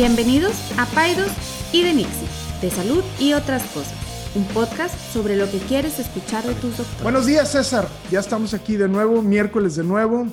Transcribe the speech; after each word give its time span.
Bienvenidos 0.00 0.52
a 0.78 0.84
Paidos 0.84 1.30
y 1.72 1.82
de 1.82 1.94
Nixie, 1.94 2.28
de 2.60 2.68
salud 2.70 3.02
y 3.18 3.32
otras 3.32 3.62
cosas. 3.70 3.94
Un 4.34 4.44
podcast 4.48 4.94
sobre 5.10 5.38
lo 5.38 5.50
que 5.50 5.56
quieres 5.56 5.98
escuchar 5.98 6.44
de 6.44 6.52
tus 6.56 6.76
doctores. 6.76 7.02
Buenos 7.02 7.24
días, 7.24 7.50
César. 7.50 7.88
Ya 8.10 8.20
estamos 8.20 8.52
aquí 8.52 8.76
de 8.76 8.88
nuevo, 8.90 9.22
miércoles 9.22 9.74
de 9.74 9.84
nuevo. 9.84 10.26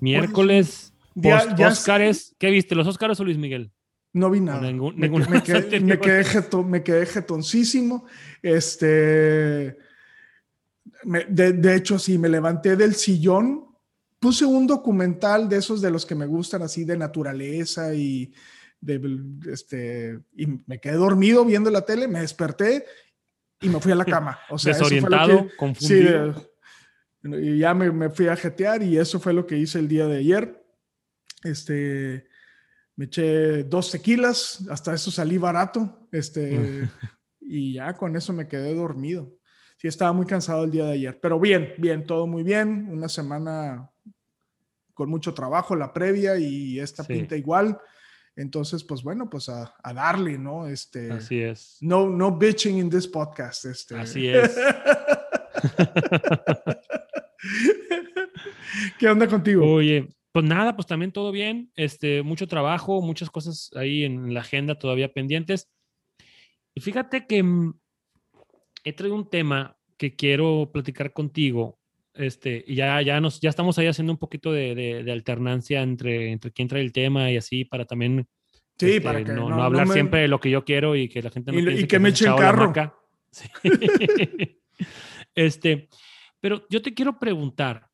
Miércoles, 0.00 0.94
Ya- 1.14 1.40
post 1.44 1.58
ya- 1.58 1.68
Óscares. 1.68 2.34
¿Qué 2.38 2.48
viste? 2.50 2.74
¿Los 2.74 2.86
Óscares 2.88 3.20
o 3.20 3.24
Luis 3.24 3.36
Miguel? 3.36 3.70
No 4.14 4.30
vi 4.30 4.40
nada. 4.40 4.62
ningún- 4.62 4.94
me, 4.96 5.08
ninguna 5.08 5.28
me 5.28 5.42
quedé, 5.42 5.58
anterior. 5.58 5.88
me 5.90 6.00
quedé 6.00 6.24
jeto- 6.24 6.64
me 6.64 6.82
quedé 6.82 7.04
jetoncísimo. 7.04 8.06
Este, 8.40 9.76
me- 11.04 11.26
de, 11.28 11.52
de 11.52 11.76
hecho, 11.76 11.98
sí, 11.98 12.16
me 12.16 12.30
levanté 12.30 12.76
del 12.76 12.94
sillón, 12.94 13.66
puse 14.18 14.46
un 14.46 14.66
documental 14.66 15.50
de 15.50 15.58
esos 15.58 15.82
de 15.82 15.90
los 15.90 16.06
que 16.06 16.14
me 16.14 16.24
gustan, 16.24 16.62
así 16.62 16.86
de 16.86 16.96
naturaleza 16.96 17.92
y 17.92 18.32
de, 18.80 19.00
este, 19.52 20.20
y 20.36 20.46
me 20.66 20.78
quedé 20.80 20.94
dormido 20.94 21.44
viendo 21.44 21.70
la 21.70 21.82
tele, 21.84 22.08
me 22.08 22.20
desperté 22.20 22.84
y 23.60 23.68
me 23.68 23.80
fui 23.80 23.92
a 23.92 23.96
la 23.96 24.04
cama. 24.04 24.38
O 24.50 24.58
sea, 24.58 24.72
Desorientado, 24.74 25.44
que- 25.44 25.50
Sí, 25.50 25.56
confundido. 25.56 26.32
de- 26.32 26.56
y 27.42 27.58
ya 27.58 27.74
me, 27.74 27.90
me 27.90 28.08
fui 28.10 28.28
a 28.28 28.36
jetear 28.36 28.82
y 28.82 28.98
eso 28.98 29.18
fue 29.18 29.32
lo 29.32 29.46
que 29.46 29.56
hice 29.58 29.78
el 29.80 29.88
día 29.88 30.06
de 30.06 30.18
ayer. 30.18 30.64
Este, 31.42 32.26
me 32.94 33.06
eché 33.06 33.64
dos 33.64 33.90
tequilas, 33.90 34.64
hasta 34.70 34.94
eso 34.94 35.10
salí 35.10 35.36
barato, 35.38 36.08
este, 36.12 36.88
y 37.40 37.74
ya 37.74 37.94
con 37.94 38.14
eso 38.16 38.32
me 38.32 38.46
quedé 38.48 38.74
dormido. 38.74 39.32
Sí, 39.78 39.88
estaba 39.88 40.12
muy 40.12 40.24
cansado 40.26 40.64
el 40.64 40.70
día 40.70 40.86
de 40.86 40.92
ayer, 40.92 41.18
pero 41.20 41.38
bien, 41.38 41.74
bien, 41.78 42.06
todo 42.06 42.26
muy 42.26 42.42
bien. 42.42 42.88
Una 42.90 43.08
semana 43.08 43.90
con 44.94 45.10
mucho 45.10 45.34
trabajo, 45.34 45.76
la 45.76 45.92
previa 45.92 46.38
y 46.38 46.80
esta 46.80 47.02
Sí. 47.04 47.12
pinta 47.12 47.36
igual. 47.36 47.78
Entonces, 48.36 48.84
pues 48.84 49.02
bueno, 49.02 49.30
pues 49.30 49.48
a, 49.48 49.74
a 49.82 49.94
darle, 49.94 50.36
¿no? 50.36 50.66
Este, 50.66 51.10
Así 51.10 51.40
es. 51.40 51.78
no, 51.80 52.06
no 52.08 52.36
bitching 52.36 52.76
in 52.78 52.90
this 52.90 53.08
podcast. 53.08 53.64
Este. 53.64 53.96
Así 53.96 54.28
es. 54.28 54.56
¿Qué 58.98 59.08
onda 59.08 59.26
contigo? 59.26 59.64
Oye, 59.66 60.08
pues 60.32 60.44
nada, 60.44 60.76
pues 60.76 60.86
también 60.86 61.12
todo 61.12 61.32
bien. 61.32 61.72
Este, 61.76 62.22
mucho 62.22 62.46
trabajo, 62.46 63.00
muchas 63.00 63.30
cosas 63.30 63.70
ahí 63.74 64.04
en 64.04 64.34
la 64.34 64.40
agenda 64.40 64.78
todavía 64.78 65.12
pendientes. 65.12 65.70
Y 66.74 66.82
fíjate 66.82 67.26
que 67.26 67.42
mm, 67.42 67.72
he 68.84 68.92
traído 68.92 69.16
un 69.16 69.30
tema 69.30 69.78
que 69.96 70.14
quiero 70.14 70.70
platicar 70.72 71.14
contigo. 71.14 71.78
Este, 72.16 72.64
y 72.66 72.74
ya, 72.76 73.02
ya, 73.02 73.20
nos, 73.20 73.40
ya 73.40 73.50
estamos 73.50 73.76
ahí 73.78 73.86
haciendo 73.86 74.12
un 74.12 74.18
poquito 74.18 74.52
de, 74.52 74.74
de- 74.74 75.02
de 75.04 75.12
alternancia 75.12 75.82
entre, 75.82 76.32
entre 76.32 76.50
quién 76.50 76.66
trae 76.68 76.80
el 76.82 76.92
tema 76.92 77.30
y 77.30 77.36
así 77.36 77.64
para 77.64 77.84
también 77.84 78.26
Sí, 78.78 78.86
este, 78.86 79.00
para 79.02 79.22
que 79.24 79.32
no, 79.32 79.48
no- 79.48 79.56
no 79.56 79.62
hablar 79.62 79.82
no 79.86 79.88
me- 79.88 79.94
siempre 79.94 80.20
de 80.20 80.28
lo 80.28 80.38
que 80.40 80.50
yo 80.50 80.64
quiero 80.64 80.96
y 80.96 81.08
que 81.08 81.22
la 81.22 81.30
gente 81.30 81.52
no 81.52 81.58
Y 81.70 81.86
que 81.86 81.98
me 81.98 82.08
eche 82.10 82.26
el 82.26 82.34
carro. 82.36 82.72
Sí. 83.30 83.48
este, 85.34 85.88
pero 86.40 86.64
yo 86.70 86.80
te 86.80 86.94
quiero 86.94 87.18
preguntar, 87.18 87.86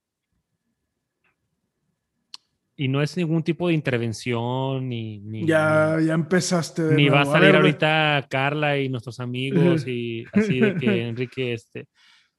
y 2.76 2.88
no 2.88 3.02
es 3.02 3.16
ningún 3.16 3.42
tipo 3.42 3.68
de 3.68 3.74
intervención 3.74 4.88
ni, 4.88 5.18
ni, 5.20 5.46
ya, 5.46 5.98
ya 6.04 6.14
empezaste. 6.14 6.82
de 6.82 6.94
ni 6.96 7.08
va 7.08 7.22
a 7.22 7.26
salir 7.26 7.54
ahorita 7.54 8.26
Carla 8.30 8.78
y 8.78 8.88
nuestros 8.88 9.20
amigos 9.20 9.84
y 9.86 10.24
así 10.32 10.58
de 10.60 10.74
que 10.76 11.08
Enrique, 11.08 11.52
este, 11.52 11.86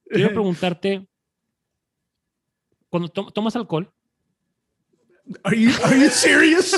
quiero 0.09 0.29
preguntarte, 0.33 1.05
cuando 2.93 3.09
to- 3.09 3.31
tomas 3.31 3.55
alcohol, 3.55 3.91
Are 5.43 5.57
you, 5.59 5.71
are 5.83 5.97
you 5.99 6.09
serious? 6.11 6.75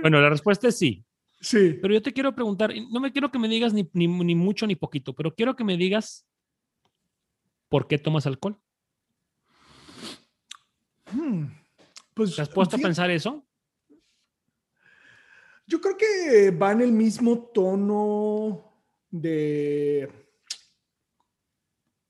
bueno, 0.00 0.20
la 0.20 0.30
respuesta 0.30 0.68
es 0.68 0.78
sí. 0.78 1.04
sí. 1.40 1.76
Pero 1.82 1.94
yo 1.94 2.00
te 2.00 2.12
quiero 2.12 2.32
preguntar, 2.36 2.72
no 2.92 3.00
me 3.00 3.10
quiero 3.10 3.32
que 3.32 3.38
me 3.40 3.48
digas 3.48 3.72
ni, 3.72 3.90
ni, 3.94 4.06
ni 4.06 4.36
mucho 4.36 4.64
ni 4.68 4.76
poquito, 4.76 5.12
pero 5.12 5.34
quiero 5.34 5.56
que 5.56 5.64
me 5.64 5.76
digas 5.76 6.24
por 7.68 7.88
qué 7.88 7.98
tomas 7.98 8.26
alcohol. 8.26 8.56
Hmm, 11.12 11.46
Pues, 12.14 12.36
¿Te 12.36 12.42
has 12.42 12.48
puesto 12.48 12.76
a 12.76 12.78
pensar 12.78 13.10
eso? 13.10 13.44
Yo 15.66 15.80
creo 15.80 15.96
que 15.96 16.52
va 16.52 16.70
en 16.70 16.80
el 16.82 16.92
mismo 16.92 17.50
tono 17.52 18.72
de 19.10 20.27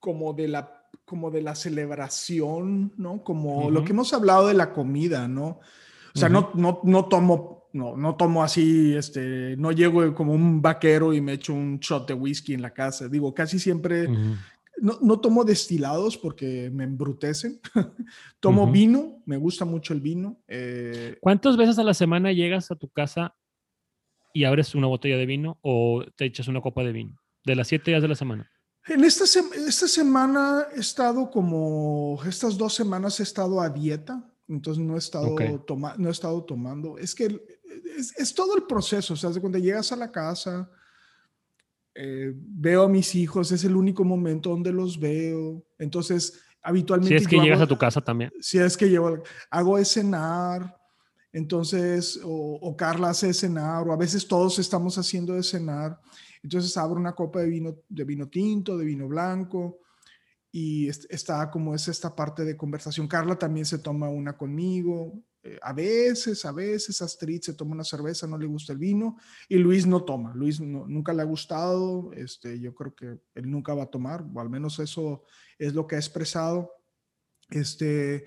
como 0.00 0.32
de 0.32 0.48
la 0.48 0.74
como 1.04 1.30
de 1.30 1.42
la 1.42 1.54
celebración, 1.54 2.92
¿no? 2.96 3.22
Como 3.24 3.70
lo 3.70 3.82
que 3.84 3.92
hemos 3.92 4.12
hablado 4.12 4.46
de 4.46 4.54
la 4.54 4.72
comida, 4.72 5.26
¿no? 5.26 5.60
O 6.14 6.18
sea, 6.18 6.28
no, 6.28 6.50
no, 6.54 6.80
no 6.84 7.06
tomo, 7.06 7.68
no, 7.72 7.96
no 7.96 8.16
tomo 8.16 8.42
así, 8.42 8.94
este, 8.94 9.56
no 9.56 9.72
llego 9.72 10.14
como 10.14 10.34
un 10.34 10.60
vaquero 10.60 11.14
y 11.14 11.20
me 11.20 11.34
echo 11.34 11.54
un 11.54 11.78
shot 11.78 12.08
de 12.08 12.14
whisky 12.14 12.54
en 12.54 12.62
la 12.62 12.74
casa. 12.74 13.08
Digo, 13.08 13.32
casi 13.32 13.58
siempre 13.58 14.08
no, 14.80 14.98
no 15.00 15.20
tomo 15.20 15.44
destilados 15.44 16.16
porque 16.16 16.70
me 16.72 16.84
embrutecen. 16.84 17.60
tomo 18.40 18.70
vino, 18.70 19.22
me 19.26 19.36
gusta 19.36 19.64
mucho 19.64 19.94
el 19.94 20.00
vino. 20.00 20.40
eh, 20.48 21.16
¿Cuántas 21.20 21.56
veces 21.56 21.78
a 21.78 21.84
la 21.84 21.94
semana 21.94 22.32
llegas 22.32 22.70
a 22.70 22.76
tu 22.76 22.88
casa 22.88 23.34
y 24.32 24.44
abres 24.44 24.74
una 24.74 24.86
botella 24.86 25.16
de 25.16 25.26
vino 25.26 25.58
o 25.62 26.04
te 26.16 26.24
echas 26.26 26.48
una 26.48 26.60
copa 26.60 26.82
de 26.82 26.92
vino? 26.92 27.20
De 27.44 27.54
las 27.56 27.68
siete 27.68 27.92
días 27.92 28.02
de 28.02 28.08
la 28.08 28.14
semana. 28.14 28.50
En 28.88 29.04
esta, 29.04 29.24
esta 29.24 29.86
semana 29.88 30.66
he 30.74 30.80
estado 30.80 31.30
como, 31.30 32.18
estas 32.26 32.56
dos 32.56 32.74
semanas 32.74 33.20
he 33.20 33.22
estado 33.22 33.60
a 33.60 33.68
dieta, 33.68 34.24
entonces 34.48 34.82
no 34.82 34.94
he 34.94 34.98
estado, 34.98 35.28
Ok. 35.28 35.42
toma- 35.66 35.94
no 35.98 36.08
he 36.08 36.12
estado 36.12 36.42
tomando. 36.44 36.96
Es 36.98 37.14
que 37.14 37.26
es, 37.98 38.16
es 38.18 38.34
todo 38.34 38.56
el 38.56 38.62
proceso, 38.64 39.12
o 39.14 39.16
sea, 39.16 39.30
de 39.30 39.40
cuando 39.40 39.58
llegas 39.58 39.92
a 39.92 39.96
la 39.96 40.10
casa, 40.10 40.70
eh, 41.94 42.32
veo 42.34 42.82
a 42.84 42.88
mis 42.88 43.14
hijos, 43.14 43.52
es 43.52 43.64
el 43.64 43.76
único 43.76 44.04
momento 44.04 44.50
donde 44.50 44.72
los 44.72 44.98
veo, 44.98 45.62
entonces 45.78 46.40
habitualmente... 46.62 47.18
Si 47.18 47.24
es 47.24 47.28
que 47.28 47.36
yo 47.36 47.42
llegas 47.42 47.58
hago- 47.58 47.64
a 47.64 47.68
tu 47.68 47.78
casa 47.78 48.00
también. 48.00 48.32
si 48.40 48.58
es 48.58 48.76
que 48.76 48.88
llevo, 48.88 49.22
hago 49.50 49.76
de 49.76 49.84
cenar, 49.84 50.76
entonces, 51.32 52.18
o, 52.24 52.58
o 52.62 52.76
Carla 52.76 53.10
hace 53.10 53.26
de 53.28 53.34
cenar, 53.34 53.86
o 53.86 53.92
a 53.92 53.96
veces 53.96 54.26
todos 54.26 54.58
estamos 54.58 54.96
haciendo 54.96 55.34
de 55.34 55.42
cenar, 55.42 56.00
entonces 56.48 56.76
abro 56.76 56.98
una 56.98 57.12
copa 57.14 57.40
de 57.40 57.48
vino, 57.48 57.76
de 57.88 58.04
vino 58.04 58.28
tinto, 58.28 58.76
de 58.78 58.84
vino 58.86 59.06
blanco, 59.06 59.80
y 60.50 60.88
est- 60.88 61.04
está 61.10 61.50
como 61.50 61.74
es 61.74 61.88
esta 61.88 62.14
parte 62.16 62.44
de 62.44 62.56
conversación. 62.56 63.06
Carla 63.06 63.36
también 63.38 63.66
se 63.66 63.78
toma 63.78 64.08
una 64.08 64.36
conmigo, 64.36 65.22
eh, 65.42 65.58
a 65.62 65.72
veces, 65.72 66.44
a 66.46 66.52
veces 66.52 67.00
Astrid 67.02 67.42
se 67.42 67.52
toma 67.54 67.72
una 67.74 67.84
cerveza, 67.84 68.26
no 68.26 68.38
le 68.38 68.46
gusta 68.46 68.72
el 68.72 68.78
vino, 68.78 69.16
y 69.48 69.56
Luis 69.56 69.86
no 69.86 70.02
toma, 70.04 70.34
Luis 70.34 70.58
no- 70.58 70.86
nunca 70.88 71.12
le 71.12 71.22
ha 71.22 71.26
gustado, 71.26 72.10
este, 72.14 72.58
yo 72.58 72.74
creo 72.74 72.94
que 72.94 73.06
él 73.34 73.50
nunca 73.50 73.74
va 73.74 73.84
a 73.84 73.90
tomar, 73.90 74.24
o 74.34 74.40
al 74.40 74.48
menos 74.50 74.78
eso 74.78 75.24
es 75.58 75.74
lo 75.74 75.86
que 75.86 75.96
ha 75.96 75.98
expresado. 75.98 76.72
Este, 77.50 78.24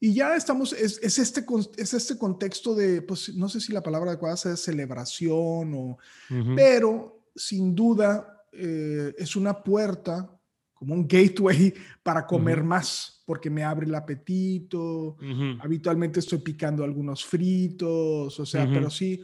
y 0.00 0.14
ya 0.14 0.34
estamos, 0.36 0.72
es, 0.72 0.98
es 1.02 1.18
este, 1.18 1.44
es 1.76 1.94
este 1.94 2.18
contexto 2.18 2.74
de, 2.74 3.02
pues 3.02 3.34
no 3.34 3.48
sé 3.48 3.60
si 3.60 3.72
la 3.72 3.82
palabra 3.82 4.10
adecuada 4.10 4.36
sea 4.36 4.56
celebración 4.56 5.72
o, 5.74 5.98
Ujú. 6.30 6.54
pero 6.54 7.15
sin 7.36 7.74
duda 7.74 8.44
eh, 8.52 9.14
es 9.18 9.36
una 9.36 9.62
puerta, 9.62 10.30
como 10.72 10.94
un 10.94 11.06
gateway 11.06 11.72
para 12.02 12.26
comer 12.26 12.62
más, 12.62 13.22
porque 13.24 13.50
me 13.50 13.64
abre 13.64 13.86
el 13.86 13.94
apetito. 13.94 15.16
Habitualmente 15.60 16.20
estoy 16.20 16.38
picando 16.38 16.84
algunos 16.84 17.24
fritos, 17.24 18.38
o 18.38 18.46
sea, 18.46 18.66
pero 18.66 18.90
sí. 18.90 19.22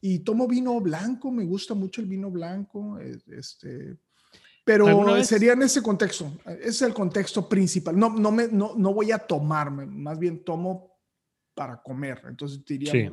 Y 0.00 0.20
tomo 0.20 0.48
vino 0.48 0.80
blanco, 0.80 1.30
me 1.30 1.44
gusta 1.44 1.74
mucho 1.74 2.00
el 2.00 2.06
vino 2.06 2.30
blanco, 2.30 2.98
eh, 2.98 3.18
este, 3.28 3.96
pero 4.64 5.22
sería 5.24 5.52
en 5.52 5.62
ese 5.62 5.82
contexto, 5.82 6.32
ese 6.46 6.68
es 6.68 6.82
el 6.82 6.94
contexto 6.94 7.48
principal. 7.48 7.98
No, 7.98 8.08
no, 8.10 8.30
me, 8.30 8.48
no, 8.48 8.74
no 8.76 8.94
voy 8.94 9.10
a 9.10 9.18
tomarme, 9.18 9.84
más 9.84 10.18
bien 10.18 10.42
tomo 10.44 10.96
para 11.54 11.82
comer, 11.82 12.22
entonces 12.26 12.64
diría, 12.64 12.92
Sí. 12.92 13.10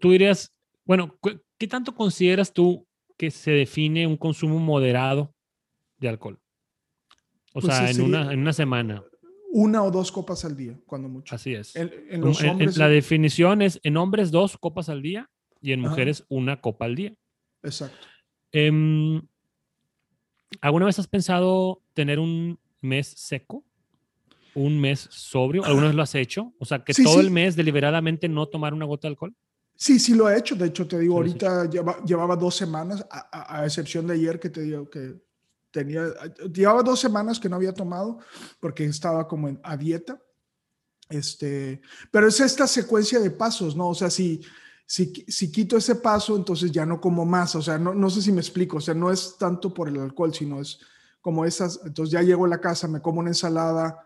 Tú 0.00 0.10
dirías, 0.12 0.52
bueno, 0.84 1.18
¿qué 1.62 1.68
tanto 1.68 1.94
consideras 1.94 2.52
tú 2.52 2.84
que 3.16 3.30
se 3.30 3.52
define 3.52 4.04
un 4.04 4.16
consumo 4.16 4.58
moderado 4.58 5.32
de 5.98 6.08
alcohol? 6.08 6.40
O 7.52 7.60
Pues 7.60 7.66
sea, 7.66 7.86
sí, 7.86 8.00
en, 8.00 8.06
una, 8.08 8.32
en 8.32 8.40
una 8.40 8.52
semana. 8.52 9.04
una 9.52 9.84
o 9.84 9.92
dos 9.92 10.10
copas 10.10 10.44
al 10.44 10.56
día, 10.56 10.76
cuando 10.86 11.08
mucho. 11.08 11.32
Así 11.32 11.54
es. 11.54 11.76
En, 11.76 11.92
en 12.10 12.20
los 12.20 12.42
en- 12.42 12.48
hombres, 12.50 12.76
la 12.76 12.88
definición 12.88 13.62
es 13.62 13.78
en 13.84 13.96
hombres 13.96 14.32
dos 14.32 14.58
copas 14.58 14.88
al 14.88 15.02
día 15.02 15.30
y 15.60 15.70
en 15.70 15.78
Ajá. 15.82 15.90
mujeres 15.90 16.24
una 16.28 16.60
copa 16.60 16.86
al 16.86 16.96
día. 16.96 17.14
exacto. 17.62 18.08
Em, 18.50 19.22
¿Alguna 20.60 20.86
vez 20.86 20.98
has 20.98 21.06
pensado 21.06 21.80
tener 21.94 22.18
un 22.18 22.58
mes 22.80 23.06
seco? 23.06 23.62
¿Un 24.56 24.80
mes 24.80 25.06
sobrio? 25.12 25.64
¿Alguna 25.64 25.86
vez 25.86 25.94
lo 25.94 26.02
has 26.02 26.14
hecho? 26.16 26.52
O 26.58 26.64
sea, 26.64 26.82
que 26.82 26.92
Sí, 26.92 27.04
todo 27.04 27.20
sí. 27.20 27.20
el 27.20 27.30
mes 27.30 27.54
deliberadamente 27.54 28.28
no 28.28 28.46
tomar 28.48 28.74
una 28.74 28.84
gota 28.84 29.06
de 29.06 29.12
alcohol. 29.12 29.36
Sí, 29.82 29.98
sí 29.98 30.14
lo 30.14 30.30
he 30.30 30.38
hecho. 30.38 30.54
De 30.54 30.66
hecho, 30.66 30.86
te 30.86 30.96
digo, 30.96 31.16
ahorita 31.16 31.64
lleva- 31.68 32.00
llevaba 32.04 32.36
dos 32.36 32.54
semanas, 32.54 33.04
a, 33.10 33.18
a- 33.32 33.58
a 33.60 33.66
excepción 33.66 34.06
de 34.06 34.14
ayer 34.14 34.38
que 34.38 34.48
te 34.48 34.60
digo 34.60 34.88
que 34.88 35.20
tenía, 35.72 36.04
llevaba 36.54 36.84
dos 36.84 37.00
semanas 37.00 37.40
que 37.40 37.48
no 37.48 37.56
había 37.56 37.74
tomado 37.74 38.18
porque 38.60 38.84
estaba 38.84 39.26
como 39.26 39.48
en- 39.48 39.58
a 39.64 39.76
dieta. 39.76 40.22
Este, 41.08 41.80
pero 42.12 42.28
es 42.28 42.38
esta 42.38 42.68
secuencia 42.68 43.18
de 43.18 43.32
pasos, 43.32 43.74
¿no? 43.74 43.88
O 43.88 43.94
sea, 43.94 44.08
si, 44.08 44.40
si, 44.86 45.12
si 45.26 45.50
quito 45.50 45.76
ese 45.76 45.96
paso, 45.96 46.36
entonces 46.36 46.70
ya 46.70 46.86
no 46.86 47.00
como 47.00 47.24
más. 47.26 47.56
O 47.56 47.60
sea, 47.62 47.76
no, 47.76 47.92
no 47.92 48.08
sé 48.08 48.22
si 48.22 48.30
me 48.30 48.40
explico. 48.40 48.76
O 48.76 48.80
sea, 48.80 48.94
no 48.94 49.10
es 49.10 49.36
tanto 49.36 49.74
por 49.74 49.88
el 49.88 49.98
alcohol, 49.98 50.32
sino 50.32 50.60
es 50.60 50.78
como 51.20 51.44
esas. 51.44 51.80
Entonces 51.84 52.12
ya 52.12 52.22
llego 52.22 52.44
a 52.44 52.48
la 52.48 52.60
casa, 52.60 52.86
me 52.86 53.00
como 53.02 53.18
una 53.18 53.30
ensalada 53.30 53.98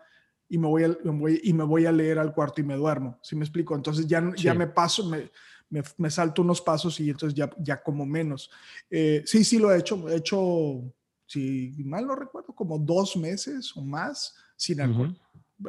y 0.49 0.57
me 0.57 0.67
voy 0.67 0.83
a, 0.85 0.87
me 1.03 1.11
voy, 1.11 1.39
y 1.43 1.53
me 1.53 1.63
voy 1.63 1.85
a 1.85 1.91
leer 1.91 2.17
al 2.17 2.33
cuarto 2.33 2.61
y 2.61 2.63
me 2.63 2.75
duermo. 2.75 3.19
¿Sí 3.21 3.35
me 3.35 3.45
explico? 3.45 3.75
Entonces 3.75 4.07
ya, 4.07 4.19
ya 4.37 4.53
me 4.55 4.67
paso, 4.67 5.05
me, 5.05 5.29
me, 5.69 5.83
me, 5.97 6.09
salto 6.09 6.41
unos 6.41 6.61
pasos 6.61 6.99
y 6.99 7.09
entonces 7.09 7.37
ya, 7.37 7.49
ya 7.59 7.81
como 7.81 8.05
menos. 8.05 8.49
Eh, 8.89 9.23
sí, 9.25 9.43
sí 9.43 9.59
lo 9.59 9.71
he 9.71 9.79
hecho. 9.79 10.09
He 10.09 10.15
hecho, 10.15 10.93
si 11.25 11.73
mal 11.83 12.07
no 12.07 12.15
recuerdo, 12.15 12.53
como 12.53 12.77
dos 12.79 13.17
meses 13.17 13.75
o 13.75 13.81
más 13.81 14.35
sin 14.55 14.81
alcohol. 14.81 15.17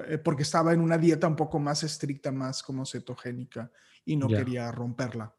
Eh, 0.07 0.19
porque 0.19 0.43
estaba 0.43 0.73
en 0.73 0.81
una 0.81 0.99
dieta 0.99 1.27
un 1.27 1.37
poco 1.37 1.59
más 1.59 1.83
estricta, 1.83 2.31
más 2.31 2.63
como 2.63 2.85
cetogénica 2.85 3.71
y 4.05 4.17
no 4.17 4.29
quería 4.29 4.71
romperla. 4.71 5.35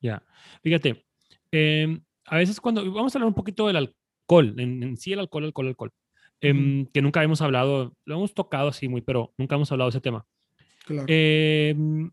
Ya, 0.00 0.22
fíjate, 0.62 1.04
em, 1.52 2.02
a 2.24 2.36
veces 2.38 2.60
cuando, 2.60 2.82
vamos 2.92 3.14
a 3.14 3.18
hablar 3.18 3.28
un 3.28 3.34
poquito 3.34 3.66
del 3.66 3.76
alcohol, 3.76 4.54
en, 4.58 4.96
sí 4.96 5.12
el 5.12 5.20
alcohol, 5.20 5.44
alcohol, 5.44 5.68
alcohol, 5.68 5.92
em, 6.40 6.86
que 6.86 7.02
nunca 7.02 7.22
hemos 7.22 7.40
hablado, 7.42 7.94
lo 8.04 8.14
hemos 8.16 8.34
tocado 8.34 8.68
así 8.68 8.88
muy, 8.88 9.02
pero 9.02 9.32
nunca 9.36 9.54
hemos 9.54 9.70
hablado 9.70 9.90
de 9.90 9.96
ese 9.96 10.00
tema. 10.00 10.26
Claro. 10.86 11.06
Em, 11.08 12.10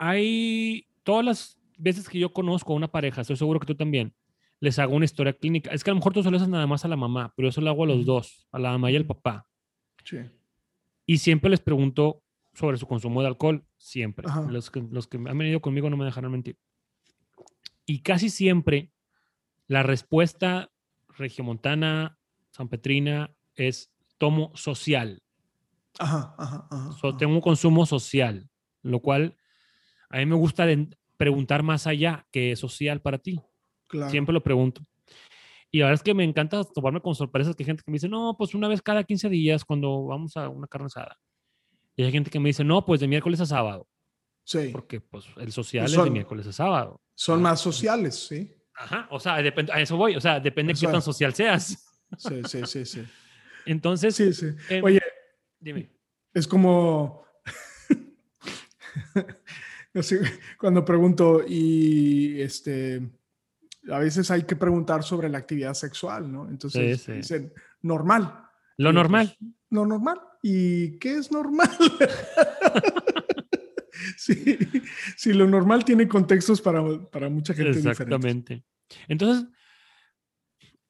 hay 0.00 0.86
todas 1.02 1.24
las 1.24 1.60
veces 1.76 2.08
que 2.08 2.18
yo 2.18 2.32
conozco 2.32 2.72
a 2.72 2.76
una 2.76 2.88
pareja, 2.88 3.20
estoy 3.20 3.36
seguro 3.36 3.60
que 3.60 3.66
tú 3.66 3.74
también, 3.74 4.14
les 4.58 4.78
hago 4.78 4.96
una 4.96 5.04
historia 5.04 5.34
clínica. 5.34 5.70
Es 5.70 5.84
que 5.84 5.90
a 5.90 5.94
lo 5.94 5.98
mejor 5.98 6.14
tú 6.14 6.22
solo 6.22 6.38
haces 6.38 6.48
nada 6.48 6.66
más 6.66 6.84
a 6.86 6.88
la 6.88 6.96
mamá, 6.96 7.32
pero 7.36 7.48
eso 7.48 7.60
lo 7.60 7.68
hago 7.68 7.84
a 7.84 7.86
los 7.86 8.06
dos, 8.06 8.48
a 8.50 8.58
la 8.58 8.70
mamá 8.70 8.90
y 8.90 8.96
al 8.96 9.06
papá. 9.06 9.46
Y 11.06 11.18
siempre 11.18 11.50
les 11.50 11.60
pregunto 11.60 12.22
sobre 12.54 12.78
su 12.78 12.86
consumo 12.86 13.20
de 13.20 13.28
alcohol, 13.28 13.64
siempre. 13.76 14.26
Los 14.48 14.70
que, 14.70 14.82
los 14.90 15.06
que 15.06 15.18
han 15.18 15.38
venido 15.38 15.60
conmigo 15.60 15.90
no 15.90 15.98
me 15.98 16.06
dejarán 16.06 16.32
mentir. 16.32 16.58
Y 17.84 18.00
casi 18.00 18.30
siempre 18.30 18.92
la 19.66 19.82
respuesta 19.82 20.70
regiomontana, 21.16 22.18
San 22.50 22.68
Petrina, 22.68 23.34
es 23.54 23.92
tomo 24.16 24.50
social. 24.54 25.22
Ajá, 25.98 26.34
ajá, 26.38 26.68
ajá, 26.70 27.16
tengo 27.18 27.34
un 27.34 27.40
consumo 27.40 27.84
social, 27.84 28.48
lo 28.82 29.00
cual 29.00 29.36
a 30.10 30.18
mí 30.18 30.26
me 30.26 30.34
gusta 30.34 30.66
preguntar 31.16 31.62
más 31.62 31.86
allá 31.86 32.26
que 32.30 32.52
es 32.52 32.58
social 32.58 33.00
para 33.00 33.18
ti. 33.18 33.40
Siempre 34.10 34.32
lo 34.32 34.42
pregunto. 34.42 34.82
Y 35.70 35.78
la 35.78 35.86
verdad 35.86 36.00
es 36.00 36.02
que 36.02 36.14
me 36.14 36.24
encanta 36.24 36.64
tomarme 36.64 37.00
con 37.00 37.14
sorpresas 37.14 37.54
que 37.54 37.62
hay 37.62 37.66
gente 37.66 37.84
que 37.84 37.90
me 37.90 37.96
dice, 37.96 38.08
no, 38.08 38.34
pues 38.36 38.54
una 38.54 38.68
vez 38.68 38.82
cada 38.82 39.04
15 39.04 39.28
días 39.28 39.64
cuando 39.64 40.04
vamos 40.04 40.36
a 40.36 40.48
una 40.48 40.66
carne 40.66 40.86
asada. 40.86 41.16
Y 41.94 42.02
hay 42.02 42.10
gente 42.10 42.30
que 42.30 42.40
me 42.40 42.48
dice, 42.48 42.64
no, 42.64 42.84
pues 42.84 43.00
de 43.00 43.06
miércoles 43.06 43.40
a 43.40 43.46
sábado. 43.46 43.86
Sí. 44.44 44.70
Porque 44.72 45.00
pues 45.00 45.26
el 45.36 45.52
social 45.52 45.86
es 45.86 45.92
de 45.92 46.10
miércoles 46.10 46.46
a 46.48 46.52
sábado. 46.52 47.00
Son 47.14 47.40
más 47.40 47.60
sociales, 47.60 48.26
sí. 48.26 48.52
Ajá, 48.74 49.06
o 49.10 49.20
sea, 49.20 49.40
depende, 49.42 49.72
a 49.72 49.80
eso 49.80 49.96
voy, 49.96 50.16
o 50.16 50.20
sea, 50.20 50.40
depende 50.40 50.72
de 50.72 50.80
qué 50.80 50.86
tan 50.86 51.02
social 51.02 51.34
seas. 51.34 51.86
Sí, 52.16 52.40
sí, 52.48 52.62
sí, 52.64 52.84
sí. 52.84 53.04
Entonces, 53.66 54.16
sí, 54.16 54.32
sí. 54.32 54.46
Em, 54.68 54.82
Oye, 54.82 55.00
dime. 55.60 55.90
Es 56.32 56.48
como, 56.48 57.24
cuando 60.58 60.84
pregunto 60.84 61.42
y 61.46 62.40
este, 62.40 63.02
a 63.90 63.98
veces 63.98 64.30
hay 64.30 64.44
que 64.44 64.56
preguntar 64.56 65.02
sobre 65.02 65.28
la 65.28 65.38
actividad 65.38 65.74
sexual, 65.74 66.30
¿no? 66.30 66.48
Entonces 66.48 67.06
dicen, 67.06 67.52
normal. 67.82 68.44
Lo 68.76 68.92
normal. 68.92 69.36
lo 69.70 69.86
normal. 69.86 70.20
¿Y 70.42 70.98
qué 70.98 71.16
es 71.16 71.30
normal? 71.30 71.68
sí, 74.16 74.58
sí, 75.16 75.32
lo 75.32 75.46
normal 75.46 75.84
tiene 75.84 76.08
contextos 76.08 76.62
para, 76.62 76.82
para 77.10 77.28
mucha 77.28 77.52
gente 77.52 77.78
Exactamente. 77.78 78.64
Entonces, 79.06 79.46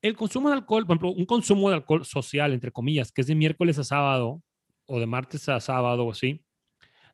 el 0.02 0.16
consumo 0.16 0.48
de 0.48 0.54
alcohol, 0.54 0.86
por 0.86 0.96
ejemplo, 0.96 1.12
un 1.12 1.26
consumo 1.26 1.68
de 1.68 1.76
alcohol 1.76 2.04
social, 2.04 2.52
entre 2.52 2.72
comillas, 2.72 3.12
que 3.12 3.22
es 3.22 3.26
de 3.26 3.34
miércoles 3.34 3.78
a 3.78 3.84
sábado 3.84 4.42
o 4.86 4.98
de 4.98 5.06
martes 5.06 5.48
a 5.48 5.60
sábado 5.60 6.06
o 6.06 6.12
así, 6.12 6.44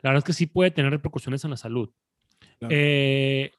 la 0.03 0.11
verdad 0.11 0.19
es 0.19 0.25
que 0.25 0.33
sí 0.33 0.47
puede 0.47 0.71
tener 0.71 0.91
repercusiones 0.91 1.45
en 1.45 1.51
la 1.51 1.57
salud. 1.57 1.91
Eh, 2.69 3.53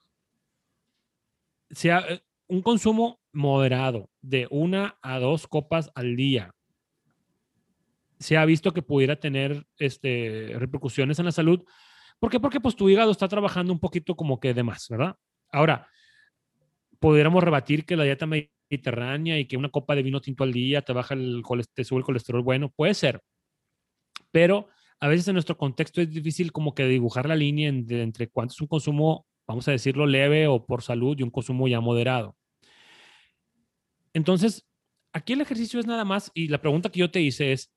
sea 1.70 2.04
eh, 2.08 2.20
un 2.46 2.62
consumo 2.62 3.20
moderado 3.32 4.10
de 4.20 4.46
una 4.50 4.98
a 5.02 5.18
dos 5.18 5.46
copas 5.46 5.90
al 5.94 6.16
día, 6.16 6.54
se 8.18 8.36
ha 8.36 8.44
visto 8.44 8.72
que 8.72 8.82
pudiera 8.82 9.16
tener 9.16 9.66
este, 9.78 10.52
repercusiones 10.56 11.18
en 11.18 11.26
la 11.26 11.32
salud. 11.32 11.64
¿Por 12.18 12.30
qué? 12.30 12.40
Porque 12.40 12.60
pues 12.60 12.74
tu 12.74 12.88
hígado 12.88 13.12
está 13.12 13.28
trabajando 13.28 13.72
un 13.72 13.78
poquito 13.78 14.16
como 14.16 14.40
que 14.40 14.54
de 14.54 14.62
más, 14.64 14.88
¿verdad? 14.88 15.14
Ahora, 15.50 15.88
pudiéramos 16.98 17.42
rebatir 17.44 17.84
que 17.84 17.96
la 17.96 18.04
dieta 18.04 18.26
mediterránea 18.26 19.38
y 19.38 19.46
que 19.46 19.56
una 19.56 19.68
copa 19.68 19.94
de 19.94 20.02
vino 20.02 20.20
tinto 20.20 20.42
al 20.42 20.52
día 20.52 20.82
te 20.82 20.92
baja 20.92 21.14
el 21.14 21.42
te 21.72 21.84
sube 21.84 22.00
el 22.00 22.04
colesterol 22.04 22.42
bueno, 22.42 22.70
puede 22.70 22.94
ser. 22.94 23.22
Pero 24.32 24.68
a 25.00 25.08
veces 25.08 25.28
en 25.28 25.34
nuestro 25.34 25.56
contexto 25.56 26.00
es 26.00 26.10
difícil 26.10 26.52
como 26.52 26.74
que 26.74 26.86
dibujar 26.86 27.28
la 27.28 27.36
línea 27.36 27.68
entre 27.68 28.28
cuánto 28.28 28.52
es 28.52 28.60
un 28.60 28.66
consumo 28.66 29.26
vamos 29.48 29.66
a 29.66 29.72
decirlo, 29.72 30.06
leve 30.06 30.46
o 30.46 30.64
por 30.64 30.82
salud 30.82 31.18
y 31.18 31.22
un 31.22 31.30
consumo 31.30 31.66
ya 31.66 31.80
moderado. 31.80 32.36
Entonces, 34.12 34.68
aquí 35.12 35.32
el 35.32 35.40
ejercicio 35.40 35.80
es 35.80 35.86
nada 35.86 36.04
más, 36.04 36.30
y 36.34 36.48
la 36.48 36.60
pregunta 36.60 36.90
que 36.90 37.00
yo 37.00 37.10
te 37.10 37.22
hice 37.22 37.52
es, 37.52 37.72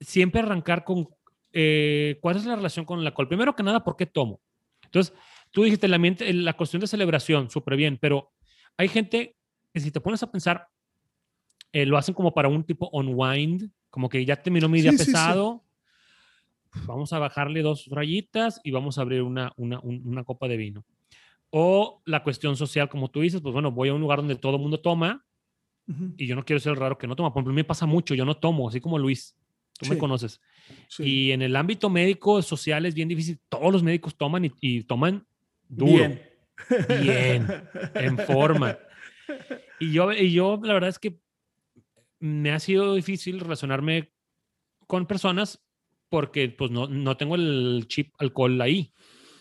siempre 0.00 0.40
arrancar 0.40 0.84
con, 0.84 1.08
eh, 1.52 2.18
¿cuál 2.20 2.36
es 2.36 2.44
la 2.44 2.56
relación 2.56 2.84
con 2.84 2.98
el 2.98 3.06
alcohol? 3.06 3.28
Primero 3.28 3.54
que 3.54 3.62
nada, 3.62 3.84
¿por 3.84 3.96
qué 3.96 4.06
tomo? 4.06 4.40
Entonces, 4.82 5.14
tú 5.52 5.62
dijiste 5.62 5.86
la, 5.86 5.98
la 5.98 6.56
cuestión 6.56 6.80
de 6.80 6.86
celebración, 6.88 7.50
súper 7.50 7.76
bien, 7.76 7.96
pero 8.00 8.32
hay 8.76 8.88
gente 8.88 9.36
que 9.72 9.80
si 9.80 9.92
te 9.92 10.00
pones 10.00 10.22
a 10.24 10.30
pensar, 10.30 10.66
eh, 11.72 11.86
lo 11.86 11.98
hacen 11.98 12.14
como 12.14 12.34
para 12.34 12.48
un 12.48 12.64
tipo 12.64 12.90
unwind, 12.92 13.70
como 13.90 14.08
que 14.08 14.24
ya 14.24 14.42
terminó 14.42 14.68
mi 14.68 14.80
día 14.80 14.92
pesado, 14.92 15.64
vamos 16.86 17.12
a 17.12 17.18
bajarle 17.18 17.62
dos 17.62 17.86
rayitas 17.90 18.60
y 18.64 18.70
vamos 18.70 18.98
a 18.98 19.02
abrir 19.02 19.22
una, 19.22 19.52
una, 19.56 19.80
una, 19.80 20.24
copa 20.24 20.48
de 20.48 20.56
vino. 20.56 20.84
O 21.50 22.02
la 22.04 22.22
cuestión 22.22 22.56
social, 22.56 22.88
como 22.88 23.10
tú 23.10 23.20
dices, 23.20 23.40
pues 23.40 23.52
bueno, 23.52 23.70
voy 23.70 23.88
a 23.88 23.94
un 23.94 24.00
lugar 24.00 24.18
donde 24.18 24.36
todo 24.36 24.56
el 24.56 24.62
mundo 24.62 24.80
toma 24.80 25.24
y 26.18 26.26
yo 26.26 26.36
no 26.36 26.44
quiero 26.44 26.60
ser 26.60 26.72
el 26.72 26.78
raro 26.78 26.98
que 26.98 27.06
no 27.06 27.16
toma. 27.16 27.32
Por 27.32 27.40
ejemplo, 27.40 27.54
me 27.54 27.64
pasa 27.64 27.86
mucho, 27.86 28.14
yo 28.14 28.26
no 28.26 28.36
tomo, 28.36 28.68
así 28.68 28.80
como 28.80 28.98
Luis, 28.98 29.34
tú 29.78 29.88
me 29.88 29.96
conoces. 29.96 30.40
Y 30.98 31.30
en 31.30 31.40
el 31.40 31.56
ámbito 31.56 31.88
médico, 31.88 32.42
social 32.42 32.84
es 32.84 32.94
bien 32.94 33.08
difícil. 33.08 33.40
Todos 33.48 33.72
los 33.72 33.82
médicos 33.82 34.16
toman 34.16 34.52
y, 34.60 34.82
toman 34.82 35.26
duro. 35.68 35.92
Bien. 35.92 36.22
Bien, 37.02 37.46
en 37.94 38.18
forma. 38.18 38.78
Y 39.80 39.92
yo, 39.92 40.10
y 40.10 40.32
yo, 40.32 40.58
la 40.62 40.72
verdad 40.72 40.88
es 40.88 40.98
que 40.98 41.20
me 42.18 42.50
ha 42.50 42.58
sido 42.58 42.94
difícil 42.94 43.38
relacionarme 43.38 44.10
con 44.86 45.06
personas 45.06 45.62
porque 46.08 46.48
pues 46.48 46.70
no, 46.70 46.86
no 46.86 47.16
tengo 47.16 47.34
el 47.34 47.84
chip 47.88 48.12
alcohol 48.18 48.60
ahí. 48.60 48.92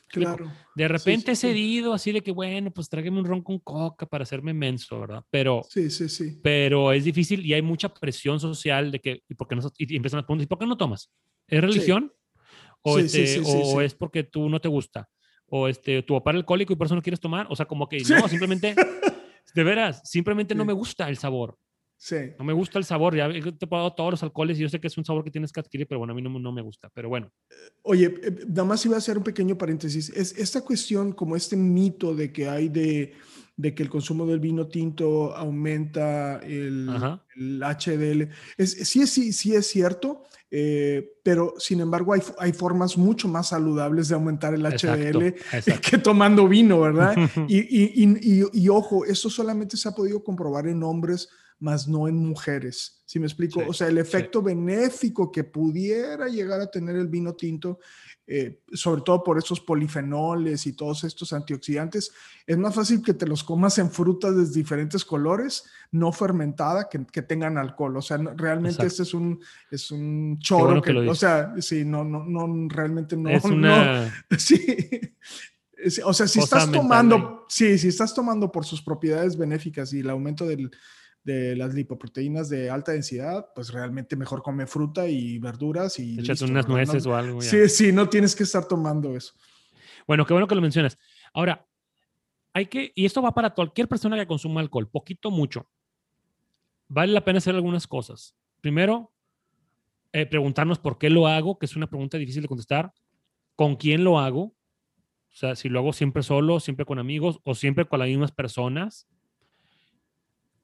Claro. 0.10 0.52
De 0.76 0.88
repente 0.88 1.34
he 1.34 1.36
cedido 1.36 1.94
así 1.94 2.12
de 2.12 2.22
que, 2.22 2.32
bueno, 2.32 2.72
pues 2.72 2.88
tráigame 2.88 3.20
un 3.20 3.26
ron 3.26 3.42
con 3.42 3.60
coca 3.60 4.06
para 4.06 4.24
hacerme 4.24 4.54
menso, 4.54 5.00
¿verdad? 5.02 5.24
Pero, 5.30 5.64
sí, 5.70 5.90
sí, 5.90 6.08
sí. 6.08 6.40
Pero 6.42 6.94
es 6.94 7.04
difícil 7.04 7.46
y 7.46 7.54
hay 7.54 7.62
mucha 7.62 7.94
presión 7.94 8.40
social 8.40 8.92
de 8.92 9.00
que, 9.00 9.24
¿y 9.28 9.36
por 9.36 9.48
qué 9.48 9.56
no? 9.56 9.70
Y 9.78 9.96
empiezan 9.96 10.20
a 10.20 10.24
preguntar, 10.24 10.44
¿y 10.46 10.48
por 10.48 10.60
qué 10.60 10.66
no 10.66 10.78
tomas? 10.78 11.12
¿Es 11.48 11.62
religión? 11.62 12.14
¿O, 12.82 13.00
este, 13.00 13.42
o 13.44 13.82
es 13.82 13.96
porque 13.96 14.24
tú 14.24 14.50
no 14.50 14.62
te 14.62 14.70
gusta? 14.70 15.10
¿O 15.48 15.68
este, 15.68 16.04
tu 16.04 16.14
papá 16.16 16.32
era 16.32 16.40
alcohólico 16.40 16.74
y 16.74 16.76
por 16.76 16.88
eso 16.88 16.96
no 16.96 17.02
quieres 17.02 17.20
tomar? 17.20 17.48
O 17.50 17.56
sea, 17.56 17.66
como 17.66 17.90
que 17.90 17.98
no, 17.98 18.28
simplemente, 18.30 18.76
de 19.56 19.64
veras, 19.64 20.02
simplemente 20.06 20.56
no 20.56 20.64
me 20.64 20.74
gusta 20.74 21.10
el 21.10 21.18
sabor. 21.18 21.58
No 22.38 22.46
me 22.46 22.54
gusta 22.54 22.78
el 22.78 22.86
sabor. 22.86 23.16
Ya 23.16 23.30
te 23.30 23.40
he 23.40 23.68
probado 23.68 23.94
todos 23.94 24.12
los 24.12 24.24
alcoholes 24.24 24.58
y 24.58 24.62
yo 24.62 24.70
sé 24.70 24.80
que 24.80 24.88
es 24.88 24.98
un 24.98 25.06
sabor 25.06 25.24
que 25.24 25.32
tienes 25.32 25.52
que 25.52 25.60
adquirir, 25.60 25.88
pero 25.88 26.00
bueno, 26.00 26.14
a 26.14 26.16
mí 26.16 26.22
no, 26.22 26.30
no 26.30 26.52
me 26.52 26.62
gusta. 26.62 26.90
Pero 26.94 27.10
bueno. 27.10 27.32
Oye, 27.82 28.14
eh, 28.22 28.46
nada 28.48 28.66
más 28.66 28.86
iba 28.86 28.96
a 28.96 29.00
hacer 29.00 29.18
un 29.18 29.24
pequeño 29.24 29.58
paréntesis. 29.58 30.10
Es 30.10 30.38
esta 30.38 30.62
cuestión, 30.62 31.14
como 31.14 31.36
este 31.36 31.56
mito 31.56 32.16
de 32.16 32.32
que 32.32 32.48
hay 32.48 32.70
de, 32.70 33.14
de 33.58 33.74
que 33.74 33.82
el 33.82 33.90
consumo 33.90 34.28
del 34.28 34.40
vino 34.40 34.68
tinto 34.68 35.36
aumenta 35.36 36.40
el, 36.44 36.88
el 37.36 37.64
HDL. 37.64 38.30
Es, 38.58 38.88
sí, 38.88 39.02
es, 39.02 39.10
sí, 39.10 39.34
sí 39.34 39.56
es 39.56 39.66
cierto, 39.66 40.24
eh, 40.52 41.18
pero 41.24 41.56
sin 41.58 41.82
embargo 41.82 42.14
hay, 42.14 42.22
hay, 42.38 42.54
formas 42.54 42.96
mucho 42.98 43.28
más 43.28 43.50
saludables 43.50 44.10
de 44.10 44.16
aumentar 44.16 44.54
el 44.54 44.62
HDL 44.62 45.34
que 45.82 45.98
tomando 45.98 46.48
vino, 46.48 46.80
¿verdad? 46.80 47.16
y, 47.48 47.58
y, 47.58 48.16
y, 48.22 48.44
y, 48.54 48.70
ojo, 48.70 49.04
esto 49.04 49.30
solamente 49.30 49.76
se 49.76 49.90
ha 49.90 49.94
podido 49.94 50.24
comprobar 50.24 50.68
en 50.68 50.84
hombres 50.84 51.28
más 51.60 51.88
no 51.88 52.08
en 52.08 52.16
mujeres. 52.18 53.02
¿Sí 53.06 53.20
me 53.20 53.26
explico? 53.26 53.62
Sí, 53.62 53.66
o 53.70 53.74
sea, 53.74 53.88
el 53.88 53.98
efecto 53.98 54.42
benéfico 54.42 55.32
que 55.32 55.44
pudiera 55.44 56.28
llegar 56.28 56.60
a 56.62 56.70
tener 56.70 56.96
el 56.98 57.08
vino 57.08 57.34
tinto, 57.36 57.80
eh, 58.28 58.60
sobre 58.74 59.02
todo 59.02 59.24
por 59.24 59.38
esos 59.38 59.62
polifenoles 59.62 60.68
y 60.68 60.74
todos 60.74 61.06
estos 61.06 61.32
antioxidantes, 61.34 62.12
es 62.46 62.58
más 62.58 62.76
fácil 62.76 63.02
que 63.02 63.14
te 63.14 63.26
los 63.26 63.44
comas 63.46 63.78
en 63.78 63.90
frutas 63.90 64.36
de 64.36 64.46
diferentes 64.60 65.06
colores, 65.06 65.64
no 65.92 66.12
fermentada, 66.12 66.90
que, 66.90 67.06
que 67.06 67.22
tengan 67.22 67.58
alcohol. 67.58 67.96
O 67.98 68.02
sea, 68.02 68.18
no- 68.18 68.34
realmente 68.36 68.84
Exacto. 68.84 68.88
este 68.88 69.04
es 69.04 69.14
un, 69.14 69.40
es 69.72 69.90
un 69.92 70.38
choro 70.40 70.66
bueno 70.66 70.82
que, 70.82 70.92
que 70.94 71.10
o 71.10 71.16
sea, 71.16 71.54
sí, 71.60 71.86
no, 71.86 72.04
no, 72.04 72.26
no, 72.26 72.68
realmente 72.70 73.16
no. 73.16 73.30
es 73.30 73.44
no, 73.46 73.54
una... 73.56 74.14
Sí. 74.38 75.00
Es- 75.78 76.02
O 76.04 76.14
sea, 76.14 76.28
si 76.28 76.40
Cosa 76.40 76.58
estás 76.58 76.68
mental 76.70 76.82
tomando, 76.82 77.46
sí, 77.48 77.78
si 77.78 77.88
estás 77.88 78.14
tomando 78.14 78.52
por 78.52 78.66
sus 78.66 78.82
propiedades 78.82 79.38
benéficas 79.38 79.94
y 79.94 80.02
el 80.02 80.10
aumento 80.10 80.46
del- 80.46 80.72
de 81.28 81.58
las 81.58 81.74
lipoproteínas 81.74 82.48
de 82.48 82.70
alta 82.70 82.94
densidad, 82.94 83.48
pues 83.54 83.74
realmente 83.74 84.16
mejor 84.16 84.42
come 84.42 84.66
fruta 84.66 85.08
y 85.10 85.38
verduras 85.40 86.00
y 86.00 86.14
Échate 86.14 86.32
listo, 86.32 86.46
unas 86.46 86.68
nueces 86.70 87.06
No- 87.06 87.12
o 87.12 87.16
algo. 87.16 87.42
ya. 87.42 87.50
Sí, 87.50 87.68
sí, 87.68 87.92
no 87.92 88.08
tienes 88.08 88.34
que 88.34 88.44
estar 88.44 88.66
tomando 88.66 89.14
eso. 89.16 89.34
Bueno, 90.08 90.26
qué 90.26 90.32
bueno 90.34 90.48
que 90.48 90.56
lo 90.56 90.62
mencionas. 90.62 90.98
Ahora, 91.34 91.68
hay 92.54 92.68
que, 92.68 92.94
y 92.96 93.06
esto 93.06 93.22
va 93.22 93.34
para 93.34 93.50
cualquier 93.54 93.90
persona 93.90 94.16
que 94.18 94.26
consuma 94.26 94.62
alcohol, 94.62 94.90
poquito, 94.90 95.30
mucho. 95.30 95.70
Vale 96.88 97.12
la 97.12 97.26
pena 97.26 97.40
hacer 97.40 97.54
algunas 97.56 97.86
cosas. 97.88 98.34
Primero, 98.62 99.12
eh, 100.14 100.26
preguntarnos 100.26 100.80
por 100.80 100.98
qué 100.98 101.10
lo 101.10 101.28
hago, 101.28 101.60
que 101.60 101.66
es 101.66 101.76
una 101.76 101.88
pregunta 101.90 102.18
difícil 102.18 102.42
de 102.42 102.48
contestar. 102.48 102.94
¿Con 103.56 103.76
quién 103.76 104.06
lo 104.06 104.18
hago? 104.18 104.44
O 104.44 105.36
sea, 105.40 105.58
si 105.58 105.68
lo 105.68 105.80
hago 105.80 105.92
siempre 105.92 106.24
solo, 106.24 106.62
siempre 106.62 106.86
con 106.86 107.00
amigos 107.00 107.42
o 107.44 107.54
siempre 107.54 107.84
con 107.86 108.00
las 108.00 108.08
mismas 108.08 108.32
personas. 108.32 109.08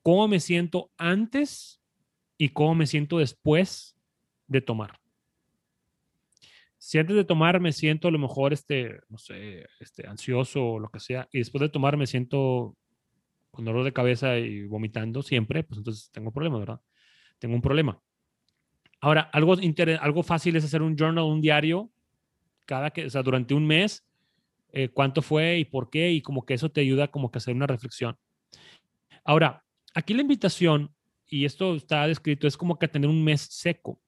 ¿Cómo 0.04 0.28
me 0.28 0.40
siento 0.40 0.92
antes 0.98 1.82
y 2.38 2.50
cómo 2.50 2.76
me 2.76 2.86
siento 2.86 3.18
después 3.18 3.96
de 4.48 4.62
tomar? 4.62 5.00
si 6.84 7.00
antes 7.00 7.16
de 7.16 7.24
tomar 7.24 7.62
me 7.62 7.72
siento 7.72 8.10
a 8.10 8.12
lo 8.12 8.20
mejor, 8.20 8.52
este, 8.52 9.00
no 9.08 9.18
sé, 9.18 9.66
este, 9.80 10.06
ansioso 10.06 10.66
o 10.66 10.80
lo 10.80 10.90
que 10.90 11.00
sea, 11.00 11.30
y 11.32 11.38
después 11.38 11.62
de 11.62 11.70
tomar 11.70 11.96
me 11.96 12.06
siento 12.06 12.76
con 13.52 13.64
dolor 13.64 13.86
de 13.86 13.94
cabeza 13.94 14.38
y 14.38 14.66
vomitando 14.66 15.24
siempre, 15.24 15.64
pues 15.64 15.78
entonces 15.78 16.12
tengo 16.12 16.34
problema, 16.34 16.60
¿verdad? 16.60 16.82
Tengo 17.40 17.56
un 17.56 17.62
problema. 17.62 18.02
Ahora, 19.00 19.22
algo, 19.32 19.56
algo 20.02 20.24
fácil 20.24 20.58
es 20.58 20.66
hacer 20.66 20.82
un 20.82 20.98
journal, 20.98 21.24
un 21.24 21.40
diario, 21.40 21.90
cada 22.66 22.92
que, 22.92 23.06
o 23.06 23.10
sea, 23.10 23.24
durante 23.24 23.54
un 23.54 23.66
mes, 23.66 24.06
eh, 24.74 24.90
cuánto 24.90 25.22
fue 25.22 25.60
y 25.60 25.64
por 25.64 25.90
qué, 25.90 26.12
y 26.12 26.22
como 26.22 26.46
que 26.46 26.54
eso 26.54 26.70
te 26.70 26.82
ayuda 26.82 27.08
como 27.08 27.32
que 27.32 27.38
a 27.38 27.40
hacer 27.40 27.56
una 27.56 27.66
reflexión. 27.66 28.18
Ahora, 29.24 29.64
aquí 29.94 30.14
la 30.14 30.22
invitación, 30.22 30.94
y 31.28 31.46
esto 31.46 31.76
está 31.76 32.08
descrito, 32.08 32.48
es 32.48 32.58
como 32.58 32.78
que 32.78 32.88
tener 32.88 33.10
un 33.10 33.24
mes 33.24 33.42
seco 33.42 34.00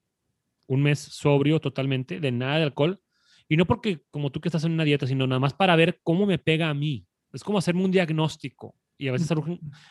un 0.68 0.82
mes 0.82 0.98
sobrio 0.98 1.60
totalmente, 1.60 2.18
de 2.18 2.32
nada 2.32 2.56
de 2.56 2.64
alcohol. 2.64 3.00
Y 3.48 3.56
no 3.56 3.66
porque 3.66 4.02
como 4.10 4.30
tú 4.32 4.40
que 4.40 4.48
estás 4.48 4.64
en 4.64 4.72
una 4.72 4.82
dieta, 4.82 5.06
sino 5.06 5.24
nada 5.24 5.38
más 5.38 5.54
para 5.54 5.76
ver 5.76 6.00
cómo 6.02 6.26
me 6.26 6.38
pega 6.38 6.68
a 6.68 6.74
mí. 6.74 7.06
Es 7.32 7.44
como 7.44 7.58
hacerme 7.58 7.84
un 7.84 7.92
diagnóstico. 7.92 8.74
Y 8.98 9.06
a 9.06 9.12
veces 9.12 9.28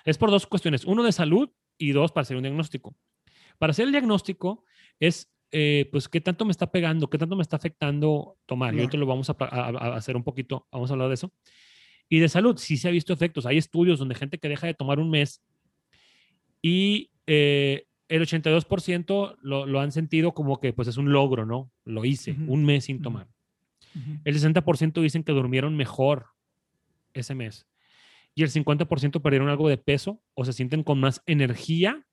es 0.04 0.18
por 0.18 0.32
dos 0.32 0.46
cuestiones. 0.46 0.84
Uno 0.84 1.02
de 1.02 1.14
salud 1.14 1.50
y 1.78 1.92
dos 1.94 2.12
para 2.12 2.24
hacer 2.24 2.36
un 2.36 2.44
diagnóstico. 2.44 2.94
Para 3.58 3.72
hacer 3.72 3.86
el 3.86 3.92
diagnóstico 3.94 4.66
es, 5.00 5.32
eh, 5.52 5.88
pues, 5.94 6.10
qué 6.10 6.20
tanto 6.20 6.44
me 6.44 6.52
está 6.52 6.70
pegando, 6.70 7.10
qué 7.10 7.18
tanto 7.18 7.38
me 7.38 7.42
está 7.42 7.56
afectando 7.56 8.38
tomar. 8.46 8.74
Y 8.74 8.80
ahorita 8.82 8.98
lo 8.98 9.06
vamos 9.06 9.30
a, 9.30 9.36
a- 9.40 9.70
a 9.70 9.96
hacer 9.96 10.18
un 10.18 10.26
poquito, 10.26 10.68
vamos 10.74 10.90
a 10.90 10.94
hablar 10.94 11.08
de 11.08 11.14
eso. 11.14 11.32
Y 12.10 12.20
de 12.20 12.28
salud, 12.28 12.58
sí 12.58 12.76
se 12.76 12.90
ha 12.90 12.92
visto 12.92 13.14
efectos. 13.14 13.46
Hay 13.46 13.58
estudios 13.58 13.98
donde 13.98 14.16
gente 14.16 14.40
que 14.40 14.50
deja 14.50 14.68
de 14.68 14.74
tomar 14.74 15.00
un 15.00 15.10
mes 15.10 15.42
y 16.68 17.12
eh, 17.28 17.86
el 18.08 18.24
82% 18.24 19.38
lo, 19.44 19.68
lo 19.68 19.80
han 19.82 19.92
sentido 19.92 20.34
como 20.34 20.60
que 20.60 20.74
pues 20.74 20.88
es 20.88 20.98
un 20.98 21.12
logro, 21.12 21.46
¿no? 21.46 21.72
Lo 21.84 22.06
hice, 22.06 22.36
un 22.48 22.66
mes 22.66 22.86
sin 22.86 23.04
tomar. 23.04 23.28
Ujú. 23.96 24.20
El 24.24 24.36
60% 24.36 25.00
dicen 25.00 25.24
que 25.24 25.32
durmieron 25.32 25.78
mejor 25.78 26.26
ese 27.14 27.36
mes. 27.36 27.68
Y 28.34 28.42
el 28.42 28.50
50% 28.50 29.22
perdieron 29.22 29.48
algo 29.50 29.70
de 29.70 29.78
peso 29.78 30.24
o 30.34 30.44
se 30.44 30.54
sienten 30.54 30.82
con 30.82 31.00
más 31.00 31.22
energía 31.28 32.04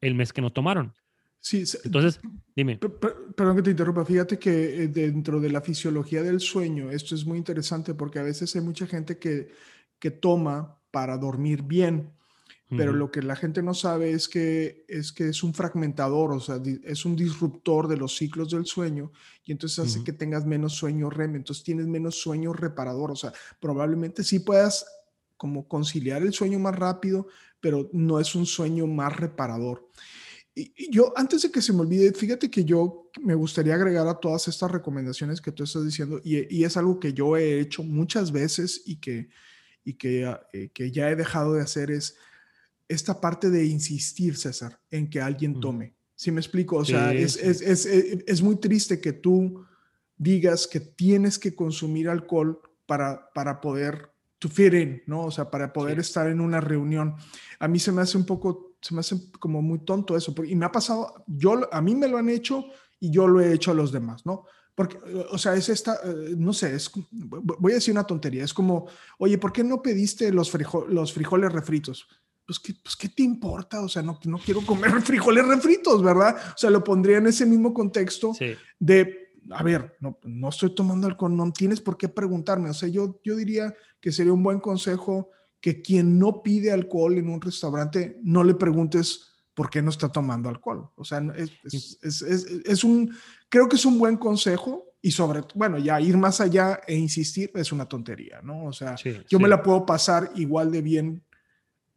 el 0.00 0.16
mes 0.16 0.32
que 0.32 0.42
no 0.42 0.50
tomaron. 0.50 0.92
Sí, 1.38 1.62
Entonces, 1.84 2.20
dime. 2.56 2.78
Per- 2.78 2.98
per- 2.98 3.16
Perdón 3.36 3.56
que 3.56 3.62
te 3.62 3.70
interrumpa, 3.70 4.04
fíjate 4.04 4.38
que 4.40 4.82
eh, 4.84 4.88
dentro 4.88 5.40
de 5.40 5.50
la 5.50 5.60
fisiología 5.60 6.24
del 6.24 6.40
sueño, 6.40 6.90
esto 6.90 7.14
es 7.14 7.24
muy 7.24 7.38
interesante 7.38 7.94
porque 7.94 8.18
a 8.18 8.22
veces 8.24 8.54
hay 8.56 8.62
mucha 8.62 8.88
gente 8.88 9.18
que, 9.18 9.50
que 10.00 10.10
toma 10.10 10.80
para 10.90 11.16
dormir 11.16 11.62
bien, 11.62 12.10
pero 12.74 12.92
Ujú, 12.92 12.98
lo 12.98 13.10
que 13.10 13.22
la 13.22 13.36
gente 13.36 13.62
no 13.62 13.74
sabe 13.74 14.12
es 14.12 14.28
que, 14.28 14.84
es 14.88 15.12
que 15.12 15.28
es 15.28 15.42
un 15.42 15.54
fragmentador, 15.54 16.32
o 16.32 16.40
sea, 16.40 16.60
es 16.84 17.04
un 17.04 17.16
disruptor 17.16 17.88
de 17.88 17.96
los 17.96 18.16
ciclos 18.16 18.50
del 18.50 18.66
sueño 18.66 19.12
y 19.44 19.52
entonces 19.52 19.78
hace 19.80 19.98
Ujú. 19.98 20.04
que 20.04 20.12
tengas 20.12 20.46
menos 20.46 20.74
sueño 20.74 21.10
REM, 21.10 21.36
entonces 21.36 21.64
tienes 21.64 21.86
menos 21.86 22.20
sueño 22.20 22.52
reparador, 22.52 23.10
o 23.10 23.16
sea, 23.16 23.32
probablemente 23.60 24.24
sí 24.24 24.38
puedas 24.40 24.86
como 25.36 25.66
conciliar 25.68 26.22
el 26.22 26.32
sueño 26.32 26.58
más 26.58 26.76
rápido, 26.76 27.26
pero 27.60 27.90
no 27.92 28.20
es 28.20 28.34
un 28.34 28.46
sueño 28.46 28.86
más 28.86 29.16
reparador. 29.16 29.88
Y 30.54 30.72
y 30.76 30.90
yo, 30.92 31.12
antes 31.16 31.42
de 31.42 31.50
que 31.50 31.62
se 31.62 31.72
me 31.72 31.80
olvide, 31.80 32.12
fíjate 32.12 32.50
que 32.50 32.64
yo 32.64 33.10
me 33.20 33.34
gustaría 33.34 33.74
agregar 33.74 34.06
a 34.06 34.20
todas 34.20 34.48
estas 34.48 34.70
recomendaciones 34.70 35.40
que 35.40 35.52
tú 35.52 35.64
estás 35.64 35.84
diciendo, 35.84 36.20
y, 36.24 36.54
y 36.54 36.64
es 36.64 36.76
algo 36.76 37.00
que 37.00 37.12
yo 37.14 37.36
he 37.36 37.60
hecho 37.60 37.82
muchas 37.82 38.32
veces 38.32 38.82
y 38.86 38.96
que, 39.00 39.28
y 39.84 39.94
que, 39.94 40.36
eh, 40.52 40.70
que 40.72 40.90
ya 40.92 41.10
he 41.10 41.16
dejado 41.16 41.54
de 41.54 41.62
hacer, 41.62 41.90
es 41.90 42.16
esta 42.92 43.20
parte 43.20 43.50
de 43.50 43.64
insistir, 43.66 44.36
César, 44.36 44.78
en 44.90 45.08
que 45.10 45.20
alguien 45.20 45.60
tome. 45.60 45.96
¿Sí 46.14 46.30
me 46.30 46.40
explico? 46.40 46.76
O 46.76 46.84
sea, 46.84 47.10
Sí, 47.10 47.16
es, 47.18 47.32
sí. 47.34 47.40
es, 47.42 47.60
es, 47.62 47.86
es- 47.86 48.24
es 48.26 48.42
muy 48.42 48.56
triste 48.56 49.00
que 49.00 49.12
tú 49.12 49.64
digas 50.16 50.66
que 50.68 50.80
tienes 50.80 51.38
que 51.38 51.54
consumir 51.54 52.08
alcohol 52.08 52.60
para, 52.86 53.28
para 53.34 53.60
poder 53.60 54.12
to 54.38 54.48
fit 54.48 54.74
in, 54.74 55.02
¿no? 55.06 55.22
O 55.24 55.30
sea, 55.30 55.50
para 55.50 55.72
poder 55.72 55.96
Sí. 55.96 56.00
estar 56.02 56.28
en 56.28 56.40
una 56.40 56.60
reunión. 56.60 57.14
A 57.58 57.68
mí 57.68 57.78
se 57.78 57.92
me 57.92 58.02
hace 58.02 58.16
un 58.18 58.26
poco, 58.26 58.74
se 58.80 58.94
me 58.94 59.00
hace 59.00 59.16
como 59.38 59.62
muy 59.62 59.84
tonto 59.84 60.16
eso, 60.16 60.34
y 60.46 60.54
me 60.56 60.64
ha 60.66 60.72
pasado, 60.72 61.24
yo, 61.26 61.68
a 61.72 61.80
mí 61.80 61.94
me 61.94 62.08
lo 62.08 62.18
han 62.18 62.28
hecho 62.28 62.64
y 63.00 63.10
yo 63.10 63.26
lo 63.28 63.40
he 63.40 63.52
hecho 63.52 63.70
a 63.70 63.74
los 63.74 63.90
demás, 63.92 64.24
¿no? 64.26 64.44
Porque, 64.74 64.96
eh, 65.06 65.26
o 65.30 65.38
sea, 65.38 65.54
es 65.54 65.68
esta, 65.68 65.94
eh, 66.04 66.34
no 66.36 66.52
sé, 66.52 66.74
es, 66.74 66.90
voy 67.10 67.72
a 67.72 67.74
decir 67.76 67.92
una 67.92 68.04
tontería, 68.06 68.42
es 68.44 68.54
como, 68.54 68.86
oye, 69.18 69.38
¿por 69.38 69.52
qué 69.52 69.62
no 69.62 69.80
pediste 69.82 70.32
los, 70.32 70.50
frijo- 70.52 70.86
los 70.88 71.12
frijoles 71.12 71.52
refritos? 71.52 72.06
Pues 72.46 72.58
¿qué, 72.58 72.74
pues, 72.82 72.96
¿qué 72.96 73.08
te 73.08 73.22
importa? 73.22 73.80
O 73.82 73.88
sea, 73.88 74.02
no, 74.02 74.18
no 74.24 74.38
quiero 74.38 74.60
comer 74.66 74.90
frijoles 75.02 75.46
refritos, 75.46 76.02
¿verdad? 76.02 76.36
O 76.54 76.58
sea, 76.58 76.70
lo 76.70 76.82
pondría 76.82 77.18
en 77.18 77.26
ese 77.26 77.46
mismo 77.46 77.72
contexto 77.72 78.34
Sí. 78.34 78.54
de, 78.78 79.32
a 79.50 79.62
ver, 79.62 79.96
no, 80.00 80.18
no 80.24 80.48
estoy 80.48 80.74
tomando 80.74 81.06
alcohol, 81.06 81.36
no 81.36 81.52
tienes 81.52 81.80
por 81.80 81.96
qué 81.96 82.08
preguntarme. 82.08 82.70
O 82.70 82.74
sea, 82.74 82.88
yo, 82.88 83.20
yo 83.24 83.36
diría 83.36 83.74
que 84.00 84.10
sería 84.12 84.32
un 84.32 84.42
buen 84.42 84.58
consejo 84.60 85.30
que 85.60 85.80
quien 85.80 86.18
no 86.18 86.42
pide 86.42 86.72
alcohol 86.72 87.16
en 87.18 87.28
un 87.28 87.40
restaurante, 87.40 88.18
no 88.24 88.42
le 88.42 88.54
preguntes 88.54 89.28
por 89.54 89.70
qué 89.70 89.80
no 89.82 89.90
está 89.90 90.08
tomando 90.10 90.48
alcohol. 90.48 90.90
O 90.96 91.04
sea, 91.04 91.22
es, 91.36 91.50
es, 91.64 91.98
es, 92.02 92.22
es, 92.22 92.46
es 92.64 92.84
un, 92.84 93.14
creo 93.48 93.68
que 93.68 93.76
es 93.76 93.84
un 93.84 93.98
buen 93.98 94.16
consejo 94.16 94.86
y 95.00 95.10
sobre, 95.12 95.42
bueno, 95.54 95.78
ya 95.78 96.00
ir 96.00 96.16
más 96.16 96.40
allá 96.40 96.80
e 96.86 96.96
insistir 96.96 97.50
es 97.54 97.70
una 97.70 97.86
tontería, 97.86 98.40
¿no? 98.42 98.64
O 98.64 98.72
sea, 98.72 98.96
Sí, 98.96 99.12
yo 99.28 99.38
me 99.38 99.44
sí. 99.44 99.50
la 99.50 99.62
puedo 99.62 99.84
pasar 99.86 100.32
igual 100.36 100.72
de 100.72 100.80
bien 100.82 101.22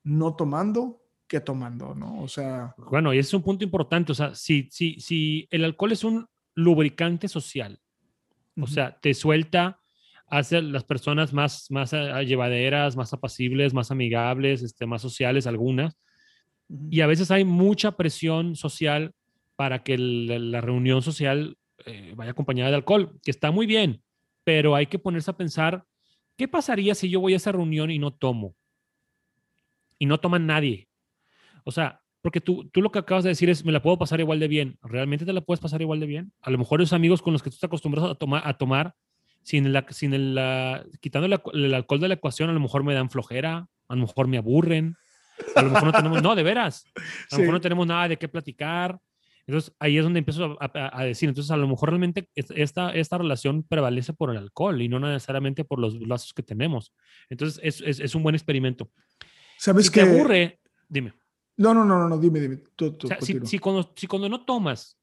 no 0.05 0.35
tomando 0.35 1.01
que 1.27 1.41
tomando, 1.41 1.93
¿no? 1.95 2.21
O 2.21 2.27
sea, 2.27 2.73
Bueno, 2.77 3.13
y 3.13 3.17
ese 3.17 3.29
es 3.29 3.33
un 3.33 3.41
punto 3.43 3.63
importante. 3.63 4.11
O 4.11 4.15
sea, 4.15 4.33
si, 4.35 4.69
si, 4.71 4.99
si 4.99 5.47
el 5.51 5.65
alcohol 5.65 5.91
es 5.91 6.03
un 6.03 6.27
lubricante 6.53 7.27
social, 7.27 7.79
o 8.61 8.67
sea, 8.67 8.97
te 9.01 9.13
suelta, 9.13 9.79
hace 10.27 10.61
las 10.61 10.83
personas 10.83 11.33
más, 11.33 11.69
más 11.71 11.93
ah, 11.93 12.21
llevaderas, 12.23 12.95
más 12.95 13.11
apacibles, 13.11 13.73
más 13.73 13.91
amigables, 13.91 14.61
este, 14.63 14.85
más 14.85 15.01
sociales 15.01 15.47
algunas. 15.47 15.97
Y 16.89 17.01
a 17.01 17.07
veces 17.07 17.31
hay 17.31 17.43
mucha 17.43 17.97
presión 17.97 18.55
social 18.55 19.13
para 19.55 19.83
que 19.83 19.95
el- 19.95 20.51
la 20.51 20.61
reunión 20.61 21.01
social 21.01 21.57
eh, 21.85 22.13
vaya 22.15 22.31
acompañada 22.31 22.69
de 22.69 22.77
alcohol, 22.77 23.19
que 23.23 23.31
está 23.31 23.51
muy 23.51 23.65
bien, 23.65 24.01
pero 24.43 24.75
hay 24.75 24.85
que 24.87 24.97
ponerse 24.97 25.29
a 25.31 25.37
pensar, 25.37 25.83
¿qué 26.37 26.47
pasaría 26.47 26.95
si 26.95 27.09
yo 27.09 27.19
voy 27.19 27.33
a 27.33 27.37
esa 27.37 27.51
reunión 27.51 27.91
y 27.91 27.99
no 27.99 28.13
tomo? 28.13 28.55
Y 29.99 30.05
no 30.05 30.19
toma 30.19 30.39
nadie. 30.39 30.87
O 31.63 31.71
sea, 31.71 32.01
porque 32.21 32.41
tú, 32.41 32.69
tú 32.73 32.81
lo 32.81 32.91
que 32.91 32.99
acabas 32.99 33.23
de 33.23 33.29
decir 33.29 33.49
es, 33.49 33.63
me 33.65 33.71
la 33.71 33.81
puedo 33.81 33.97
pasar 33.97 34.19
igual 34.19 34.39
de 34.39 34.47
bien. 34.47 34.77
¿Realmente 34.81 35.25
te 35.25 35.33
la 35.33 35.41
puedes 35.41 35.59
pasar 35.59 35.81
igual 35.81 35.99
de 35.99 36.05
bien? 36.07 36.33
A 36.41 36.49
lo 36.49 36.57
mejor 36.57 36.79
los 36.79 36.93
amigos 36.93 37.21
con 37.21 37.33
los 37.33 37.43
que 37.43 37.49
tú 37.49 37.55
estás 37.55 37.67
acostumbrado 37.67 38.09
a 38.11 38.15
tomar, 38.15 38.41
a 38.45 38.57
tomar 38.57 38.95
sin, 39.43 39.71
la, 39.71 39.85
sin 39.89 40.13
el, 40.13 40.33
la- 40.35 40.83
quitando 41.01 41.27
la- 41.27 41.41
el 41.53 41.73
alcohol 41.73 41.99
de 41.99 42.07
la 42.07 42.15
ecuación, 42.15 42.49
a 42.49 42.53
lo 42.53 42.59
mejor 42.59 42.83
me 42.83 42.93
dan 42.95 43.09
flojera, 43.11 43.67
a 43.87 43.95
lo 43.95 44.01
mejor 44.01 44.27
me 44.27 44.37
aburren, 44.37 44.95
a 45.55 45.61
lo 45.61 45.69
mejor 45.69 45.85
no 45.85 45.91
tenemos, 45.91 46.21
no, 46.23 46.33
de 46.35 46.41
veras, 46.43 46.85
a 46.95 47.35
lo 47.35 47.39
mejor 47.39 47.53
no 47.53 47.61
tenemos 47.61 47.85
nada 47.87 48.07
de 48.07 48.17
qué 48.17 48.27
platicar. 48.27 48.99
Entonces 49.47 49.75
ahí 49.77 49.95
es 49.99 50.03
donde 50.03 50.17
empiezo 50.17 50.57
a, 50.59 50.65
a- 50.73 50.99
a 50.99 51.03
decir, 51.03 51.29
entonces 51.29 51.51
a 51.51 51.57
lo 51.57 51.67
mejor 51.67 51.89
realmente 51.89 52.27
es- 52.33 52.49
esta, 52.55 52.89
esta 52.95 53.19
relación 53.19 53.61
prevalece 53.61 54.13
por 54.13 54.31
el 54.31 54.37
alcohol 54.37 54.81
y 54.81 54.89
no 54.89 54.99
necesariamente 54.99 55.63
por 55.63 55.77
los 55.79 55.93
lazos 56.01 56.33
que 56.33 56.41
tenemos. 56.41 56.91
Entonces 57.29 57.59
es, 57.63 57.81
es, 57.81 57.99
es 57.99 58.15
un 58.15 58.23
buen 58.23 58.33
experimento. 58.33 58.89
¿Sabes 59.57 59.85
Si 59.85 59.91
que 59.91 60.03
te 60.03 60.09
aburre, 60.09 60.59
dime. 60.87 61.13
No, 61.57 61.73
no, 61.73 61.85
no, 61.85 62.07
no, 62.07 62.17
dime, 62.17 62.39
dime. 62.39 62.63
si, 63.45 63.59
cuando, 63.59 63.93
si 63.95 64.07
cuando 64.07 64.27
no 64.27 64.43
tomas 64.43 64.99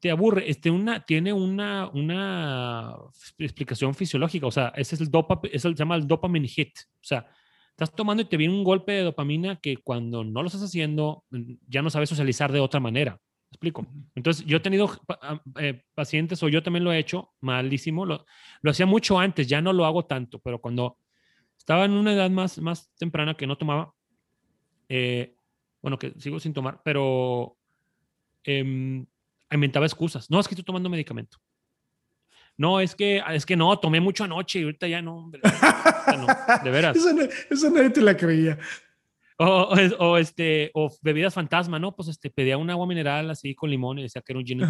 te 0.00 0.10
aburre, 0.10 0.50
este 0.50 0.70
una, 0.70 1.04
tiene 1.04 1.32
una, 1.32 1.88
una 1.88 2.94
explicación 3.38 3.94
fisiológica, 3.94 4.46
o 4.46 4.50
sea, 4.50 4.68
ese 4.76 4.96
es 4.96 5.00
el 5.00 5.10
dopa, 5.10 5.40
eso 5.50 5.70
se 5.70 5.74
llama 5.74 5.96
el 5.96 6.06
dopamine 6.06 6.46
hit, 6.46 6.76
o 6.78 6.98
sea, 7.00 7.26
estás 7.70 7.94
tomando 7.94 8.22
y 8.22 8.26
te 8.26 8.36
viene 8.36 8.52
un 8.52 8.64
golpe 8.64 8.92
de 8.92 9.02
dopamina 9.02 9.56
que 9.56 9.78
cuando 9.78 10.22
no 10.22 10.42
lo 10.42 10.48
estás 10.48 10.62
haciendo 10.62 11.24
ya 11.66 11.80
no 11.80 11.88
sabes 11.88 12.10
socializar 12.10 12.52
de 12.52 12.60
otra 12.60 12.80
manera. 12.80 13.18
explico? 13.50 13.86
Entonces, 14.14 14.44
yo 14.44 14.58
he 14.58 14.60
tenido 14.60 14.90
eh, 15.58 15.82
pacientes, 15.94 16.42
o 16.42 16.48
yo 16.48 16.62
también 16.62 16.84
lo 16.84 16.92
he 16.92 16.98
hecho, 16.98 17.32
malísimo, 17.40 18.04
lo, 18.04 18.26
lo 18.60 18.70
hacía 18.70 18.84
mucho 18.84 19.18
antes, 19.18 19.46
ya 19.46 19.62
no 19.62 19.72
lo 19.72 19.86
hago 19.86 20.04
tanto, 20.04 20.38
pero 20.38 20.60
cuando 20.60 20.98
estaba 21.64 21.86
en 21.86 21.92
una 21.92 22.12
edad 22.12 22.28
más, 22.28 22.58
más 22.58 22.92
temprana 22.98 23.34
que 23.34 23.46
no 23.46 23.56
tomaba, 23.56 23.94
eh, 24.90 25.34
bueno, 25.80 25.98
que 25.98 26.12
sigo 26.18 26.38
sin 26.38 26.52
tomar, 26.52 26.82
pero 26.84 27.56
eh, 28.44 29.06
inventaba 29.50 29.86
excusas. 29.86 30.30
No, 30.30 30.38
es 30.38 30.46
que 30.46 30.52
estoy 30.52 30.64
tomando 30.64 30.90
medicamento. 30.90 31.38
No, 32.58 32.80
es 32.80 32.94
que, 32.94 33.22
es 33.30 33.46
que 33.46 33.56
no, 33.56 33.78
tomé 33.78 33.98
mucho 33.98 34.24
anoche 34.24 34.60
y 34.60 34.64
ahorita 34.64 34.86
ya 34.88 35.00
no. 35.00 35.30
De, 35.30 36.70
veras. 36.70 36.96
Eso, 37.50 37.70
nadie 37.70 37.88
te 37.88 38.02
la 38.02 38.14
creía. 38.14 38.58
O, 39.38 39.74
o, 40.00 40.18
este, 40.18 40.70
o 40.74 40.94
bebidas 41.00 41.32
fantasma, 41.32 41.78
¿no? 41.78 41.96
Pues 41.96 42.08
este, 42.08 42.28
pedía 42.28 42.58
un 42.58 42.68
agua 42.68 42.86
mineral 42.86 43.30
así 43.30 43.54
con 43.54 43.70
limón 43.70 43.98
y 43.98 44.02
decía 44.02 44.20
que 44.20 44.32
era 44.32 44.38
un 44.38 44.44
gin 44.44 44.68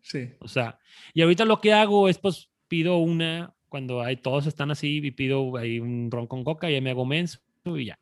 Sí. 0.00 0.30
O 0.38 0.48
sea, 0.48 0.78
y 1.12 1.20
ahorita 1.20 1.44
lo 1.44 1.60
que 1.60 1.74
hago 1.74 2.08
es, 2.08 2.16
pues, 2.16 2.50
pido 2.66 2.96
una, 2.96 3.53
cuando 3.74 4.02
hay, 4.02 4.18
todos 4.18 4.46
están 4.46 4.70
así, 4.70 5.00
y 5.02 5.10
pido 5.10 5.56
ahí 5.56 5.80
un 5.80 6.08
ron 6.08 6.28
con 6.28 6.44
coca 6.44 6.70
y 6.70 6.74
ya 6.74 6.80
me 6.80 6.90
hago 6.90 7.04
menso 7.04 7.40
y 7.64 7.86
ya. 7.86 7.98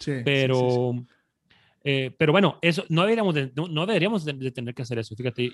Sí, 0.00 0.10
Pero, 0.24 0.92
eh, 1.84 2.12
pero 2.18 2.32
bueno, 2.32 2.58
eso 2.60 2.84
no 2.88 3.02
deberíamos, 3.02 3.32
de, 3.32 3.52
no, 3.54 3.86
deberíamos 3.86 4.24
de, 4.24 4.50
tener 4.50 4.74
que 4.74 4.82
hacer 4.82 4.98
eso, 4.98 5.14
fíjate. 5.14 5.44
Y, 5.44 5.52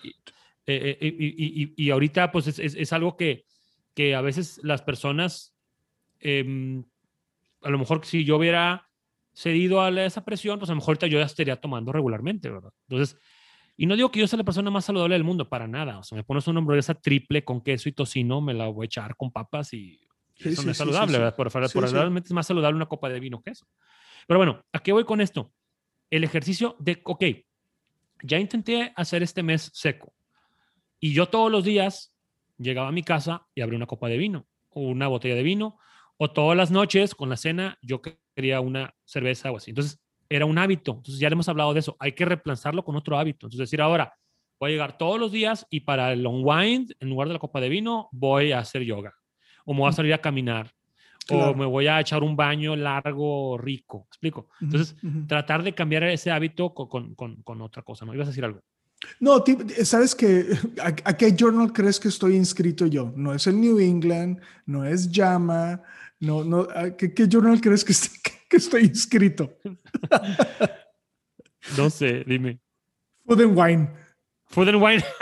eh, 0.66 0.96
eh, 0.98 1.74
y, 1.76 1.90
ahorita 1.90 2.32
pues 2.32 2.46
es, 2.46 2.58
es, 2.58 2.92
algo 2.94 3.18
que, 3.18 3.44
que, 3.92 4.14
a 4.14 4.22
veces 4.22 4.60
las 4.62 4.80
personas, 4.80 5.54
em, 6.20 6.82
a 7.60 7.68
lo 7.68 7.78
mejor 7.78 8.06
si 8.06 8.24
yo 8.24 8.38
hubiera 8.38 8.88
cedido 9.34 9.82
a 9.82 9.90
esa 10.06 10.24
presión, 10.24 10.58
pues 10.58 10.70
a 10.70 10.72
lo 10.72 10.76
mejor 10.76 10.92
ahorita 10.92 11.06
yo 11.06 11.18
ya 11.18 11.26
estaría 11.26 11.60
tomando 11.60 11.92
regularmente, 11.92 12.48
¿verdad? 12.48 12.72
Entonces, 12.88 13.20
y 13.80 13.86
no 13.86 13.96
digo 13.96 14.10
que 14.10 14.20
yo 14.20 14.26
sea 14.26 14.36
la 14.36 14.44
persona 14.44 14.70
más 14.70 14.84
saludable 14.84 15.14
del 15.14 15.24
mundo, 15.24 15.48
para 15.48 15.66
nada. 15.66 15.98
O 15.98 16.02
sea, 16.02 16.16
me 16.16 16.22
pones 16.22 16.46
una 16.46 16.58
hamburguesa 16.58 16.94
triple 16.94 17.44
con 17.44 17.62
queso 17.62 17.88
y 17.88 17.92
tocino, 17.92 18.40
me 18.40 18.52
la 18.52 18.68
voy 18.68 18.84
a 18.84 18.86
echar 18.86 19.16
con 19.16 19.30
papas 19.30 19.72
y 19.72 19.98
eso 20.36 20.62
no 20.62 20.70
es 20.70 20.76
saludable, 20.76 21.16
¿verdad? 21.16 21.34
Por, 21.34 21.50
por, 21.50 21.90
realmente 21.90 22.28
es 22.28 22.32
más 22.32 22.46
saludable 22.46 22.76
una 22.76 22.86
copa 22.86 23.08
de 23.08 23.18
vino 23.20 23.40
que 23.40 23.50
eso. 23.50 23.66
Pero 24.26 24.38
bueno, 24.38 24.62
¿a 24.72 24.80
qué 24.80 24.92
voy 24.92 25.04
con 25.04 25.20
esto? 25.20 25.52
el 26.10 26.24
ejercicio 26.24 26.76
de, 26.78 27.00
ok, 27.04 27.24
ya 28.22 28.38
intenté 28.38 28.92
hacer 28.96 29.22
este 29.22 29.42
mes 29.42 29.70
seco 29.72 30.12
y 30.98 31.14
yo 31.14 31.26
todos 31.26 31.50
los 31.50 31.64
días 31.64 32.12
llegaba 32.58 32.88
a 32.88 32.92
mi 32.92 33.02
casa 33.02 33.46
y 33.54 33.62
abría 33.62 33.78
una 33.78 33.86
copa 33.86 34.08
de 34.08 34.18
vino 34.18 34.46
o 34.70 34.80
una 34.82 35.08
botella 35.08 35.36
de 35.36 35.42
vino 35.42 35.78
o 36.18 36.30
todas 36.30 36.56
las 36.56 36.70
noches 36.70 37.14
con 37.14 37.30
la 37.30 37.36
cena 37.36 37.78
yo 37.80 38.02
quería 38.34 38.60
una 38.60 38.94
cerveza 39.04 39.50
o 39.50 39.56
así. 39.56 39.70
Entonces 39.70 40.00
era 40.30 40.46
un 40.46 40.56
hábito. 40.56 40.92
Entonces 40.92 41.18
ya 41.18 41.28
hemos 41.28 41.48
hablado 41.48 41.74
de 41.74 41.80
eso. 41.80 41.96
Hay 41.98 42.12
que 42.12 42.24
reemplazarlo 42.24 42.84
con 42.84 42.96
otro 42.96 43.18
hábito. 43.18 43.46
Entonces 43.46 43.58
decir 43.58 43.82
ahora, 43.82 44.14
voy 44.58 44.70
a 44.70 44.72
llegar 44.72 44.96
todos 44.96 45.18
los 45.18 45.32
días 45.32 45.66
y 45.68 45.80
para 45.80 46.12
el 46.12 46.26
unwind, 46.26 46.92
en 47.00 47.10
lugar 47.10 47.28
de 47.28 47.34
la 47.34 47.40
copa 47.40 47.60
de 47.60 47.68
vino, 47.68 48.08
voy 48.12 48.52
a 48.52 48.60
hacer 48.60 48.82
yoga 48.82 49.14
o 49.64 49.74
me 49.74 49.80
voy 49.80 49.90
a 49.90 49.92
salir 49.92 50.14
a 50.14 50.18
caminar 50.18 50.72
o 51.28 51.54
me 51.54 51.66
voy 51.66 51.86
a 51.86 52.00
echar 52.00 52.22
un 52.22 52.34
baño 52.36 52.74
largo, 52.74 53.58
rico. 53.58 54.06
¿Explico? 54.08 54.48
Entonces, 54.60 54.96
tratar 55.28 55.62
de 55.62 55.74
cambiar 55.74 56.04
ese 56.04 56.30
hábito 56.30 56.74
con, 56.74 57.14
con, 57.14 57.36
con, 57.42 57.60
otra 57.60 57.82
cosa, 57.82 58.04
¿no? 58.04 58.14
¿Ibas 58.14 58.28
a 58.28 58.30
decir 58.30 58.44
algo? 58.44 58.60
No, 59.18 59.42
sabes 59.84 60.14
que 60.14 60.46
a, 60.82 61.16
qué 61.16 61.34
journal 61.36 61.72
crees 61.72 62.00
que 62.00 62.08
estoy 62.08 62.36
inscrito 62.36 62.86
yo? 62.86 63.12
No 63.16 63.34
es 63.34 63.46
el 63.46 63.60
New 63.60 63.78
England, 63.78 64.40
no 64.66 64.84
es 64.84 65.10
Llama, 65.10 65.82
no, 66.20 66.44
no, 66.44 66.68
¿qué, 66.96 67.12
qué 67.12 67.26
journal 67.26 67.60
crees 67.60 67.84
que, 67.84 67.92
estoy, 67.92 68.18
que 68.48 68.56
estoy 68.56 68.84
inscrito? 68.84 69.58
no 71.76 71.90
sé, 71.90 72.24
dime. 72.26 72.60
Food 73.26 73.42
and 73.42 73.58
Wine. 73.58 73.90
Food 74.46 74.68
and 74.68 74.82
Wine. 74.82 75.04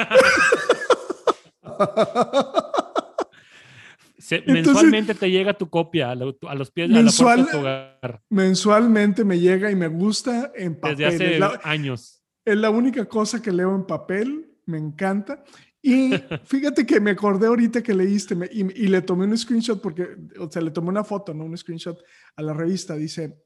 mensualmente 4.46 5.14
te 5.14 5.30
llega 5.30 5.54
tu 5.54 5.70
copia 5.70 6.10
a, 6.10 6.14
los 6.14 6.70
pies 6.70 6.88
de 6.88 7.02
la 7.02 7.10
puerta 7.10 7.44
de 7.44 7.50
tu 7.50 7.58
hogar. 7.58 8.22
Mensualmente 8.28 9.24
me 9.24 9.38
llega 9.38 9.70
y 9.70 9.76
me 9.76 9.88
gusta 9.88 10.52
en 10.54 10.74
papel. 10.74 10.96
Desde 10.96 11.42
hace 11.42 11.58
años. 11.62 12.22
Es 12.44 12.56
la 12.56 12.70
única 12.70 13.04
cosa 13.04 13.42
que 13.42 13.52
leo 13.52 13.74
en 13.74 13.86
papel, 13.86 14.50
me 14.66 14.78
encanta. 14.78 15.44
Y 15.80 16.12
fíjate 16.44 16.84
que 16.84 17.00
me 17.00 17.12
acordé 17.12 17.46
ahorita 17.46 17.82
que 17.82 17.94
leíste 17.94 18.36
y, 18.52 18.84
y, 18.84 18.88
le 18.88 19.02
tomé 19.02 19.26
un 19.26 19.38
screenshot 19.38 19.80
porque, 19.80 20.16
o 20.38 20.50
sea, 20.50 20.60
le 20.60 20.70
tomé 20.70 20.88
una 20.88 21.04
foto, 21.04 21.32
no 21.32 21.44
un 21.44 21.56
screenshot 21.56 22.02
a 22.36 22.42
la 22.42 22.52
revista. 22.52 22.96
Dice, 22.96 23.44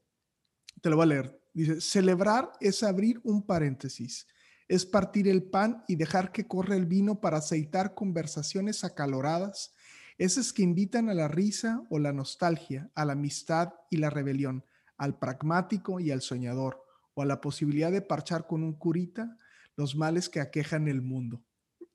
te 0.81 0.89
lo 0.89 0.95
voy 0.95 1.03
a 1.03 1.07
leer. 1.07 1.39
Dice, 1.53 1.79
celebrar 1.79 2.51
es 2.59 2.81
abrir 2.81 3.21
un 3.23 3.45
paréntesis, 3.45 4.27
es 4.67 4.85
partir 4.85 5.27
el 5.27 5.43
pan 5.43 5.83
y 5.87 5.95
dejar 5.95 6.31
que 6.31 6.47
corra 6.47 6.75
el 6.75 6.87
vino 6.87 7.21
para 7.21 7.37
aceitar 7.37 7.93
conversaciones 7.93 8.83
acaloradas 8.83 9.75
esas 10.17 10.53
que 10.53 10.63
invitan 10.63 11.09
a 11.09 11.13
la 11.13 11.27
risa 11.27 11.83
o 11.89 11.99
la 11.99 12.13
nostalgia, 12.13 12.89
a 12.95 13.05
la 13.05 13.13
amistad 13.13 13.73
y 13.89 13.97
la 13.97 14.09
rebelión, 14.09 14.63
al 14.97 15.17
pragmático 15.17 15.99
y 15.99 16.11
al 16.11 16.21
soñador, 16.21 16.83
o 17.15 17.21
a 17.21 17.25
la 17.25 17.41
posibilidad 17.41 17.91
de 17.91 18.01
parchar 18.01 18.47
con 18.47 18.63
un 18.63 18.73
curita 18.73 19.37
los 19.75 19.95
males 19.95 20.29
que 20.29 20.39
aquejan 20.39 20.87
el 20.87 21.01
mundo. 21.01 21.43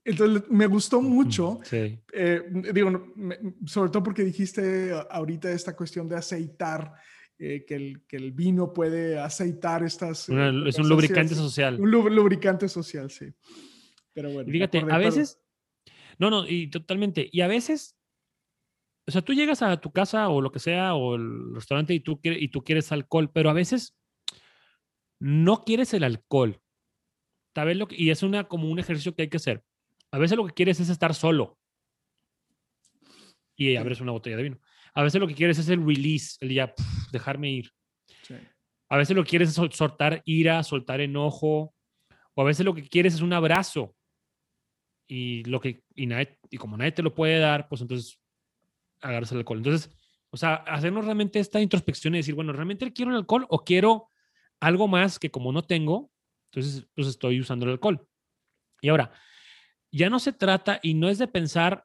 Entonces, 0.08 0.50
me 0.50 0.66
gustó 0.66 1.02
mucho, 1.02 1.60
eh, 1.70 2.42
digo, 2.72 3.12
sobre 3.66 3.90
todo 3.90 4.02
porque 4.02 4.24
dijiste 4.24 4.90
ahorita 5.10 5.50
esta 5.50 5.76
cuestión 5.76 6.08
de 6.08 6.16
aceitar, 6.16 6.94
eh, 7.38 7.64
que, 7.66 7.74
el, 7.74 8.02
que, 8.08 8.16
el, 8.16 8.32
vino 8.32 8.72
puede 8.72 9.18
aceitar 9.18 9.82
estas... 9.82 10.28
Eh, 10.30 10.62
es 10.66 10.78
un 10.78 10.88
lubricante 10.88 11.34
social. 11.34 11.78
Un 11.78 11.90
lubricante 11.90 12.68
social, 12.68 13.10
sí. 13.10 13.26
Pero 14.14 14.32
bueno. 14.32 14.50
fíjate, 14.50 14.78
a 14.90 14.98
veces... 14.98 15.38
No, 16.18 16.30
no, 16.30 16.48
y 16.48 16.68
totalmente. 16.70 17.28
Y 17.30 17.42
a 17.42 17.46
veces 17.46 17.98
o 19.06 19.10
sea, 19.10 19.22
tú 19.22 19.34
llegas 19.34 19.62
a 19.62 19.78
tu 19.78 19.90
casa 19.90 20.28
o 20.30 20.40
lo 20.40 20.52
que 20.52 20.58
sea, 20.58 20.94
o 20.94 21.16
el 21.16 21.54
restaurante 21.54 21.94
y 21.94 22.00
tú, 22.00 22.20
quieres, 22.20 22.42
y 22.42 22.48
tú 22.48 22.62
quieres 22.62 22.92
alcohol, 22.92 23.30
pero 23.32 23.48
a 23.50 23.54
veces 23.54 23.96
no 25.18 25.64
quieres 25.64 25.92
el 25.94 26.04
alcohol. 26.04 26.60
¿Sabes 27.54 27.76
lo 27.76 27.88
que, 27.88 27.96
y 27.96 28.10
es 28.10 28.22
una, 28.22 28.44
como 28.44 28.70
un 28.70 28.78
ejercicio 28.78 29.14
que 29.14 29.22
hay 29.22 29.28
que 29.28 29.38
hacer. 29.38 29.64
A 30.10 30.18
veces 30.18 30.36
lo 30.36 30.46
que 30.46 30.54
quieres 30.54 30.80
es 30.80 30.88
estar 30.88 31.14
solo 31.14 31.58
y 33.58 33.76
abres 33.76 34.00
una 34.00 34.12
botella 34.12 34.36
de 34.36 34.44
vino. 34.44 34.60
A 34.94 35.02
veces 35.02 35.20
lo 35.20 35.26
que 35.26 35.34
quieres 35.34 35.58
es 35.58 35.68
el 35.68 35.84
release, 35.84 36.36
el 36.40 36.54
ya 36.54 36.72
dejarme 37.12 37.50
ir. 37.50 37.72
A 38.88 38.96
veces 38.96 39.14
lo 39.14 39.22
que 39.24 39.30
quieres 39.30 39.50
es 39.50 39.76
soltar 39.76 40.22
ira, 40.24 40.62
soltar 40.62 41.00
enojo, 41.00 41.74
o 42.34 42.42
a 42.42 42.44
veces 42.44 42.64
lo 42.64 42.74
que 42.74 42.88
quieres 42.88 43.14
es 43.14 43.20
un 43.20 43.32
abrazo. 43.32 43.94
Y 45.08 45.42
lo 45.44 45.60
que 45.60 45.82
y, 45.94 46.06
nadie, 46.06 46.38
y 46.50 46.56
como 46.56 46.76
nadie 46.76 46.92
te 46.92 47.02
lo 47.02 47.14
puede 47.14 47.38
dar, 47.38 47.68
pues 47.68 47.80
entonces 47.80 48.18
agarrarse 49.00 49.34
el 49.34 49.40
alcohol. 49.40 49.58
Entonces, 49.58 49.90
o 50.30 50.36
sea, 50.36 50.54
hacernos 50.54 51.04
realmente 51.04 51.40
esta 51.40 51.60
introspección 51.60 52.14
y 52.14 52.18
decir, 52.18 52.34
bueno, 52.34 52.52
¿realmente 52.52 52.92
quiero 52.92 53.10
el 53.10 53.18
alcohol 53.18 53.46
o 53.48 53.64
quiero 53.64 54.08
algo 54.60 54.88
más 54.88 55.18
que 55.18 55.30
como 55.30 55.52
no 55.52 55.64
tengo, 55.64 56.10
entonces 56.50 56.86
pues 56.94 57.08
estoy 57.08 57.40
usando 57.40 57.66
el 57.66 57.72
alcohol? 57.72 58.06
Y 58.80 58.88
ahora, 58.88 59.12
ya 59.90 60.10
no 60.10 60.18
se 60.18 60.32
trata 60.32 60.80
y 60.82 60.94
no 60.94 61.08
es 61.08 61.18
de 61.18 61.28
pensar, 61.28 61.84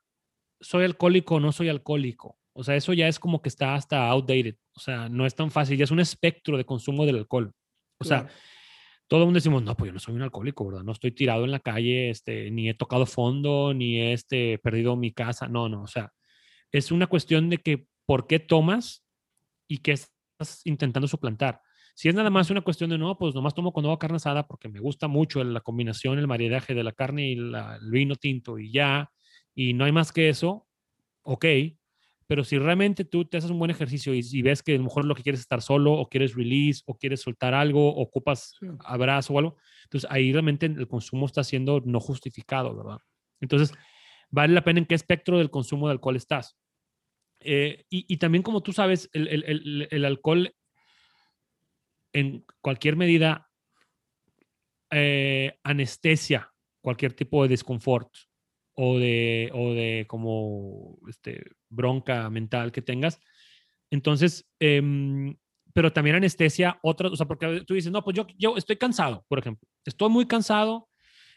soy 0.60 0.86
alcohólico 0.86 1.36
o 1.36 1.40
no 1.40 1.52
soy 1.52 1.70
alcohólico. 1.70 2.38
O 2.54 2.64
sea, 2.64 2.76
eso 2.76 2.94
ya 2.94 3.08
es 3.08 3.20
como 3.20 3.42
que 3.42 3.50
está 3.50 3.76
hasta 3.76 4.08
outdated. 4.08 4.56
O 4.76 4.80
sea, 4.80 5.10
no 5.10 5.26
es 5.26 5.36
tan 5.36 5.52
fácil, 5.52 5.78
ya 5.78 5.86
es 5.86 5.92
un 5.92 6.00
espectro 6.00 6.58
de 6.58 6.66
consumo 6.66 7.06
del 7.06 7.18
alcohol. 7.18 7.52
O 7.98 8.06
sea, 8.06 8.28
todo 9.08 9.22
el 9.22 9.26
mundo 9.28 9.38
decimos, 9.38 9.64
no, 9.64 9.76
pues 9.76 9.90
yo 9.90 9.94
no 9.94 10.00
soy 10.00 10.16
un 10.16 10.22
alcohólico, 10.22 10.66
¿verdad? 10.66 10.84
No 10.84 10.92
estoy 10.92 11.12
tirado 11.12 11.46
en 11.46 11.52
la 11.52 11.60
calle, 11.60 12.10
este, 12.10 12.52
ni 12.52 12.70
he 12.70 12.74
tocado 12.74 13.06
fondo, 13.06 13.74
ni 13.74 14.00
he 14.00 14.14
este, 14.14 14.60
perdido 14.60 14.96
mi 14.96 15.14
casa. 15.14 15.48
No, 15.48 15.70
no, 15.70 15.84
o 15.84 15.88
sea, 15.88 16.12
es 16.72 16.92
una 16.92 17.08
cuestión 17.08 17.50
de 17.50 17.58
que 17.58 17.88
por 18.06 18.28
qué 18.28 18.40
tomas 18.40 19.04
y 19.68 19.80
qué 19.80 19.94
estás 19.94 20.62
intentando 20.66 21.08
suplantar. 21.08 21.62
Si 21.94 22.10
es 22.10 22.16
nada 22.16 22.30
más 22.30 22.50
una 22.50 22.62
cuestión 22.62 22.90
de 22.90 22.98
no, 22.98 23.18
pues 23.18 23.36
nomás 23.36 23.54
tomo 23.54 23.72
cuando 23.72 23.90
hago 23.90 24.00
carne 24.00 24.18
asada 24.18 24.48
porque 24.48 24.68
me 24.68 24.80
gusta 24.80 25.08
mucho 25.08 25.44
la 25.44 25.62
combinación, 25.62 26.18
el 26.18 26.28
maridaje 26.28 26.74
de 26.74 26.84
la 26.84 26.92
carne 26.92 27.30
y 27.30 27.34
el 27.34 27.92
vino 27.92 28.16
tinto 28.16 28.58
y 28.58 28.72
ya, 28.72 29.12
y 29.54 29.74
no 29.74 29.86
hay 29.86 29.92
más 29.92 30.12
que 30.12 30.30
eso, 30.30 30.68
ok. 31.22 31.46
Pero 32.26 32.44
si 32.44 32.58
realmente 32.58 33.06
tú 33.06 33.26
te 33.26 33.38
haces 33.38 33.52
un 33.52 33.60
buen 33.60 33.70
ejercicio 33.70 34.14
y, 34.14 34.42
ves 34.42 34.64
que 34.64 34.74
a 34.74 34.78
lo 34.78 34.86
mejor 34.86 35.06
lo 35.06 35.14
que 35.14 35.24
quieres 35.24 35.40
es 35.40 35.46
estar 35.46 35.62
solo 35.62 35.94
o 35.94 36.10
quieres 36.10 36.36
release 36.36 36.82
o 36.86 36.98
quieres 36.98 37.22
soltar 37.22 37.54
algo, 37.54 37.94
o 37.94 38.02
ocupas 38.02 38.56
abrazo 38.86 39.34
o 39.34 39.40
algo, 39.40 39.58
entonces 39.84 40.10
ahí 40.10 40.32
realmente 40.32 40.66
el 40.66 40.88
consumo 40.88 41.26
está 41.26 41.44
siendo 41.44 41.82
no 41.82 42.00
justificado, 42.00 42.76
¿verdad? 42.76 43.00
Entonces, 43.40 43.76
vale 44.32 44.54
la 44.54 44.64
pena 44.64 44.80
en 44.80 44.86
qué 44.86 44.96
espectro 44.96 45.38
del 45.38 45.52
consumo 45.52 45.88
de 45.88 45.92
alcohol 45.92 46.16
estás. 46.16 46.58
Eh, 47.40 47.86
y, 47.90 48.18
también 48.18 48.42
como 48.42 48.64
tú 48.64 48.72
sabes, 48.72 49.10
el, 49.14 50.06
alcohol 50.06 50.56
en 52.14 52.46
cualquier 52.62 52.96
medida 52.96 53.50
eh, 54.92 55.60
anestesia 55.64 56.54
cualquier 56.84 57.14
tipo 57.14 57.42
de 57.42 57.50
desconfort 57.50 58.14
o 58.76 59.00
de, 59.00 59.50
o 59.54 59.74
de 59.74 60.06
como 60.08 61.00
este, 61.08 61.52
bronca 61.70 62.30
mental 62.30 62.72
que 62.72 62.82
tengas. 62.82 63.20
Entonces, 63.90 64.46
em, 64.60 65.36
pero 65.74 65.94
también 65.94 66.18
anestesia 66.18 66.78
otras, 66.84 67.14
o 67.14 67.16
sea, 67.16 67.26
porque 67.26 67.64
tú 67.66 67.74
dices, 67.74 67.92
no, 67.92 68.04
pues 68.04 68.16
yo, 68.16 68.28
yo 68.38 68.58
estoy 68.58 68.76
cansado, 68.76 69.26
por 69.28 69.40
ejemplo, 69.40 69.68
estoy 69.86 70.10
muy 70.10 70.28
cansado, 70.28 70.90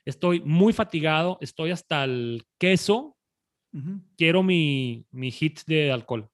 estoy 0.05 0.41
muy 0.41 0.73
fatigado, 0.73 1.39
estoy 1.41 1.71
hasta 1.71 2.05
el 2.05 2.45
queso, 2.59 3.17
quiero 4.17 4.43
mi, 4.43 5.05
mi 5.11 5.31
hit 5.31 5.61
de 5.67 5.93
alcohol 5.93 6.31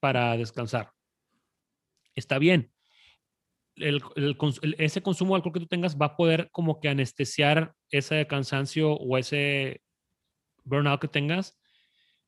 para 0.00 0.36
descansar. 0.36 0.90
Está 2.16 2.38
bien. 2.38 2.72
El, 3.80 4.02
ese 4.78 5.02
consumo 5.02 5.34
de 5.34 5.36
alcohol 5.36 5.52
que 5.52 5.60
tú 5.60 5.66
tengas 5.66 5.96
va 5.96 6.06
a 6.06 6.16
poder 6.16 6.48
como 6.52 6.80
que 6.80 6.88
anestesiar 6.88 7.74
ese 7.90 8.26
cansancio 8.26 8.92
o 8.92 9.18
ese 9.18 9.82
burnout 10.64 11.00
que 11.00 11.08
tengas, 11.08 11.58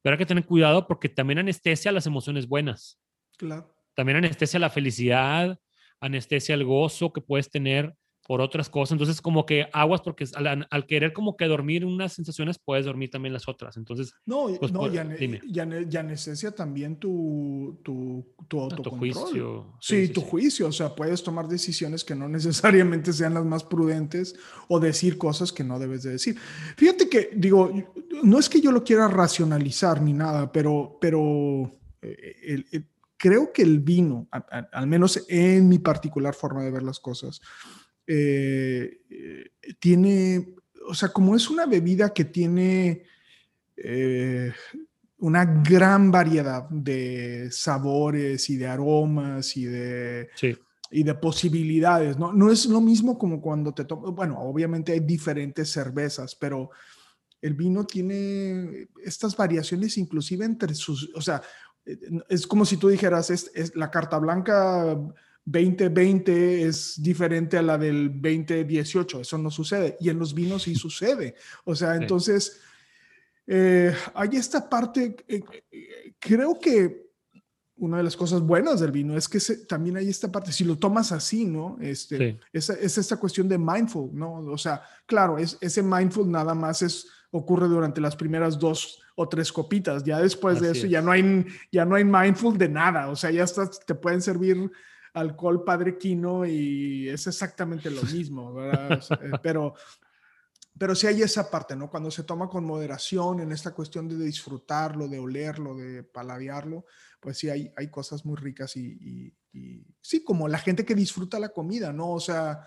pero 0.02 0.14
hay 0.14 0.18
que 0.18 0.26
tener 0.26 0.44
cuidado 0.44 0.86
porque 0.86 1.08
también 1.08 1.38
anestesia 1.38 1.92
las 1.92 2.06
emociones 2.06 2.48
buenas. 2.48 3.00
Claro. 3.36 3.74
También 3.94 4.18
anestesia 4.18 4.58
la 4.58 4.70
felicidad, 4.70 5.58
anestesia 6.00 6.54
el 6.54 6.64
gozo 6.64 7.12
que 7.12 7.20
puedes 7.20 7.50
tener 7.50 7.94
por 8.32 8.40
otras 8.40 8.70
cosas. 8.70 8.92
Entonces, 8.92 9.20
como 9.20 9.44
que 9.44 9.66
aguas, 9.74 10.00
porque 10.00 10.24
al, 10.34 10.86
querer 10.86 11.12
como 11.12 11.36
que 11.36 11.44
dormir 11.44 11.84
unas 11.84 12.14
sensaciones, 12.14 12.58
puedes 12.58 12.86
dormir 12.86 13.10
también 13.10 13.34
las 13.34 13.46
otras. 13.46 13.76
Entonces, 13.76 14.14
no, 14.24 14.46
pues, 14.58 14.72
no 14.72 14.90
ya, 14.90 15.06
ya, 15.86 16.02
necesia 16.02 16.50
también 16.50 16.96
tu, 16.96 17.78
tu, 17.82 18.24
tu 18.48 18.58
autocontrol. 18.58 19.12
Tu 19.12 19.20
juicio. 19.20 19.76
Sí, 19.82 20.08
tu 20.08 20.22
juicio. 20.22 20.68
O 20.68 20.72
sea, 20.72 20.94
puedes 20.94 21.22
tomar 21.22 21.46
decisiones 21.46 22.04
que 22.04 22.14
no 22.14 22.26
necesariamente 22.38 23.12
sean 23.12 23.34
las 23.34 23.44
más 23.44 23.64
prudentes 23.64 24.34
o 24.66 24.80
decir 24.80 25.18
cosas 25.18 25.52
que 25.52 25.62
no 25.62 25.78
debes 25.78 26.02
de 26.02 26.12
decir. 26.12 26.38
Fíjate 26.78 27.10
que, 27.10 27.32
digo, 27.36 27.70
no 28.22 28.38
es 28.38 28.48
que 28.48 28.62
yo 28.62 28.72
lo 28.72 28.82
quiera 28.82 29.08
racionalizar 29.08 30.00
ni 30.00 30.14
nada, 30.14 30.50
pero, 30.50 30.96
pero 30.98 31.70
eh, 32.00 32.64
creo 33.18 33.52
que 33.52 33.60
el 33.60 33.80
vino, 33.80 34.26
al 34.30 34.86
menos 34.86 35.22
en 35.28 35.68
mi 35.68 35.78
particular 35.78 36.34
forma 36.34 36.64
de 36.64 36.70
ver 36.70 36.82
las 36.82 36.98
cosas, 36.98 37.42
eh, 38.06 39.00
eh, 39.10 39.50
tiene, 39.78 40.54
o 40.88 40.94
sea, 40.94 41.10
como 41.10 41.36
es 41.36 41.48
una 41.48 41.66
bebida 41.66 42.12
que 42.12 42.24
tiene 42.24 43.04
eh, 43.76 44.52
una 45.18 45.44
gran 45.44 46.10
variedad 46.10 46.68
de 46.68 47.48
sabores 47.52 48.50
y 48.50 48.56
de 48.56 48.66
aromas 48.66 49.56
y 49.56 49.66
de, 49.66 50.28
y 50.90 51.02
de 51.04 51.14
posibilidades, 51.14 52.18
¿no? 52.18 52.32
No 52.32 52.50
es 52.50 52.66
lo 52.66 52.80
mismo 52.80 53.16
como 53.18 53.40
cuando 53.40 53.72
te 53.72 53.84
tomas, 53.84 54.12
bueno, 54.12 54.40
obviamente 54.40 54.92
hay 54.92 55.00
diferentes 55.00 55.70
cervezas, 55.70 56.34
pero 56.34 56.70
el 57.40 57.54
vino 57.54 57.84
tiene 57.84 58.88
estas 59.04 59.36
variaciones 59.36 59.96
inclusive 59.96 60.44
entre 60.44 60.74
sus, 60.74 61.10
o 61.14 61.20
sea, 61.20 61.40
es 62.28 62.46
como 62.46 62.64
si 62.64 62.76
tú 62.76 62.88
dijeras, 62.88 63.30
es 63.30 63.74
la 63.74 63.90
carta 63.90 64.18
blanca 64.18 64.96
2020 65.44 66.62
es 66.62 67.02
diferente 67.02 67.58
a 67.58 67.62
la 67.62 67.78
del 67.78 68.12
2018. 68.12 69.20
Eso 69.20 69.38
no 69.38 69.50
sucede. 69.50 69.96
Y 70.00 70.08
en 70.08 70.18
los 70.18 70.34
vinos 70.34 70.62
sí 70.62 70.74
sucede. 70.74 71.34
O 71.64 71.74
sea, 71.74 71.96
entonces, 71.96 72.60
eh, 73.46 73.94
hay 74.14 74.30
esta 74.36 74.68
parte, 74.68 75.16
eh, 75.26 75.42
creo 76.18 76.58
que 76.60 77.02
una 77.76 77.96
de 77.96 78.04
las 78.04 78.16
cosas 78.16 78.40
buenas 78.40 78.78
del 78.78 78.92
vino 78.92 79.16
es 79.16 79.28
que 79.28 79.40
también 79.66 79.96
hay 79.96 80.08
esta 80.08 80.30
parte, 80.30 80.52
si 80.52 80.62
lo 80.62 80.78
tomas 80.78 81.10
así, 81.10 81.44
¿no? 81.44 81.76
Este, 81.80 82.38
es, 82.52 82.70
esta 82.70 83.16
cuestión 83.16 83.48
de 83.48 83.58
mindful, 83.58 84.10
¿no? 84.12 84.34
O 84.34 84.58
sea, 84.58 84.82
claro, 85.04 85.36
es, 85.36 85.58
ese 85.60 85.82
mindful 85.82 86.30
nada 86.30 86.54
más 86.54 86.82
es, 86.82 87.08
ocurre 87.32 87.66
durante 87.66 88.00
las 88.00 88.14
primeras 88.14 88.56
dos 88.56 89.00
o 89.16 89.28
tres 89.28 89.52
copitas. 89.52 90.04
Ya 90.04 90.20
después 90.20 90.60
de 90.60 90.70
eso 90.70 90.86
ya 90.86 91.02
no, 91.02 91.10
hay, 91.10 91.44
ya 91.72 91.84
no 91.84 91.96
hay 91.96 92.04
mindful 92.04 92.56
de 92.56 92.68
nada. 92.68 93.08
O 93.08 93.16
sea, 93.16 93.32
ya 93.32 93.44
te 93.84 93.94
pueden 93.96 94.22
servir 94.22 94.70
alcohol 95.14 95.64
padre 95.64 95.98
quino 95.98 96.46
y 96.46 97.08
es 97.08 97.26
exactamente 97.26 97.90
lo 97.90 98.02
mismo, 98.14 98.54
¿verdad? 98.54 99.02
Eh, 99.22 99.30
pero, 99.42 99.74
pero 100.78 100.94
sí 100.94 101.06
hay 101.06 101.22
esa 101.22 101.50
parte, 101.50 101.76
¿no? 101.76 101.90
Cuando 101.90 102.10
se 102.10 102.24
toma 102.24 102.48
con 102.48 102.64
moderación 102.64 103.40
en 103.40 103.52
esta 103.52 103.72
cuestión 103.72 104.08
de 104.08 104.16
disfrutarlo, 104.16 105.08
de 105.08 105.18
olerlo, 105.18 105.74
de 105.74 106.02
paladearlo, 106.02 106.86
pues 107.20 107.38
sí 107.38 107.50
hay, 107.50 107.72
hay 107.76 107.88
cosas 107.90 108.24
muy 108.24 108.36
ricas 108.36 108.76
y, 108.76 109.34
sí, 110.00 110.24
como 110.24 110.48
la 110.48 110.58
gente 110.58 110.84
que 110.84 110.94
disfruta 110.94 111.38
la 111.38 111.50
comida, 111.50 111.92
¿no? 111.92 112.10
O 112.12 112.20
sea, 112.20 112.66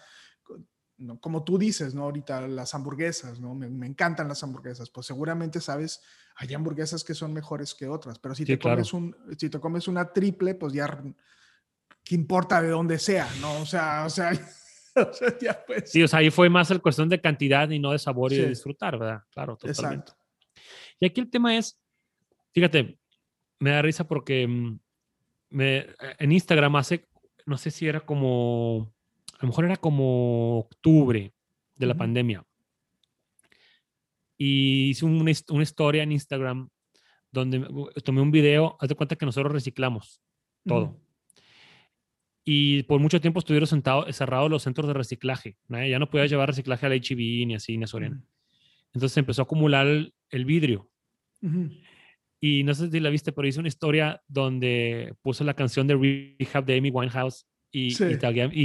como 1.19 1.43
tú 1.43 1.57
dices, 1.57 1.93
¿no? 1.93 2.03
Ahorita 2.03 2.47
las 2.47 2.73
hamburguesas, 2.73 3.39
¿no? 3.39 3.53
Me, 3.53 3.87
encantan 3.87 4.27
las 4.27 4.43
hamburguesas. 4.43 4.89
Pues 4.89 5.07
seguramente 5.07 5.59
sabes, 5.59 6.01
hay 6.37 6.53
hamburguesas 6.53 7.03
que 7.03 7.13
son 7.13 7.33
mejores 7.33 7.73
que 7.73 7.87
otras, 7.87 8.19
pero 8.19 8.33
si, 8.33 8.45
te, 8.45 8.57
comes 8.57 8.93
un, 8.93 9.15
si 9.37 9.49
te 9.49 9.59
comes 9.59 9.87
una 9.87 10.13
triple, 10.13 10.55
pues 10.55 10.71
ya 10.73 11.03
¿qué 12.05 12.15
importa 12.15 12.61
de 12.61 12.69
dónde 12.69 12.99
sea? 12.99 13.27
¿no? 13.41 13.61
O 13.61 13.65
sea, 13.65 14.05
o 14.05 14.09
sea, 14.09 14.31
o 14.95 15.11
sea 15.11 15.37
ya 15.39 15.65
pues. 15.65 15.91
Sí, 15.91 16.03
o 16.03 16.07
sea, 16.07 16.19
ahí 16.19 16.29
fue 16.29 16.49
más 16.49 16.71
el 16.71 16.81
cuestión 16.81 17.09
de 17.09 17.19
cantidad 17.19 17.69
y 17.69 17.79
no 17.79 17.91
de 17.91 17.99
sabor 17.99 18.31
y 18.31 18.37
de 18.37 18.49
disfrutar, 18.49 18.97
¿verdad? 18.97 19.23
Claro, 19.31 19.57
totalmente. 19.57 20.11
Exacto. 20.11 20.25
Y 20.99 21.05
aquí 21.07 21.19
el 21.19 21.29
tema 21.29 21.57
es, 21.57 21.77
fíjate, 22.53 22.97
me 23.59 23.71
da 23.71 23.81
risa 23.81 24.07
porque 24.07 24.47
mm, 24.47 24.79
me, 25.49 25.87
en 26.19 26.31
Instagram 26.31 26.75
hace, 26.77 27.07
no 27.45 27.57
sé 27.57 27.71
si 27.71 27.87
era 27.87 28.01
como, 28.01 28.93
a 29.33 29.41
lo 29.41 29.47
mejor 29.49 29.65
era 29.65 29.77
como 29.77 30.59
octubre 30.59 31.33
de 31.75 31.85
la 31.85 31.95
pandemia. 31.95 32.45
Y 34.37 34.89
hice 34.89 35.05
una, 35.05 35.31
una, 35.49 35.63
historia 35.63 36.03
en 36.03 36.11
Instagram 36.11 36.69
donde 37.31 37.65
tomé 38.03 38.21
un 38.21 38.31
video, 38.31 38.77
haz 38.79 38.89
de 38.89 38.95
cuenta 38.95 39.15
que 39.15 39.25
nosotros 39.25 39.53
reciclamos 39.53 40.21
todo 40.65 40.99
y 42.47 42.83
por 42.83 43.01
mucho 43.01 43.19
tiempo 43.19 43.39
estuvieron 43.39 43.65
sentados, 43.65 44.15
cerrados 44.15 44.51
los 44.51 44.61
centros 44.61 44.87
de 44.87 44.93
reciclaje. 44.93 45.57
Ya 45.67 45.97
no 45.97 46.11
podías 46.11 46.29
llevar 46.29 46.47
reciclaje 46.47 46.85
al 46.85 46.93
HB 46.93 47.47
ni 47.47 47.55
así, 47.55 47.75
ni 47.75 47.85
a 47.85 47.87
Soriana. 47.87 48.21
Entonces 48.93 49.13
se 49.13 49.19
empezó 49.19 49.41
a 49.41 49.45
acumular 49.45 49.87
el, 49.87 50.45
vidrio. 50.45 50.87
Y 52.39 52.63
no 52.63 52.75
sé 52.75 52.91
si 52.91 52.99
la 52.99 53.09
viste, 53.09 53.31
pero 53.31 53.47
hice 53.47 53.59
una 53.59 53.67
historia 53.67 54.21
donde 54.27 55.15
puso 55.23 55.43
la 55.43 55.55
canción 55.55 55.87
de 55.87 55.95
Rehab 55.95 56.65
de 56.65 56.77
Amy 56.77 56.91
Winehouse 56.91 57.47
y, 57.71 57.87
y, 57.91 58.17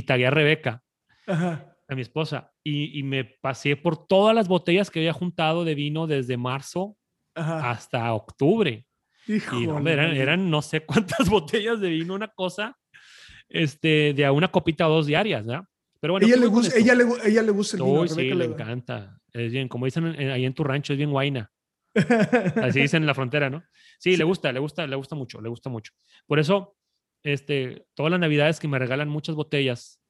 tagué, 0.02 0.26
a 0.26 0.30
Rebeca, 0.30 0.82
a 1.26 1.94
mi 1.94 2.02
esposa. 2.02 2.52
Y, 2.62 3.02
me 3.02 3.24
pasé 3.24 3.76
por 3.76 4.06
todas 4.06 4.34
las 4.34 4.46
botellas 4.46 4.90
que 4.90 4.98
había 4.98 5.14
juntado 5.14 5.64
de 5.64 5.74
vino 5.74 6.06
desde 6.06 6.36
marzo 6.36 6.98
hasta 7.34 8.12
octubre. 8.12 8.84
y 9.26 9.64
eran, 9.88 10.14
eran 10.14 10.50
no 10.50 10.60
sé 10.60 10.84
cuántas 10.84 11.28
botellas 11.30 11.80
de 11.80 11.88
vino, 11.88 12.14
una 12.14 12.28
cosa 12.28 12.76
este, 13.50 14.14
de 14.14 14.24
a 14.24 14.32
una 14.32 14.48
copita 14.48 14.88
o 14.88 14.94
dos 14.94 15.06
diarias, 15.06 15.44
¿verdad? 15.44 15.64
Pero 16.00 16.14
bueno, 16.14 16.26
ella 16.26 16.36
le, 16.36 16.46
gusta, 16.46 16.78
ella, 16.78 16.94
le, 16.94 17.04
ella 17.24 17.42
le 17.42 17.50
gusta 17.50 17.76
el 17.76 17.82
vino. 17.82 18.08
sí, 18.08 18.32
le, 18.32 18.44
encanta. 18.46 19.20
Es 19.32 19.52
bien, 19.52 19.68
como 19.68 19.84
dicen 19.84 20.06
ahí 20.06 20.46
en 20.46 20.54
tu 20.54 20.64
rancho, 20.64 20.94
es 20.94 20.96
bien 20.96 21.10
guaina. 21.10 21.52
Así 22.62 22.80
dicen 22.80 23.02
en 23.02 23.06
la 23.06 23.14
frontera, 23.14 23.50
¿no? 23.50 23.62
Sí, 23.98 24.16
le 24.16 24.24
gusta, 24.24 24.50
le 24.52 24.60
gusta, 24.60 24.86
le 24.86 24.96
gusta 24.96 25.14
mucho, 25.14 25.40
le 25.40 25.50
gusta 25.50 25.68
mucho. 25.68 25.92
Por 26.26 26.38
eso, 26.38 26.76
este, 27.22 27.86
todas 27.94 28.10
las 28.10 28.20
navidades 28.20 28.60
que 28.60 28.68
me 28.68 28.78
regalan 28.78 29.10
muchas 29.10 29.34
botellas, 29.34 30.00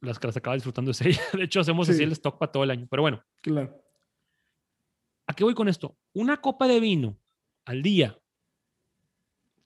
las 0.00 0.18
que 0.18 0.28
las 0.28 0.36
acaba 0.36 0.54
disfrutando 0.54 0.92
es 0.92 1.00
ella. 1.02 1.22
De 1.32 1.44
hecho, 1.44 1.60
hacemos 1.60 1.88
así 1.88 2.02
el 2.02 2.12
stock 2.12 2.38
para 2.38 2.52
todo 2.52 2.64
el 2.64 2.70
año. 2.70 2.86
Pero 2.88 3.02
bueno. 3.02 3.22
Claro. 3.42 3.82
¿A 5.26 5.34
qué 5.34 5.44
voy 5.44 5.54
con 5.54 5.68
esto? 5.68 5.98
Una 6.14 6.40
copa 6.40 6.68
de 6.68 6.80
vino 6.80 7.18
al 7.66 7.82
día. 7.82 8.18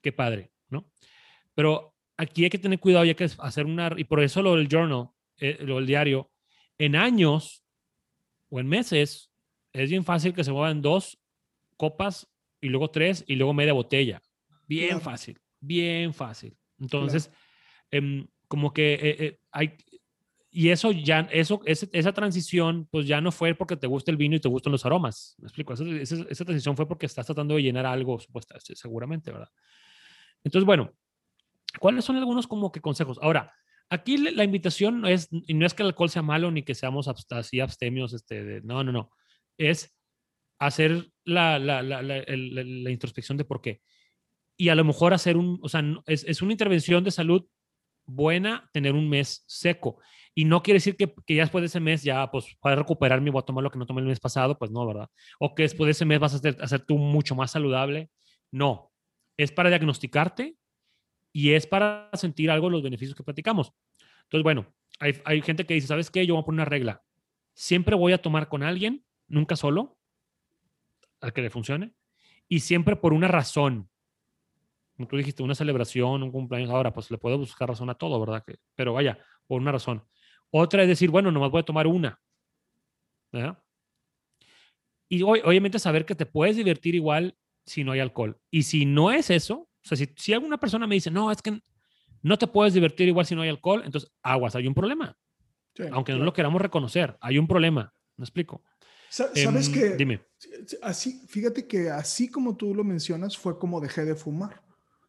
Qué 0.01 0.13
padre, 0.13 0.53
¿no? 0.71 0.91
Pero 1.55 1.98
aquí 2.19 2.45
hay 2.45 2.51
que 2.51 2.59
tener 2.59 2.79
cuidado 2.81 3.05
ya 3.05 3.15
que 3.15 3.31
hacer 3.39 3.65
una, 3.65 3.91
y 3.97 4.05
por 4.05 4.21
eso 4.21 4.43
lo 4.43 4.57
del 4.57 4.69
journal, 4.69 5.09
eh, 5.39 5.57
lo 5.61 5.77
del 5.77 5.87
diario, 5.87 6.31
en 6.77 6.97
años 6.97 7.65
o 8.51 8.61
en 8.61 8.67
meses, 8.67 9.31
es 9.73 9.89
bien 9.89 10.05
fácil 10.05 10.35
que 10.35 10.45
se 10.45 10.53
muevan 10.53 10.83
dos 10.83 11.19
copas 11.77 12.29
y 12.61 12.69
luego 12.69 12.91
tres 12.91 13.25
y 13.27 13.37
luego 13.37 13.55
media 13.55 13.73
botella. 13.73 14.21
Bien 14.67 15.01
fácil, 15.01 15.39
bien 15.61 16.13
fácil. 16.13 16.57
Entonces, 16.79 17.31
em, 17.91 18.27
como 18.49 18.73
que 18.73 18.95
eh, 18.95 19.17
eh, 19.19 19.41
hay, 19.53 19.77
y 20.51 20.71
eso 20.71 20.91
ya, 20.91 21.21
eso, 21.31 21.61
esa 21.65 22.13
transición, 22.13 22.89
pues 22.91 23.07
ya 23.07 23.21
no 23.21 23.31
fue 23.31 23.55
porque 23.55 23.77
te 23.77 23.87
gusta 23.87 24.11
el 24.11 24.17
vino 24.17 24.35
y 24.35 24.41
te 24.41 24.49
gustan 24.49 24.73
los 24.73 24.85
aromas. 24.85 25.37
¿Me 25.39 25.47
explico? 25.47 25.73
Esa, 25.73 25.85
esa 25.85 26.45
transición 26.45 26.77
fue 26.77 26.89
porque 26.89 27.07
estás 27.07 27.27
tratando 27.27 27.55
de 27.55 27.63
llenar 27.63 27.87
algo, 27.87 28.19
supuestamente, 28.19 28.75
seguramente, 28.75 29.31
¿verdad? 29.31 29.51
Entonces, 30.43 30.67
bueno, 30.67 30.93
¿Cuáles 31.79 32.05
son 32.05 32.17
algunos 32.17 32.47
como 32.47 32.73
que 32.73 32.81
consejos? 32.81 33.19
Ahora, 33.23 33.53
aquí 33.91 34.17
la 34.19 34.45
invitación 34.45 35.01
no 35.01 35.09
es, 35.09 35.29
y 35.31 35.55
no 35.55 35.67
es 35.67 35.75
que 35.75 35.83
el 35.83 35.89
alcohol 35.89 36.11
sea 36.11 36.23
malo 36.23 36.51
ni 36.51 36.63
que 36.63 36.75
seamos 36.75 37.09
así 37.31 37.61
abstemios, 37.61 38.13
este, 38.13 38.61
no, 38.63 38.85
no, 38.85 38.93
no. 38.93 39.11
Es 39.57 39.95
hacer 40.59 41.11
la, 41.25 41.59
la, 41.59 41.83
la, 41.83 42.03
la, 42.03 42.91
introspección 42.91 43.39
de 43.39 43.45
por 43.45 43.61
qué. 43.61 43.81
Y 44.57 44.71
a 44.71 44.75
lo 44.75 44.85
mejor 44.85 45.15
hacer 45.15 45.37
un, 45.37 45.59
o 45.63 45.69
sea, 45.69 45.83
es, 46.07 46.25
es 46.25 46.43
una 46.43 46.53
intervención 46.53 47.05
de 47.05 47.13
salud 47.13 47.47
buena 48.07 48.69
tener 48.73 48.95
un 48.95 49.09
mes 49.09 49.45
seco. 49.47 50.01
Y 50.35 50.45
no 50.45 50.63
quiere 50.63 50.77
decir 50.77 50.97
que, 50.97 51.15
que 51.27 51.35
ya 51.37 51.43
después 51.43 51.63
de 51.63 51.67
ese 51.67 51.81
mes 51.81 52.03
ya, 52.03 52.31
pues, 52.31 52.57
para 52.61 52.77
recuperar 52.77 53.21
mi 53.21 53.31
voy 53.31 53.41
a 53.41 53.45
tomar 53.45 53.63
lo 53.63 53.71
que 53.71 53.79
no 53.79 53.87
tomé 53.87 54.01
el 54.01 54.07
mes 54.07 54.21
pasado, 54.21 54.59
pues 54.59 54.71
no, 54.71 54.87
¿verdad? 54.87 55.09
O 55.39 55.55
que 55.55 55.63
después 55.63 55.87
de 55.87 55.93
ese 55.93 56.05
mes 56.05 56.19
vas 56.19 56.35
a 56.35 56.37
hacer, 56.37 56.57
hacer 56.61 56.81
tú 56.81 56.99
mucho 56.99 57.35
más 57.35 57.53
saludable. 57.53 58.11
No, 58.51 58.93
es 59.37 59.53
para 59.53 59.69
diagnosticarte 59.69 60.57
y 61.39 61.55
es 61.55 61.69
para 61.69 62.11
sentir 62.15 62.51
algo 62.51 62.69
los 62.69 62.83
beneficios 62.83 63.15
que 63.15 63.23
platicamos. 63.23 63.73
Entonces, 64.25 64.43
bueno, 64.43 64.75
hay, 64.99 65.23
hay 65.25 65.41
gente 65.41 65.65
que 65.65 65.75
dice, 65.75 65.87
¿sabes 65.87 66.11
qué? 66.11 66.27
Yo 66.27 66.35
voy 66.35 66.43
a 66.43 66.45
poner 66.45 66.63
una 66.63 66.65
regla. 66.65 67.05
Siempre 67.55 67.95
voy 67.95 68.13
a 68.13 68.21
tomar 68.21 68.49
con 68.49 68.65
alguien, 68.65 69.05
nunca 69.29 69.55
solo, 69.55 69.97
al 71.21 71.33
que 71.33 71.41
le 71.41 71.49
funcione, 71.49 71.95
y 72.49 72.59
siempre 72.59 72.97
por 72.97 73.13
una 73.13 73.29
razón. 73.29 73.89
Como 74.97 75.07
tú 75.07 75.17
dijiste, 75.17 75.45
una 75.45 75.55
celebración, 75.55 76.25
un 76.25 76.33
cumpleaños, 76.33 76.71
ahora 76.71 76.93
pues 76.93 77.09
le 77.09 77.19
puedo 77.19 77.39
buscar 77.39 77.69
razón 77.69 77.89
a 77.89 77.95
todo, 77.95 78.19
¿verdad? 78.19 78.43
Que, 78.45 78.57
pero 78.75 78.93
vaya, 78.95 79.17
por 79.47 79.61
una 79.61 79.71
razón. 79.71 80.05
Otra 80.51 80.83
es 80.83 80.89
decir, 80.89 81.09
bueno, 81.09 81.31
nomás 81.31 81.53
voy 81.53 81.61
a 81.61 81.65
tomar 81.65 81.87
una. 81.87 82.21
¿verdad? 83.31 83.63
Y 85.09 85.23
obviamente 85.23 85.79
saber 85.79 86.05
que 86.05 86.17
te 86.17 86.27
puedes 86.27 86.57
divertir 86.57 86.97
igual 86.97 87.37
si 87.65 87.85
no 87.85 87.93
hay 87.93 88.01
alcohol. 88.01 88.41
Y 88.51 88.65
si 88.65 88.87
no 88.87 89.13
es 89.13 89.31
eso, 89.31 89.68
o 89.85 89.89
sea, 89.89 89.97
si, 89.97 90.09
si 90.17 90.33
alguna 90.33 90.59
persona 90.59 90.87
me 90.87 90.95
dice, 90.95 91.11
no, 91.11 91.31
es 91.31 91.41
que 91.43 91.61
no 92.23 92.39
te 92.39 92.47
puedes 92.47 92.75
divertir 92.75 93.09
igual 93.09 93.27
si 93.27 93.35
no 93.35 93.43
hay 93.43 93.49
alcohol, 93.49 93.83
entonces 93.85 94.11
aguas, 94.23 94.55
hay 94.57 94.67
un 94.67 94.75
problema. 94.75 95.17
Sí, 95.75 95.85
Aunque 95.93 96.13
claro. 96.13 96.21
no 96.21 96.25
lo 96.25 96.33
queramos 96.33 96.61
reconocer, 96.61 97.17
hay 97.21 97.39
un 97.39 97.47
problema. 97.47 97.93
¿Me 98.17 98.25
explico? 98.25 98.63
¿Sabes 99.11 99.69
eh, 99.69 99.73
qué? 99.73 99.97
Dime. 99.97 100.21
Así, 100.83 101.25
fíjate 101.29 101.67
que 101.67 101.91
así 101.91 102.29
como 102.29 102.57
tú 102.57 102.75
lo 102.75 102.85
mencionas, 102.85 103.37
fue 103.37 103.59
como 103.59 103.81
dejé 103.81 104.05
de 104.05 104.15
fumar. 104.15 104.63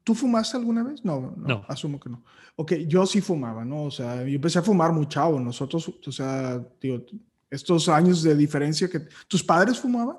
¿Tú 0.03 0.15
fumaste 0.15 0.57
alguna 0.57 0.83
vez? 0.83 1.03
No, 1.03 1.19
no, 1.19 1.33
no, 1.35 1.65
asumo 1.67 1.99
que 1.99 2.09
no. 2.09 2.23
Ok, 2.55 2.73
yo 2.87 3.05
sí 3.05 3.19
fumaba, 3.19 3.65
¿no? 3.65 3.83
O 3.83 3.91
sea, 3.91 4.23
yo 4.23 4.35
empecé 4.35 4.59
a 4.59 4.63
fumar 4.63 4.91
muy 4.93 5.07
chavo. 5.07 5.39
Nosotros, 5.39 5.91
o 6.05 6.11
sea, 6.11 6.63
digo, 6.79 7.03
estos 7.49 7.89
años 7.89 8.23
de 8.23 8.35
diferencia 8.35 8.89
que... 8.89 9.01
¿Tus 9.27 9.43
padres 9.43 9.77
fumaban? 9.79 10.17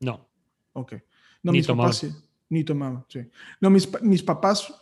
No. 0.00 0.28
Ok. 0.72 0.94
No, 1.42 1.52
Ni 1.52 1.58
mis 1.58 1.66
tomaban. 1.66 1.90
papás 1.90 1.98
sí. 1.98 2.12
Ni 2.50 2.64
tomaban, 2.64 3.04
sí. 3.08 3.20
No, 3.60 3.70
mis, 3.70 3.88
mis 4.02 4.22
papás, 4.22 4.72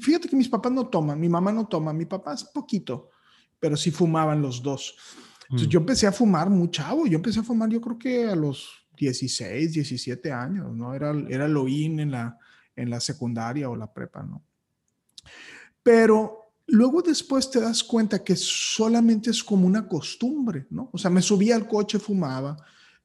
fíjate 0.00 0.28
que 0.28 0.36
mis 0.36 0.48
papás 0.48 0.72
no 0.72 0.86
toman, 0.88 1.18
mi 1.18 1.28
mamá 1.28 1.52
no 1.52 1.66
toma, 1.66 1.92
mi 1.92 2.04
papá 2.04 2.34
es 2.34 2.44
poquito, 2.44 3.10
pero 3.58 3.76
sí 3.76 3.90
fumaban 3.90 4.42
los 4.42 4.62
dos. 4.62 4.96
Entonces 5.44 5.68
Mm. 5.68 5.70
yo 5.70 5.80
empecé 5.80 6.06
a 6.06 6.12
fumar 6.12 6.50
muy 6.50 6.70
chavo, 6.70 7.06
yo 7.06 7.16
empecé 7.16 7.40
a 7.40 7.44
fumar 7.44 7.68
yo 7.68 7.80
creo 7.80 7.98
que 7.98 8.26
a 8.26 8.36
los 8.36 8.68
16, 8.96 9.72
17 9.72 10.32
años, 10.32 10.74
¿no? 10.74 10.94
Era, 10.94 11.14
era 11.28 11.46
lo 11.48 11.68
in 11.68 12.00
en 12.00 12.10
la, 12.10 12.38
en 12.74 12.90
la 12.90 13.00
secundaria 13.00 13.68
o 13.70 13.76
la 13.76 13.92
prepa, 13.92 14.22
¿no? 14.22 14.42
Pero 15.82 16.52
luego 16.66 17.02
después 17.02 17.50
te 17.50 17.60
das 17.60 17.84
cuenta 17.84 18.24
que 18.24 18.34
solamente 18.36 19.30
es 19.30 19.42
como 19.42 19.66
una 19.66 19.86
costumbre, 19.86 20.66
¿no? 20.70 20.90
O 20.92 20.98
sea, 20.98 21.10
me 21.10 21.22
subía 21.22 21.54
al 21.54 21.68
coche, 21.68 21.98
fumaba, 21.98 22.56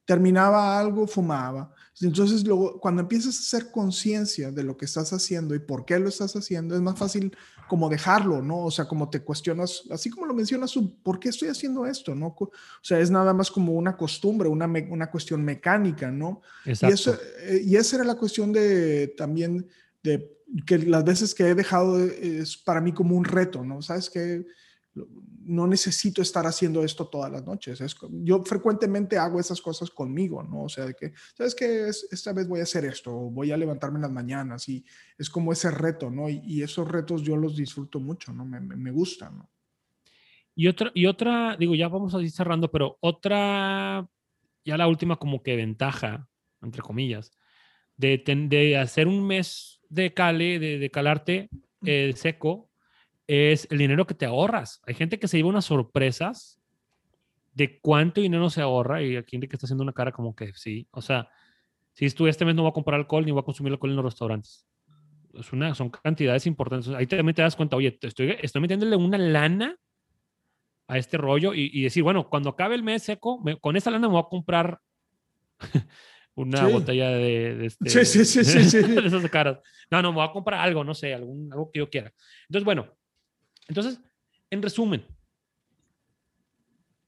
terminaba 0.04 0.78
algo, 0.78 1.06
fumaba. 1.06 1.72
Entonces, 2.00 2.44
luego, 2.46 2.80
cuando 2.80 3.02
empiezas 3.02 3.36
a 3.36 3.40
hacer 3.40 3.70
conciencia 3.70 4.50
de 4.50 4.62
lo 4.64 4.76
que 4.76 4.86
estás 4.86 5.12
haciendo 5.12 5.54
y 5.54 5.58
por 5.58 5.84
qué 5.84 5.98
lo 5.98 6.08
estás 6.08 6.34
haciendo, 6.34 6.74
es 6.74 6.80
más 6.80 6.98
fácil 6.98 7.36
como 7.68 7.88
dejarlo, 7.88 8.42
¿no? 8.42 8.64
O 8.64 8.70
sea, 8.70 8.86
como 8.86 9.08
te 9.10 9.20
cuestionas, 9.20 9.82
así 9.90 10.10
como 10.10 10.26
lo 10.26 10.34
mencionas 10.34 10.74
¿por 11.02 11.20
qué 11.20 11.28
estoy 11.28 11.48
haciendo 11.48 11.86
esto, 11.86 12.14
no? 12.14 12.28
O 12.38 12.50
sea, 12.82 12.98
es 12.98 13.10
nada 13.10 13.32
más 13.34 13.50
como 13.50 13.72
una 13.72 13.96
costumbre, 13.96 14.48
una, 14.48 14.66
me- 14.66 14.88
una 14.90 15.10
cuestión 15.10 15.44
mecánica, 15.44 16.10
¿no? 16.10 16.40
Y, 16.64 16.70
Exacto. 16.70 16.94
eso, 16.94 17.18
eh, 17.40 17.62
y 17.64 17.76
esa 17.76 17.96
era 17.96 18.04
la 18.04 18.16
cuestión 18.16 18.52
de 18.52 19.08
también 19.16 19.68
de 20.02 20.32
que 20.66 20.78
las 20.78 21.04
veces 21.04 21.34
que 21.34 21.48
he 21.48 21.54
dejado 21.54 22.00
eh, 22.02 22.38
es 22.40 22.56
para 22.56 22.80
mí 22.80 22.92
como 22.92 23.16
un 23.16 23.24
reto, 23.24 23.64
¿no? 23.64 23.80
Sabes 23.82 24.10
que 24.10 24.44
no 24.94 25.66
necesito 25.66 26.22
estar 26.22 26.46
haciendo 26.46 26.84
esto 26.84 27.06
todas 27.06 27.30
las 27.30 27.44
noches. 27.44 27.80
Es, 27.80 27.96
yo 28.10 28.42
frecuentemente 28.44 29.18
hago 29.18 29.40
esas 29.40 29.60
cosas 29.60 29.90
conmigo, 29.90 30.42
¿no? 30.42 30.64
O 30.64 30.68
sea, 30.68 30.86
de 30.86 30.94
que, 30.94 31.12
¿sabes 31.36 31.54
que 31.54 31.88
Esta 31.88 32.32
vez 32.32 32.46
voy 32.46 32.60
a 32.60 32.64
hacer 32.64 32.84
esto, 32.84 33.12
voy 33.12 33.50
a 33.52 33.56
levantarme 33.56 33.98
en 33.98 34.02
las 34.02 34.12
mañanas 34.12 34.68
y 34.68 34.84
es 35.18 35.30
como 35.30 35.52
ese 35.52 35.70
reto, 35.70 36.10
¿no? 36.10 36.28
Y, 36.28 36.42
y 36.44 36.62
esos 36.62 36.86
retos 36.88 37.22
yo 37.22 37.36
los 37.36 37.56
disfruto 37.56 38.00
mucho, 38.00 38.32
¿no? 38.32 38.44
Me, 38.44 38.60
me, 38.60 38.76
me 38.76 38.90
gustan, 38.90 39.38
¿no? 39.38 39.50
Y 40.54 40.68
otra, 40.68 40.90
y 40.94 41.06
otra, 41.06 41.56
digo, 41.58 41.74
ya 41.74 41.88
vamos 41.88 42.14
a 42.14 42.20
ir 42.20 42.30
cerrando, 42.30 42.70
pero 42.70 42.98
otra, 43.00 44.06
ya 44.64 44.76
la 44.76 44.86
última 44.86 45.16
como 45.16 45.42
que 45.42 45.56
ventaja, 45.56 46.28
entre 46.60 46.82
comillas, 46.82 47.32
de, 47.96 48.22
de 48.48 48.76
hacer 48.76 49.06
un 49.06 49.26
mes 49.26 49.80
de 49.88 50.12
cale, 50.12 50.58
de, 50.58 50.78
de 50.78 50.90
calarte 50.90 51.48
eh, 51.84 52.12
seco, 52.16 52.70
es 53.32 53.66
el 53.70 53.78
dinero 53.78 54.06
que 54.06 54.14
te 54.14 54.26
ahorras. 54.26 54.80
Hay 54.86 54.94
gente 54.94 55.18
que 55.18 55.28
se 55.28 55.36
lleva 55.36 55.48
unas 55.48 55.64
sorpresas 55.64 56.60
de 57.54 57.78
cuánto 57.80 58.20
dinero 58.20 58.48
se 58.50 58.60
ahorra 58.62 59.02
y 59.02 59.16
aquí 59.16 59.36
Enrique 59.36 59.56
está 59.56 59.66
haciendo 59.66 59.82
una 59.84 59.92
cara 59.92 60.12
como 60.12 60.34
que 60.34 60.52
sí. 60.54 60.86
O 60.90 61.02
sea, 61.02 61.28
si 61.92 62.08
tú 62.10 62.26
este 62.26 62.44
mes 62.44 62.54
no 62.54 62.62
voy 62.62 62.70
a 62.70 62.74
comprar 62.74 62.98
alcohol 63.00 63.24
ni 63.24 63.30
voy 63.32 63.40
a 63.40 63.44
consumir 63.44 63.72
alcohol 63.72 63.90
en 63.90 63.96
los 63.96 64.04
restaurantes. 64.04 64.66
Es 65.34 65.52
una, 65.52 65.74
son 65.74 65.90
cantidades 65.90 66.46
importantes. 66.46 66.88
Ahí 66.90 67.06
también 67.06 67.34
te 67.34 67.42
das 67.42 67.56
cuenta, 67.56 67.76
oye, 67.76 67.98
estoy, 68.02 68.36
estoy 68.40 68.60
metiéndole 68.62 68.96
una 68.96 69.16
lana 69.18 69.76
a 70.88 70.98
este 70.98 71.16
rollo 71.16 71.54
y, 71.54 71.70
y 71.72 71.82
decir, 71.84 72.02
bueno, 72.02 72.28
cuando 72.28 72.50
acabe 72.50 72.74
el 72.74 72.82
mes 72.82 73.02
seco, 73.02 73.40
me- 73.42 73.58
con 73.58 73.76
esa 73.76 73.90
lana 73.90 74.08
me 74.08 74.12
voy 74.14 74.22
a 74.22 74.28
comprar 74.28 74.78
una 76.34 76.66
Sí. 76.66 76.72
botella 76.72 77.10
de, 77.10 77.54
de 77.56 77.66
este, 77.66 78.04
sí, 78.04 78.24
sí. 78.24 78.38
de 78.82 79.06
esas 79.06 79.28
caras. 79.30 79.58
No, 79.90 80.02
no, 80.02 80.10
me 80.12 80.16
voy 80.16 80.28
a 80.28 80.32
comprar 80.32 80.60
algo, 80.60 80.84
no 80.84 80.94
sé, 80.94 81.14
algún, 81.14 81.50
algo 81.52 81.70
que 81.70 81.78
yo 81.80 81.88
quiera. 81.90 82.12
Entonces, 82.48 82.64
bueno, 82.64 82.88
entonces, 83.72 84.00
en 84.50 84.62
resumen, 84.62 85.04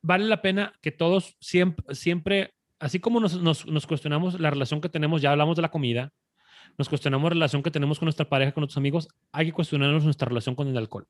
vale 0.02 0.24
la 0.26 0.42
pena 0.42 0.72
que 0.82 0.90
todos 0.92 1.36
siempre, 1.40 1.94
siempre 1.94 2.54
así 2.78 2.98
como 3.00 3.20
nos, 3.20 3.40
nos, 3.40 3.66
nos 3.66 3.86
cuestionamos 3.86 4.38
la 4.40 4.50
relación 4.50 4.80
que 4.80 4.88
tenemos, 4.88 5.22
ya 5.22 5.30
hablamos 5.30 5.56
de 5.56 5.62
la 5.62 5.70
comida, 5.70 6.12
nos 6.76 6.88
cuestionamos 6.88 7.30
la 7.30 7.34
relación 7.34 7.62
que 7.62 7.70
tenemos 7.70 7.98
con 7.98 8.06
nuestra 8.06 8.28
pareja, 8.28 8.52
con 8.52 8.62
nuestros 8.62 8.78
amigos, 8.78 9.08
hay 9.32 9.46
que 9.46 9.52
cuestionarnos 9.52 10.04
nuestra 10.04 10.28
relación 10.28 10.54
con 10.54 10.68
el 10.68 10.76
alcohol. 10.76 11.06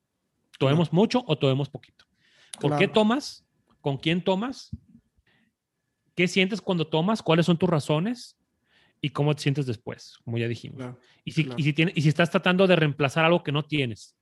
¿Tomemos 0.57 0.93
mucho 0.93 1.23
o 1.27 1.37
tomemos 1.37 1.69
poquito? 1.69 2.05
¿Por 2.61 2.71
qué 2.71 2.85
Claro. 2.85 2.93
tomas? 2.93 3.45
¿Con 3.81 3.97
quién 3.97 4.23
tomas? 4.23 4.69
¿Qué 6.15 6.27
sientes 6.29 6.61
cuando 6.61 6.87
tomas? 6.87 7.21
¿Cuáles 7.21 7.45
son 7.45 7.57
tus 7.57 7.69
razones? 7.69 8.37
¿Y 9.01 9.09
cómo 9.09 9.35
te 9.35 9.41
sientes 9.41 9.65
después? 9.65 10.17
Como 10.23 10.37
ya 10.37 10.47
dijimos. 10.47 10.77
Claro, 10.77 10.99
Y, 11.25 11.31
si, 11.31 11.49
y, 11.57 11.63
si 11.63 11.73
tiene- 11.73 11.91
y 11.93 12.01
si 12.01 12.07
estás 12.09 12.29
tratando 12.31 12.65
de 12.67 12.75
reemplazar 12.77 13.25
algo 13.25 13.43
que 13.43 13.51
no 13.51 13.63
tienes. 13.65 14.15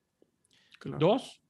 Claro. 0.84 0.98
Dos, 1.00 1.42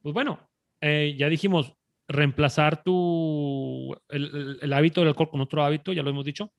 pues 0.00 0.12
bueno, 0.14 0.48
eh, 0.80 1.14
ya 1.18 1.28
dijimos, 1.28 1.74
reemplazar 2.08 2.82
tu, 2.82 3.96
el, 4.08 4.72
hábito 4.72 5.00
del 5.00 5.08
alcohol 5.08 5.30
con 5.30 5.40
otro 5.40 5.64
hábito, 5.64 5.92
ya 5.92 6.02
lo 6.02 6.10
hemos 6.10 6.24
dicho. 6.24 6.52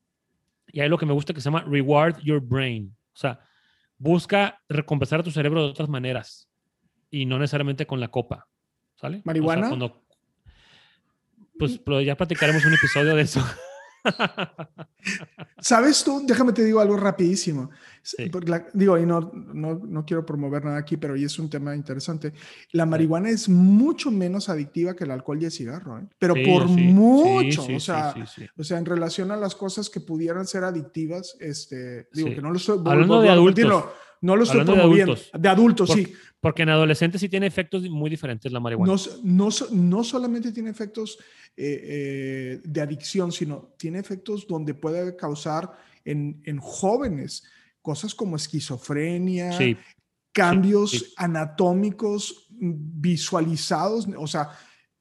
Y 0.67 0.79
hay 0.79 0.89
lo 0.89 0.97
que 0.97 1.05
me 1.05 1.13
gusta 1.13 1.33
que 1.33 1.41
se 1.41 1.45
llama 1.45 1.63
reward 1.63 2.19
your 2.21 2.41
brain. 2.41 2.95
O 3.13 3.17
sea, 3.17 3.39
busca 3.97 4.61
recompensar 4.67 5.19
a 5.19 5.23
tu 5.23 5.31
cerebro 5.31 5.63
de 5.63 5.69
otras 5.69 5.89
maneras 5.89 6.49
y 7.09 7.25
no 7.25 7.37
necesariamente 7.37 7.85
con 7.85 7.99
la 7.99 8.09
copa. 8.09 8.47
¿Sale? 8.95 9.17
O 9.17 9.21
sea, 9.21 9.23
¿Marihuana? 9.25 9.67
cuando- 9.67 10.01
pues 11.59 11.79
ya 12.05 12.15
platicaremos 12.17 12.65
un 12.65 12.73
episodio 12.73 13.15
de 13.15 13.21
eso. 13.21 13.39
¿Sabes 15.59 16.03
tú? 16.03 16.21
Déjame 16.25 16.51
te 16.53 16.63
digo 16.63 16.79
algo 16.79 16.97
rapidísimo. 16.97 17.69
Sí. 18.01 18.29
La- 18.45 18.65
digo, 18.73 18.97
y 18.97 19.05
no, 19.05 19.31
no, 19.33 19.75
no 19.75 20.05
quiero 20.05 20.25
promover 20.25 20.65
nada 20.65 20.77
aquí, 20.77 20.97
pero 20.97 21.13
hoy 21.13 21.23
es 21.23 21.39
un 21.39 21.49
tema 21.49 21.75
interesante. 21.75 22.33
La 22.71 22.85
marihuana 22.85 23.29
es 23.29 23.47
mucho 23.47 24.11
menos 24.11 24.49
adictiva 24.49 24.93
que 24.95 25.05
el 25.05 25.11
alcohol 25.11 25.41
y 25.41 25.45
el 25.45 25.51
cigarro, 25.51 25.99
¿eh? 25.99 26.03
pero 26.19 26.33
Sí, 26.33 26.43
por 26.45 26.67
mucho. 26.67 27.63
o, 27.75 27.79
sea, 27.79 28.13
o 28.57 28.63
sea, 28.63 28.77
en 28.77 28.85
relación 28.85 29.31
a 29.31 29.37
las 29.37 29.55
cosas 29.55 29.89
que 29.89 30.01
pudieran 30.01 30.45
ser 30.45 30.63
adictivas, 30.65 31.35
este, 31.39 32.07
digo 32.13 32.29
que 32.29 32.41
no 32.41 32.51
lo 32.51 32.57
estoy 32.57 32.79
Hablando 32.85 33.21
de 33.21 33.29
adultos. 33.29 33.85
no 34.21 34.35
lo 34.35 34.43
estoy 34.43 34.59
Hablando 34.61 34.73
de 34.73 34.79
promoviendo. 34.79 35.13
adultos. 35.13 35.41
De 35.41 35.49
adultos, 35.49 35.87
Por- 35.89 35.97
sí. 35.97 36.13
Porque 36.43 36.63
en 36.63 36.69
adolescentes 36.71 37.21
sí 37.21 37.29
tiene 37.29 37.47
efectos 37.47 37.89
muy 37.89 38.10
diferentes 38.10 38.51
la 38.51 38.60
marihuana. 38.60 38.93
No, 38.93 38.99
no, 39.23 39.49
no 39.71 40.03
solamente 40.03 40.51
tiene 40.51 40.71
efectos 40.71 41.17
eh, 41.56 41.79
eh, 41.86 42.62
de 42.65 42.82
adicción, 42.82 43.32
sino 43.32 43.73
tiene 43.77 43.99
efectos 43.99 44.45
donde 44.45 44.73
puede 44.73 45.15
causar 45.15 45.71
en, 46.03 46.41
en 46.43 46.60
jóvenes 46.60 47.45
cosas 47.82 48.13
como 48.13 48.36
esquizofrenia, 48.36 49.58
sí, 49.58 49.77
cambios 50.34 50.91
sí. 50.91 51.13
anatómicos 51.15 52.49
mm, 52.49 52.71
visualizados, 52.75 54.10
o 54.17 54.27
sea, 54.27 54.49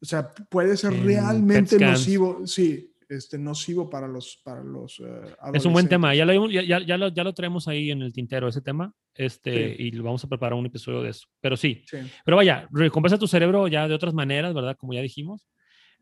o 0.00 0.04
sea 0.04 0.30
puede 0.48 0.76
ser 0.76 0.92
En 0.92 1.04
realmente 1.04 1.76
nocivo, 1.76 2.46
sí, 2.46 2.91
este, 3.16 3.38
nocivo 3.38 3.88
para 3.88 4.08
los, 4.08 4.40
para 4.44 4.62
los 4.62 5.00
eh, 5.00 5.34
Es 5.54 5.64
un 5.64 5.72
buen 5.72 5.88
tema. 5.88 6.14
Ya 6.14 6.24
lo, 6.24 6.50
ya, 6.50 6.62
ya, 6.62 6.80
ya 6.80 6.96
lo, 6.96 7.08
ya 7.08 7.24
lo 7.24 7.32
traemos 7.34 7.68
ahí 7.68 7.90
en 7.90 8.02
el 8.02 8.12
tintero, 8.12 8.48
ese 8.48 8.60
tema. 8.60 8.92
Este, 9.14 9.76
Sí. 9.76 9.76
Y 9.78 9.98
vamos 9.98 10.24
a 10.24 10.28
preparar 10.28 10.54
un 10.54 10.66
episodio 10.66 11.02
de 11.02 11.10
eso. 11.10 11.26
Pero 11.40 11.56
sí. 11.56 11.84
Sí, 11.86 11.98
Pero 12.24 12.36
vaya, 12.36 12.68
recompensa 12.72 13.18
tu 13.18 13.26
cerebro 13.26 13.68
ya 13.68 13.86
de 13.88 13.94
otras 13.94 14.14
maneras, 14.14 14.54
¿verdad? 14.54 14.76
Como 14.76 14.94
ya 14.94 15.02
dijimos. 15.02 15.48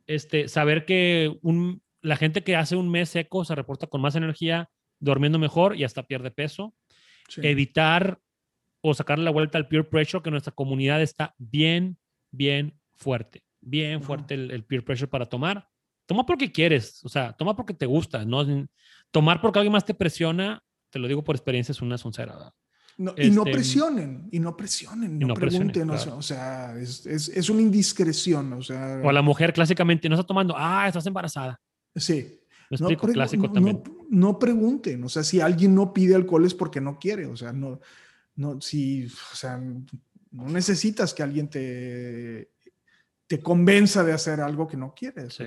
Este, 0.07 0.49
saber 0.49 0.85
que 0.85 1.37
un, 1.43 1.83
la 2.01 2.17
gente 2.17 2.43
que 2.43 2.57
hace 2.57 2.77
un 2.77 2.91
mes 2.91 3.11
seco 3.11 3.45
se 3.45 3.55
reporta 3.55 3.87
con 3.87 4.01
más 4.01 4.17
energía, 4.17 4.69
durmiendo 4.99 5.39
mejor 5.39 5.77
y 5.77 5.85
hasta 5.85 6.03
pierde 6.03 6.31
peso. 6.31 6.75
sí. 7.29 7.41
Evitar 7.45 8.19
o 8.83 8.95
sacarle 8.95 9.25
la 9.25 9.31
vuelta 9.31 9.59
al 9.59 9.69
peer 9.69 9.89
pressure, 9.89 10.23
que 10.23 10.31
nuestra 10.31 10.53
comunidad 10.53 11.03
está 11.03 11.35
bien, 11.39 11.99
bien 12.31 12.79
fuerte, 12.95 13.43
bien 13.61 14.03
fuerte 14.03 14.35
el, 14.35 14.65
peer 14.65 14.85
pressure 14.85 15.09
para 15.09 15.27
tomar. 15.27 15.69
Toma 16.11 16.27
porque 16.27 16.51
quieres, 16.51 17.05
o 17.05 17.09
sea, 17.09 17.35
toma 17.35 17.55
porque 17.55 17.73
te 17.73 17.87
gusta, 17.87 18.25
no 18.25 18.45
tomar 19.13 19.41
porque 19.41 19.61
alguien 19.61 19.71
más 19.71 19.85
te 19.85 19.95
presiona, 19.95 20.61
te 20.91 20.99
lo 20.99 21.07
digo 21.07 21.23
por 21.23 21.37
experiencia, 21.37 21.71
es 21.71 21.81
una 21.83 21.99
soncera. 21.99 22.53
y 22.99 23.31
no 23.31 23.43
este, 23.43 23.53
presionen, 23.53 24.29
y 24.33 24.41
no 24.41 24.57
presionen, 24.57 25.21
no, 25.21 25.35
pregunten, 25.35 25.89
o 25.89 26.21
sea, 26.21 26.77
es, 26.77 27.07
es, 27.07 27.29
es, 27.29 27.49
una 27.49 27.63
indiscreción, 27.63 28.55
o 28.55 28.61
sea. 28.61 29.01
O 29.05 29.09
a 29.09 29.13
la 29.13 29.23
mujer 29.23 29.53
clásicamente 29.53 30.09
no 30.09 30.17
está 30.17 30.27
tomando, 30.27 30.53
ah, 30.59 30.89
estás 30.89 31.07
embarazada. 31.07 31.61
Sí. 31.95 32.41
no, 32.81 32.89
clásico 32.97 33.53
también. 33.53 33.81
No, 34.09 34.37
pregunten, 34.37 35.05
o 35.05 35.09
sea, 35.09 35.23
si 35.23 35.41
alguien 35.41 35.77
no 35.77 35.93
pide 35.93 36.17
alcohol 36.17 36.45
es 36.45 36.55
porque 36.55 36.81
no 36.81 36.99
quiere, 36.99 37.27
o 37.27 37.37
sea, 37.37 37.53
no, 37.53 37.79
no, 38.35 38.61
si, 38.61 39.07
o 39.07 39.37
sea, 39.37 39.63
no 40.33 40.49
necesitas 40.49 41.15
que 41.15 41.23
alguien 41.23 41.49
te, 41.49 42.51
te 43.29 43.41
convenza 43.41 44.03
de 44.03 44.13
hacer 44.13 44.41
algo 44.41 44.67
que 44.67 44.77
no 44.77 44.93
quieres. 44.93 45.39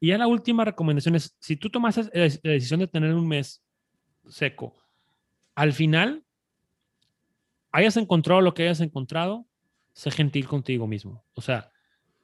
Y 0.00 0.08
ya 0.08 0.18
la 0.18 0.26
última 0.26 0.64
recomendación 0.64 1.14
es, 1.14 1.36
si 1.38 1.56
tú 1.56 1.70
tomas 1.70 1.96
la 1.96 2.28
decisión 2.42 2.80
de 2.80 2.88
tener 2.88 3.14
un 3.14 3.28
mes 3.28 3.62
seco, 4.28 4.74
al 5.54 5.72
final, 5.72 6.24
hayas 7.70 7.96
encontrado 7.98 8.40
lo 8.40 8.54
que 8.54 8.62
hayas 8.62 8.80
encontrado, 8.80 9.46
sé 9.92 10.10
gentil 10.10 10.46
contigo 10.48 10.86
mismo. 10.86 11.24
O 11.34 11.42
sea, 11.42 11.70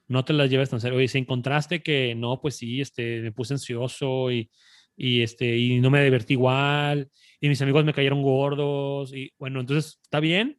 no 0.09 0.25
te 0.25 0.33
las 0.33 0.49
lleves 0.49 0.71
tan 0.71 0.81
serio. 0.81 0.99
Oye, 0.99 1.09
si 1.09 1.19
encontraste 1.19 1.83
que 1.83 2.15
no, 2.15 2.41
pues 2.41 2.57
sí, 2.57 2.81
este, 2.81 3.21
me 3.21 3.33
puse 3.33 3.55
ansioso 3.55 4.31
y, 4.31 4.51
y, 4.97 5.23
este, 5.23 5.57
y 5.57 5.81
no 5.81 5.91
me 5.91 6.03
divertí 6.03 6.35
igual 6.35 7.11
y 7.41 7.49
mis 7.49 7.61
amigos 7.61 7.85
me 7.85 7.93
cayeron 7.93 8.23
gordos 8.23 9.13
y 9.15 9.33
bueno, 9.39 9.61
entonces 9.61 9.99
está 10.03 10.21
bien, 10.21 10.59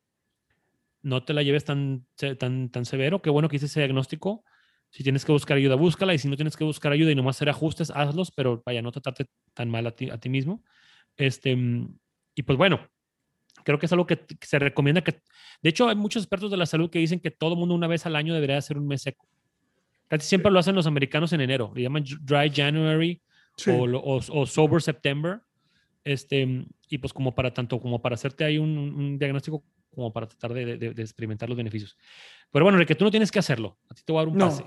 no 1.01 1.23
te 1.23 1.34
la 1.34 1.43
lleves 1.43 1.65
tan, 1.65 2.06
tan, 2.38 2.69
tan 2.69 2.86
severo, 2.86 3.21
qué 3.21 3.30
bueno 3.30 3.49
que 3.49 3.56
hice 3.56 3.65
ese 3.65 3.80
diagnóstico. 3.80 4.43
Si 4.97 5.03
tienes 5.03 5.23
que 5.23 5.31
buscar 5.31 5.57
ayuda, 5.57 5.75
búscala 5.75 6.15
y 6.15 6.17
si 6.17 6.27
no 6.27 6.36
tienes 6.36 6.57
que 6.57 6.63
buscar 6.63 6.91
ayuda 6.91 7.12
y 7.12 7.15
nomás 7.15 7.36
hacer 7.36 7.49
ajustes, 7.49 7.91
hazlos, 7.91 8.31
pero 8.31 8.63
vaya, 8.65 8.81
no 8.81 8.91
tratarte 8.91 9.27
tan 9.53 9.69
mal 9.69 9.86
a 9.86 9.91
ti, 9.91 10.10
a 10.10 10.17
ti 10.17 10.27
mismo. 10.27 10.63
Este, 11.17 11.55
y 12.33 12.41
pues 12.41 12.57
bueno, 12.57 12.79
creo 13.63 13.77
que 13.77 13.86
es 13.86 13.91
algo 13.91 14.07
que, 14.07 14.25
se 14.41 14.57
recomienda 14.57 15.03
que, 15.03 15.21
de 15.62 15.69
hecho, 15.69 15.88
hay 15.88 15.95
muchos 15.95 16.23
expertos 16.23 16.49
de 16.49 16.57
la 16.57 16.65
salud 16.65 16.89
que 16.89 16.97
dicen 16.97 17.19
que 17.19 17.29
todo 17.29 17.55
mundo 17.55 17.75
una 17.75 17.86
vez 17.86 18.07
al 18.07 18.15
año 18.15 18.33
debería 18.33 18.57
hacer 18.57 18.75
un 18.75 18.88
mes 18.88 19.03
seco. 19.03 19.27
Casi 20.07 20.27
siempre 20.27 20.51
lo 20.51 20.57
hacen 20.57 20.73
los 20.73 20.88
americanos 20.88 21.31
en 21.31 21.41
enero, 21.41 21.71
le 21.75 21.83
llaman 21.83 22.03
Dry 22.21 22.49
January 22.51 23.21
o, 23.67 24.21
o, 24.31 24.45
Sober 24.47 24.81
September. 24.81 25.41
Este, 26.03 26.65
y 26.89 26.97
pues 26.97 27.13
como 27.13 27.36
para 27.36 27.53
tanto 27.53 27.79
como 27.79 28.01
para 28.01 28.15
hacerte 28.15 28.45
ahí 28.45 28.57
un, 28.57 29.19
diagnóstico 29.19 29.63
como 29.93 30.12
para 30.12 30.25
tratar 30.25 30.55
de, 30.55 30.77
de, 30.77 31.01
experimentar 31.03 31.49
los 31.49 31.57
beneficios. 31.57 31.95
Pero 32.51 32.65
bueno, 32.65 32.83
que 32.83 32.95
tú 32.95 33.05
no 33.05 33.12
tienes 33.12 33.31
que 33.31 33.38
hacerlo. 33.38 33.77
A 33.91 33.93
ti 33.93 34.01
te 34.03 34.12
voy 34.12 34.21
a 34.21 34.25
dar 34.25 34.33
un 34.33 34.39
pase. 34.39 34.63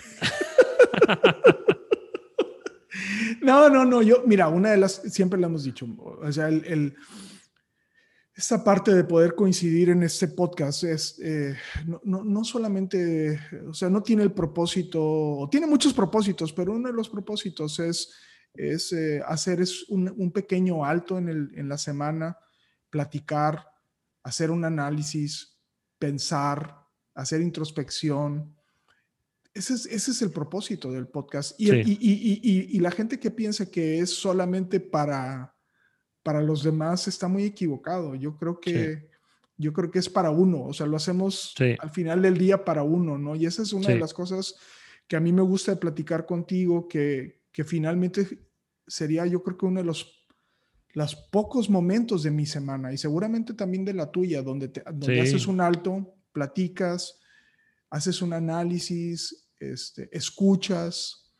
no, 3.42 3.68
no, 3.68 3.84
no. 3.84 4.02
Yo, 4.02 4.22
mira, 4.26 4.48
una 4.48 4.70
de 4.70 4.78
las, 4.78 5.02
siempre 5.12 5.38
le 5.38 5.46
hemos 5.46 5.64
dicho, 5.64 5.86
o 5.98 6.32
sea, 6.32 6.48
el, 6.48 6.64
el 6.66 6.96
esta 8.34 8.64
parte 8.64 8.94
de 8.94 9.04
poder 9.04 9.34
coincidir 9.34 9.90
en 9.90 10.02
este 10.02 10.28
podcast 10.28 10.84
es 10.84 11.18
eh, 11.22 11.54
no, 11.86 12.00
no, 12.04 12.24
no, 12.24 12.44
solamente, 12.44 13.38
o 13.68 13.74
sea, 13.74 13.90
no 13.90 14.02
tiene 14.02 14.22
el 14.22 14.32
propósito, 14.32 15.46
tiene 15.50 15.66
muchos 15.66 15.92
propósitos, 15.92 16.52
pero 16.52 16.72
uno 16.72 16.88
de 16.88 16.94
los 16.94 17.10
propósitos 17.10 17.78
es 17.80 18.14
es 18.54 18.92
eh, 18.92 19.22
hacer 19.26 19.60
es 19.60 19.88
un, 19.88 20.32
pequeño 20.32 20.84
alto 20.84 21.18
en, 21.18 21.28
el, 21.28 21.50
en 21.54 21.68
la 21.68 21.78
semana, 21.78 22.38
platicar, 22.88 23.66
hacer 24.22 24.50
un 24.50 24.64
análisis, 24.64 25.58
pensar, 25.98 26.86
hacer 27.14 27.40
introspección. 27.40 28.56
Ese 29.52 29.74
es, 29.74 29.86
ese 29.86 30.10
es 30.12 30.22
el 30.22 30.30
propósito 30.30 30.92
del 30.92 31.08
podcast. 31.08 31.60
Y, 31.60 31.72
y, 31.72 31.98
y, 32.00 32.76
y, 32.76 32.78
la 32.78 32.90
gente 32.90 33.18
que 33.18 33.30
piensa 33.30 33.70
que 33.70 33.98
es 33.98 34.10
solamente 34.10 34.78
para, 34.78 35.56
para 36.22 36.40
los 36.40 36.62
demás 36.62 37.08
está 37.08 37.26
muy 37.26 37.44
equivocado. 37.44 38.14
Yo 38.14 38.36
creo 38.36 38.60
que, 38.60 39.10
yo 39.56 39.72
creo 39.72 39.90
que 39.90 39.98
es 39.98 40.08
para 40.08 40.30
uno. 40.30 40.64
O 40.64 40.72
sea, 40.72 40.86
lo 40.86 40.96
hacemos 40.96 41.54
al 41.78 41.90
final 41.90 42.22
del 42.22 42.38
día 42.38 42.64
para 42.64 42.82
uno, 42.82 43.18
¿no? 43.18 43.34
Y 43.34 43.46
esa 43.46 43.62
es 43.62 43.72
una 43.72 43.88
de 43.88 43.98
las 43.98 44.14
cosas 44.14 44.54
que 45.08 45.16
a 45.16 45.20
mí 45.20 45.32
me 45.32 45.42
gusta 45.42 45.72
de 45.72 45.78
platicar 45.78 46.24
contigo, 46.24 46.86
que, 46.86 47.42
que 47.50 47.64
finalmente 47.64 48.46
sería 48.86 49.26
yo 49.26 49.42
creo 49.42 49.56
que 49.56 49.66
uno 49.66 49.80
de 49.80 49.86
los, 49.86 50.26
los 50.92 51.16
pocos 51.16 51.70
momentos 51.70 52.22
de 52.22 52.30
mi 52.30 52.46
semana 52.46 52.92
y 52.92 52.98
seguramente 52.98 53.54
también 53.54 53.84
de 53.84 53.94
la 53.94 54.10
tuya, 54.10 54.42
donde, 54.42 54.68
te, 54.68 54.82
haces 55.20 55.46
un 55.46 55.60
alto, 55.60 56.14
platicas, 56.32 57.18
haces 57.90 58.22
un 58.22 58.32
análisis, 58.32 59.39
este, 59.60 60.08
escuchas. 60.16 61.32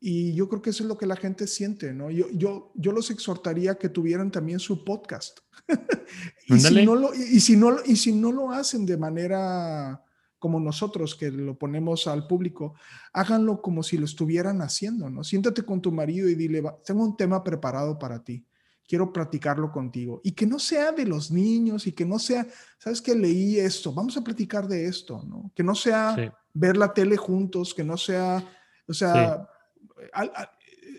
Y 0.00 0.34
yo 0.34 0.48
creo 0.48 0.62
que 0.62 0.70
eso 0.70 0.84
es 0.84 0.88
lo 0.88 0.96
que 0.96 1.06
la 1.06 1.16
gente 1.16 1.46
siente, 1.46 1.92
¿no? 1.92 2.10
Yo, 2.10 2.26
yo, 2.32 2.72
yo 2.74 2.92
los 2.92 3.10
exhortaría 3.10 3.76
que 3.76 3.88
tuvieran 3.88 4.30
también 4.30 4.60
su 4.60 4.84
podcast. 4.84 5.40
y, 6.46 6.58
si 6.58 6.84
no 6.84 6.94
lo, 6.94 7.14
y, 7.14 7.40
si 7.40 7.56
no, 7.56 7.76
y 7.84 7.96
si 7.96 8.12
no 8.12 8.32
lo 8.32 8.50
hacen 8.50 8.86
de 8.86 8.96
manera 8.96 10.02
como 10.38 10.60
nosotros 10.60 11.16
que 11.16 11.30
lo 11.30 11.58
ponemos 11.58 12.06
al 12.06 12.26
público, 12.26 12.74
háganlo 13.12 13.60
como 13.60 13.82
si 13.82 13.98
lo 13.98 14.04
estuvieran 14.04 14.62
haciendo, 14.62 15.10
¿no? 15.10 15.24
Siéntate 15.24 15.62
con 15.62 15.82
tu 15.82 15.90
marido 15.90 16.28
y 16.28 16.34
dile, 16.34 16.62
tengo 16.84 17.04
un 17.04 17.16
tema 17.16 17.42
preparado 17.42 17.98
para 17.98 18.22
ti, 18.22 18.46
quiero 18.88 19.12
platicarlo 19.12 19.70
contigo. 19.70 20.20
Y 20.24 20.32
que 20.32 20.46
no 20.46 20.58
sea 20.58 20.90
de 20.92 21.04
los 21.04 21.30
niños 21.30 21.86
y 21.86 21.92
que 21.92 22.06
no 22.06 22.18
sea, 22.18 22.46
¿sabes 22.78 23.02
qué? 23.02 23.14
Leí 23.14 23.58
esto, 23.58 23.92
vamos 23.92 24.16
a 24.16 24.24
platicar 24.24 24.66
de 24.66 24.86
esto, 24.86 25.22
¿no? 25.28 25.52
Que 25.54 25.62
no 25.62 25.74
sea 25.74 26.16
ver 26.54 26.76
la 26.76 26.92
tele 26.92 27.16
juntos, 27.16 27.74
que 27.74 27.84
no 27.84 27.96
sea, 27.98 28.42
o 28.88 28.94
sea, 28.94 29.46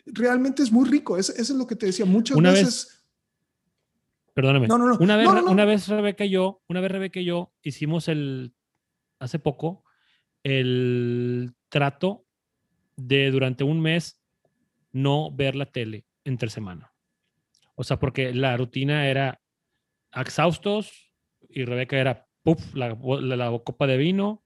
realmente 0.06 0.62
es 0.62 0.72
muy 0.72 0.88
rico, 0.88 1.18
eso, 1.18 1.34
es 1.36 1.50
lo 1.50 1.66
que 1.66 1.76
te 1.76 1.88
decía, 1.88 2.06
muchas 2.06 2.38
veces... 2.38 2.96
Perdóname. 4.36 4.68
No, 4.68 4.78
no, 4.78 4.88
no. 4.88 4.98
Una 5.00 5.18
vez, 5.18 5.28
una 5.28 5.66
vez 5.66 5.88
Rebeca 5.88 6.24
y 6.24 6.30
yo, 6.30 6.62
una 6.70 6.80
vez 6.80 6.92
Rebeca 6.92 7.20
y 7.20 7.26
yo 7.26 7.52
hicimos 7.62 8.08
el 8.08 8.54
hace 9.20 9.38
poco 9.38 9.84
el 10.44 11.54
trato 11.68 12.26
de 12.96 13.32
durante 13.32 13.66
un 13.66 13.82
mes 13.82 14.22
no 14.94 15.30
ver 15.32 15.56
la 15.56 15.66
tele 15.66 16.06
entre 16.24 16.50
semana. 16.50 16.89
O 17.80 17.84
sea, 17.86 17.98
porque 17.98 18.34
la 18.34 18.58
rutina 18.58 19.08
era 19.08 19.40
exhaustos 20.14 21.14
y 21.48 21.64
Rebeca 21.64 21.98
era 21.98 22.26
puff, 22.44 22.76
la, 22.76 22.94
copa 23.64 23.88
de 23.88 23.96
vino 23.96 24.44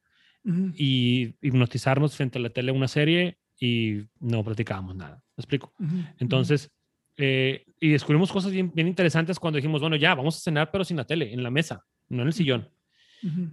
y 0.76 1.34
hipnotizarnos 1.42 2.16
frente 2.16 2.38
a 2.38 2.42
la 2.44 2.52
tele 2.52 2.72
una 2.72 2.88
serie 2.88 3.40
y 3.60 4.04
no 4.20 4.44
platicábamos 4.44 4.96
nada. 4.96 5.16
¿Me 5.36 5.42
explico? 5.42 5.74
Entonces, 6.20 6.72
eh, 7.18 7.66
y 7.80 7.90
descubrimos 7.90 8.32
cosas 8.32 8.52
bien, 8.52 8.72
bien, 8.72 8.88
interesantes 8.88 9.40
cuando 9.40 9.58
dijimos, 9.58 9.82
bueno, 9.82 9.96
ya, 9.96 10.14
vamos 10.14 10.38
a 10.38 10.42
cenar, 10.42 10.70
pero 10.70 10.84
sin 10.84 10.98
la 10.98 11.08
tele, 11.08 11.34
en 11.34 11.42
la 11.42 11.50
mesa, 11.50 11.84
no 12.10 12.22
en 12.22 12.28
el 12.28 12.34
sillón. 12.34 12.70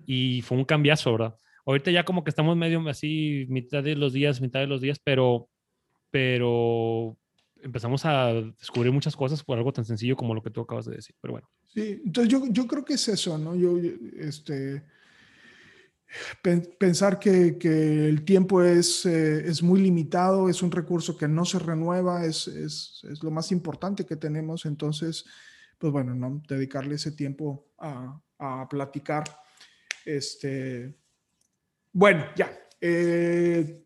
Y 0.04 0.42
fue 0.42 0.58
un 0.58 0.66
cambiazo, 0.66 1.12
¿verdad? 1.12 1.36
Ahorita 1.64 1.90
ya 1.90 2.04
como 2.04 2.22
que 2.22 2.28
estamos 2.28 2.54
medio 2.54 2.86
así, 2.86 3.46
mitad 3.48 3.82
de 3.82 3.96
los 3.96 4.12
días, 4.12 4.42
mitad 4.42 4.60
de 4.60 4.66
los 4.66 4.82
días, 4.82 5.00
pero, 5.02 5.48
pero 6.10 7.16
empezamos 7.70 8.04
a 8.04 8.32
descubrir 8.58 8.92
muchas 8.92 9.16
cosas 9.16 9.42
por 9.42 9.56
algo 9.56 9.72
tan 9.72 9.84
sencillo 9.84 10.16
como 10.16 10.34
lo 10.34 10.42
que 10.42 10.50
tú 10.50 10.60
acabas 10.60 10.86
de 10.86 10.96
decir, 10.96 11.14
pero 11.20 11.32
bueno. 11.32 11.48
Sí, 11.68 12.02
entonces 12.04 12.30
yo, 12.30 12.42
yo 12.48 12.66
creo 12.66 12.84
que 12.84 12.94
es 12.94 13.08
eso, 13.08 13.38
¿no? 13.38 13.54
Yo, 13.54 13.78
este, 14.18 14.84
pensar 16.78 17.18
que, 17.18 17.56
que, 17.58 18.08
el 18.08 18.24
tiempo 18.24 18.62
es, 18.62 19.06
eh, 19.06 19.48
es 19.48 19.62
muy 19.62 19.80
limitado, 19.80 20.48
es 20.48 20.62
un 20.62 20.70
recurso 20.70 21.16
que 21.16 21.28
no 21.28 21.44
se 21.44 21.58
renueva, 21.58 22.24
es, 22.24 22.48
es, 22.48 23.00
es, 23.10 23.22
lo 23.22 23.30
más 23.30 23.52
importante 23.52 24.04
que 24.04 24.16
tenemos, 24.16 24.66
entonces, 24.66 25.24
pues 25.78 25.92
bueno, 25.92 26.14
¿no? 26.14 26.42
Dedicarle 26.48 26.96
ese 26.96 27.12
tiempo 27.12 27.68
a, 27.78 28.20
a 28.38 28.68
platicar 28.68 29.24
este, 30.04 30.94
bueno, 31.92 32.24
ya. 32.36 32.50
Eh, 32.80 33.84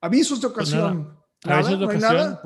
avisos 0.00 0.40
de 0.40 0.48
pues 0.48 0.72
ocasión. 0.74 1.18
avisos 1.44 1.78
de 1.78 1.84
ocasión. 1.84 2.38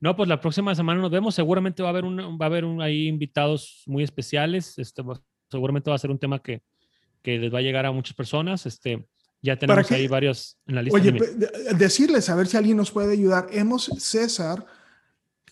No, 0.00 0.16
pues 0.16 0.28
la 0.28 0.40
próxima 0.40 0.74
semana 0.74 1.00
nos 1.00 1.10
vemos. 1.10 1.34
Seguramente 1.34 1.82
va 1.82 1.88
a 1.88 1.90
haber, 1.90 2.04
un, 2.04 2.18
va 2.18 2.44
a 2.44 2.46
haber 2.46 2.64
un, 2.64 2.82
ahí 2.82 3.08
invitados 3.08 3.82
muy 3.86 4.02
especiales. 4.02 4.78
Este, 4.78 5.02
seguramente 5.50 5.90
va 5.90 5.96
a 5.96 5.98
ser 5.98 6.10
un 6.10 6.18
tema 6.18 6.42
que, 6.42 6.62
que 7.22 7.38
les 7.38 7.52
va 7.52 7.58
a 7.58 7.62
llegar 7.62 7.86
a 7.86 7.92
muchas 7.92 8.14
personas. 8.14 8.66
Este, 8.66 9.06
ya 9.42 9.56
tenemos 9.58 9.90
ahí 9.90 10.08
varios 10.08 10.58
en 10.66 10.74
la 10.74 10.82
lista. 10.82 10.98
Oye, 10.98 11.12
decirles, 11.76 12.28
a 12.28 12.34
ver 12.34 12.46
si 12.46 12.56
alguien 12.56 12.76
nos 12.76 12.90
puede 12.90 13.12
ayudar. 13.12 13.46
Hemos, 13.50 13.90
César, 13.98 14.64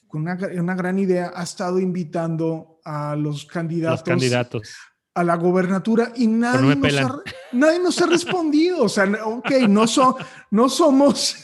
con 0.07 0.22
una, 0.22 0.38
una 0.59 0.74
gran 0.74 0.99
idea, 0.99 1.32
ha 1.34 1.42
estado 1.42 1.78
invitando 1.78 2.80
a 2.84 3.16
los 3.16 3.47
candidatos. 3.47 4.01
Los 4.01 4.09
candidatos 4.09 4.74
a 5.14 5.22
la 5.22 5.36
gobernatura 5.36 6.12
y 6.16 6.26
nadie, 6.26 6.74
nos, 6.74 6.97
ha, 6.97 7.22
nadie 7.53 7.78
nos 7.78 8.03
ha 8.03 8.07
respondido. 8.07 8.82
O 8.82 8.88
sea, 8.88 9.05
ok, 9.24 9.51
no, 9.68 9.84
no, 10.51 10.68
somos, 10.68 11.36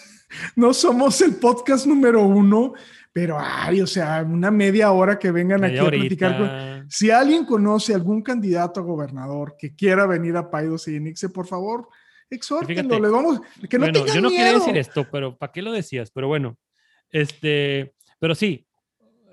no 0.57 0.74
somos 0.74 1.20
el 1.20 1.37
podcast 1.37 1.87
número 1.87 2.22
uno, 2.22 2.74
pero 3.12 3.39
ay, 3.41 3.81
o 3.81 3.87
sea, 3.87 4.22
una 4.22 4.51
media 4.51 4.93
hora 4.93 5.18
que 5.18 5.31
vengan 5.31 5.64
aquí 5.64 5.78
a 5.78 5.87
platicar. 5.87 6.85
Si 6.89 7.11
alguien 7.11 7.45
conoce 7.45 7.95
algún 7.95 8.22
candidato 8.22 8.81
a 8.81 8.85
gobernador 8.85 9.57
que 9.59 9.74
quiera 9.74 10.07
venir 10.07 10.37
a 10.37 10.51
Paidos 10.51 10.89
y 10.89 11.01
Nixe, 11.01 11.28
por 11.28 11.47
favor, 11.47 11.89
exhórtenlo. 12.28 13.01
Le 13.01 13.09
vamos, 13.09 13.41
que 13.68 13.78
no 13.78 13.87
bueno, 13.87 14.07
yo 14.07 14.20
no 14.20 14.31
quería 14.31 14.55
decir 14.55 14.76
esto, 14.78 15.07
pero 15.11 15.37
¿para 15.37 15.53
qué 15.53 15.62
lo 15.62 15.72
decías? 15.72 16.11
Pero 16.11 16.28
bueno, 16.28 16.57
este, 17.11 17.95
pero 18.18 18.35
sí, 18.35 18.66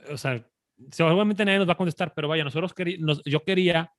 o 0.09 0.17
sea, 0.17 0.43
seguramente 0.91 1.45
nadie 1.45 1.59
nos 1.59 1.67
va 1.67 1.73
a 1.73 1.77
contestar, 1.77 2.13
pero 2.15 2.27
vaya, 2.27 2.43
nosotros 2.43 2.73
queríamos, 2.73 3.21
yo 3.25 3.43
quería 3.43 3.91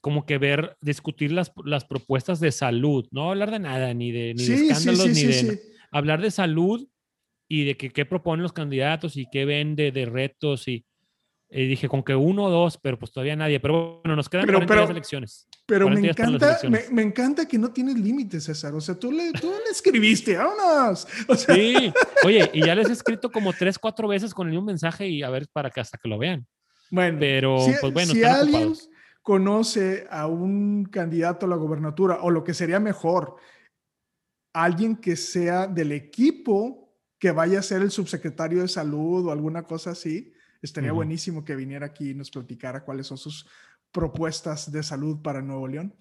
como 0.00 0.24
que 0.24 0.38
ver, 0.38 0.76
discutir 0.80 1.32
las, 1.32 1.52
las 1.64 1.84
propuestas 1.84 2.38
de 2.38 2.52
salud, 2.52 3.08
no 3.10 3.30
hablar 3.30 3.50
de 3.50 3.58
nada, 3.58 3.92
ni 3.92 4.12
de, 4.12 4.34
ni 4.34 4.44
de 4.44 4.54
escándalos, 4.68 5.08
ni 5.08 5.24
de 5.24 5.75
hablar 5.96 6.20
de 6.20 6.30
salud 6.30 6.88
y 7.48 7.64
de 7.64 7.76
que, 7.76 7.90
qué 7.90 8.04
proponen 8.04 8.42
los 8.42 8.52
candidatos 8.52 9.16
y 9.16 9.26
qué 9.30 9.44
ven 9.44 9.76
de, 9.76 9.92
de 9.92 10.06
retos 10.06 10.68
y, 10.68 10.84
dije 11.48 11.88
con 11.88 12.02
que 12.02 12.14
uno 12.16 12.44
o 12.44 12.50
dos, 12.50 12.76
pero 12.76 12.98
pues 12.98 13.12
todavía 13.12 13.36
nadie. 13.36 13.60
Pero 13.60 14.00
bueno, 14.02 14.16
nos 14.16 14.28
quedan 14.28 14.46
pero, 14.46 14.90
elecciones. 14.90 15.46
Pero 15.64 15.88
me 15.88 16.08
encanta, 16.08 16.58
me, 16.90 17.02
encanta 17.02 17.46
que 17.46 17.56
no 17.56 17.72
tienes 17.72 17.96
límites, 17.96 18.44
César. 18.44 18.74
O 18.74 18.80
sea, 18.80 18.96
tú 18.96 19.12
le, 19.12 19.30
tú 19.32 19.48
le 19.64 19.70
escribiste, 19.70 20.36
vámonos. 20.36 21.06
Sí, 21.36 21.92
oye, 22.24 22.50
y 22.52 22.66
ya 22.66 22.74
les 22.74 22.88
he 22.88 22.92
escrito 22.92 23.30
como 23.30 23.52
tres, 23.52 23.78
cuatro 23.78 24.08
veces 24.08 24.34
con 24.34 24.48
el 24.48 24.54
mismo 24.54 24.66
mensaje 24.66 25.06
y 25.06 25.22
a 25.22 25.30
ver 25.30 25.46
para 25.52 25.70
que 25.70 25.80
hasta 25.80 25.98
que 25.98 26.08
lo 26.08 26.18
vean. 26.18 26.46
Bueno, 26.90 27.18
pero 27.20 27.56
pues 27.80 27.92
bueno, 27.92 28.12
si 28.12 28.24
alguien 28.24 28.74
conoce 29.22 30.06
a 30.10 30.26
un 30.28 30.84
candidato 30.84 31.46
a 31.46 31.48
la 31.48 31.56
gobernatura 31.56 32.18
o 32.22 32.30
lo 32.30 32.44
que 32.44 32.54
sería 32.54 32.78
mejor, 32.78 33.36
alguien 34.64 34.96
que 34.96 35.16
sea 35.16 35.66
del 35.66 35.92
equipo 35.92 36.86
que 37.18 37.30
vaya 37.30 37.58
a 37.58 37.62
ser 37.62 37.82
el 37.82 37.90
subsecretario 37.90 38.62
de 38.62 38.68
salud 38.68 39.26
o 39.26 39.30
alguna 39.30 39.62
cosa 39.62 39.90
así, 39.90 40.32
estaría 40.62 40.92
buenísimo 40.92 41.44
que 41.44 41.54
viniera 41.54 41.86
aquí 41.86 42.10
y 42.10 42.14
nos 42.14 42.30
platicara 42.30 42.84
cuáles 42.84 43.06
son 43.06 43.18
sus 43.18 43.46
propuestas 43.92 44.70
de 44.70 44.82
salud 44.82 45.20
para 45.22 45.42
Nuevo 45.42 45.68
León. 45.68 45.94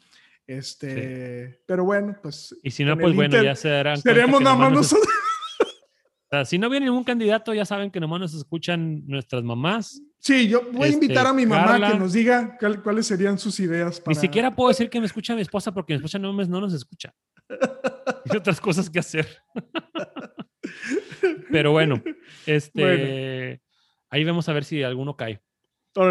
Este, 0.48 1.62
pero 1.66 1.84
bueno, 1.84 2.18
pues. 2.22 2.56
Y 2.64 2.72
si 2.72 2.86
no, 2.86 2.98
pues 2.98 3.16
bueno, 3.16 3.42
ya 3.42 3.56
se 3.56 3.70
darán. 3.70 3.98
Seremos 3.98 4.42
nada 4.42 4.56
más 4.56 4.72
nosotros. 4.72 5.08
si 6.46 6.58
no 6.58 6.70
viene 6.70 6.86
ningún 6.86 7.04
candidato, 7.04 7.54
ya 7.54 7.66
saben 7.66 7.90
que 7.90 8.00
nomás 8.00 8.20
nos 8.20 8.34
escuchan 8.36 9.06
nuestras 9.08 9.44
mamás. 9.44 10.02
Sí, 10.20 10.48
yo 10.48 10.72
voy 10.72 10.90
a 10.90 10.92
invitar 10.92 11.28
a 11.28 11.34
mi 11.34 11.44
este, 11.44 11.56
mamá 11.56 11.92
que 11.92 11.98
nos 11.98 12.14
diga 12.14 12.58
cuáles 12.84 13.08
serían 13.08 13.38
sus 13.38 13.60
ideas. 13.60 14.02
Ni 14.06 14.16
siquiera 14.16 14.56
puedo 14.56 14.70
decir 14.70 14.90
que 14.90 15.00
me 15.00 15.06
escucha 15.08 15.36
mi 15.36 15.42
esposa 15.42 15.74
porque 15.74 15.94
mi 15.94 15.98
esposa 15.98 16.20
no, 16.20 16.32
no 16.34 16.62
nos 16.62 16.74
escucha. 16.74 17.14
Hay 18.30 18.38
otras 18.38 18.60
cosas 18.60 18.90
que 18.90 19.00
hacer. 19.00 19.28
Pero 21.52 21.72
bueno, 21.72 22.02
este, 22.46 23.62
ahí 24.10 24.24
vamos 24.24 24.50
a 24.50 24.54
ver 24.54 24.64
si 24.64 24.84
alguno 24.84 25.16
cae. 25.16 25.42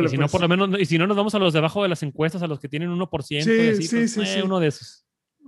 y 0.04 0.08
si 0.08 0.16
no, 0.16 0.28
por 0.28 0.40
lo 0.40 0.48
pues. 0.48 0.58
menos, 0.58 0.80
y 0.80 0.86
si 0.86 0.96
no, 0.96 1.06
nos 1.06 1.16
vamos 1.16 1.34
a 1.34 1.38
los 1.38 1.52
debajo 1.52 1.82
de 1.82 1.88
las 1.88 2.02
encuestas, 2.02 2.42
a 2.42 2.46
los 2.46 2.60
que 2.60 2.68
tienen 2.68 2.90
1%. 2.90 3.22
Sí, 3.22 3.42
sí, 3.42 3.96
pues, 3.96 4.12
sí, 4.12 4.26
sí, 4.26 4.42
Uno 4.42 4.60
de 4.60 4.68
esos. 4.68 5.06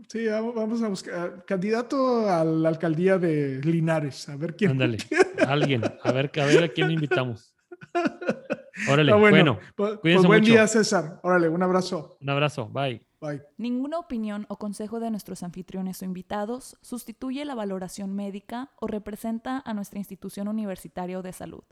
Sí, 0.09 0.27
vamos 0.27 0.83
a 0.83 0.89
buscar 0.89 1.45
candidato 1.47 2.29
a 2.29 2.45
la 2.45 2.69
alcaldía 2.69 3.19
de 3.19 3.61
Linares, 3.63 4.29
a 4.29 4.37
ver 4.37 4.55
quién. 4.55 4.73
Ándale, 4.73 4.99
alguien, 5.47 5.83
a 5.85 6.13
ver, 6.13 6.31
a 6.39 6.45
ver 6.45 6.65
a 6.65 6.69
quién 6.69 6.91
invitamos. 6.91 7.56
Órale, 8.91 9.13
bueno, 9.15 9.59
pues, 9.75 9.99
pues 10.03 10.23
buen 10.25 10.45
día, 10.45 10.67
César. 10.67 11.21
Órale, 11.23 11.49
un 11.49 11.63
abrazo. 11.63 12.19
Un 12.21 12.31
abrazo, 12.31 12.69
bye. 12.69 13.03
Bye. 13.21 13.43
Ninguna 13.57 13.99
opinión 13.99 14.45
o 14.49 14.59
consejo 14.59 15.01
de 15.01 15.11
nuestros 15.11 15.43
anfitriones 15.43 16.03
o 16.03 16.05
invitados 16.05 16.77
sustituye 16.83 17.45
la 17.47 17.55
valoración 17.55 18.15
médica 18.15 18.71
o 18.79 18.87
representa 18.87 19.63
a 19.65 19.73
nuestra 19.73 19.99
institución 19.99 20.49
universitaria 20.49 21.21
de 21.23 21.33
salud. 21.33 21.65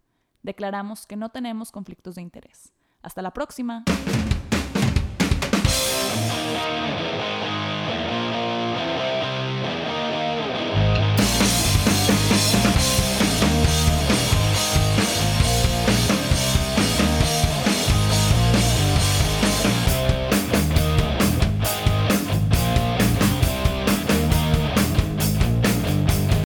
Declaramos 0.43 1.07
que 1.07 1.17
no 1.17 1.31
tenemos 1.31 1.71
conflictos 1.71 2.15
de 2.15 2.23
interés. 2.23 2.73
Hasta 3.03 3.21
la 3.21 3.33
próxima. 3.33 3.85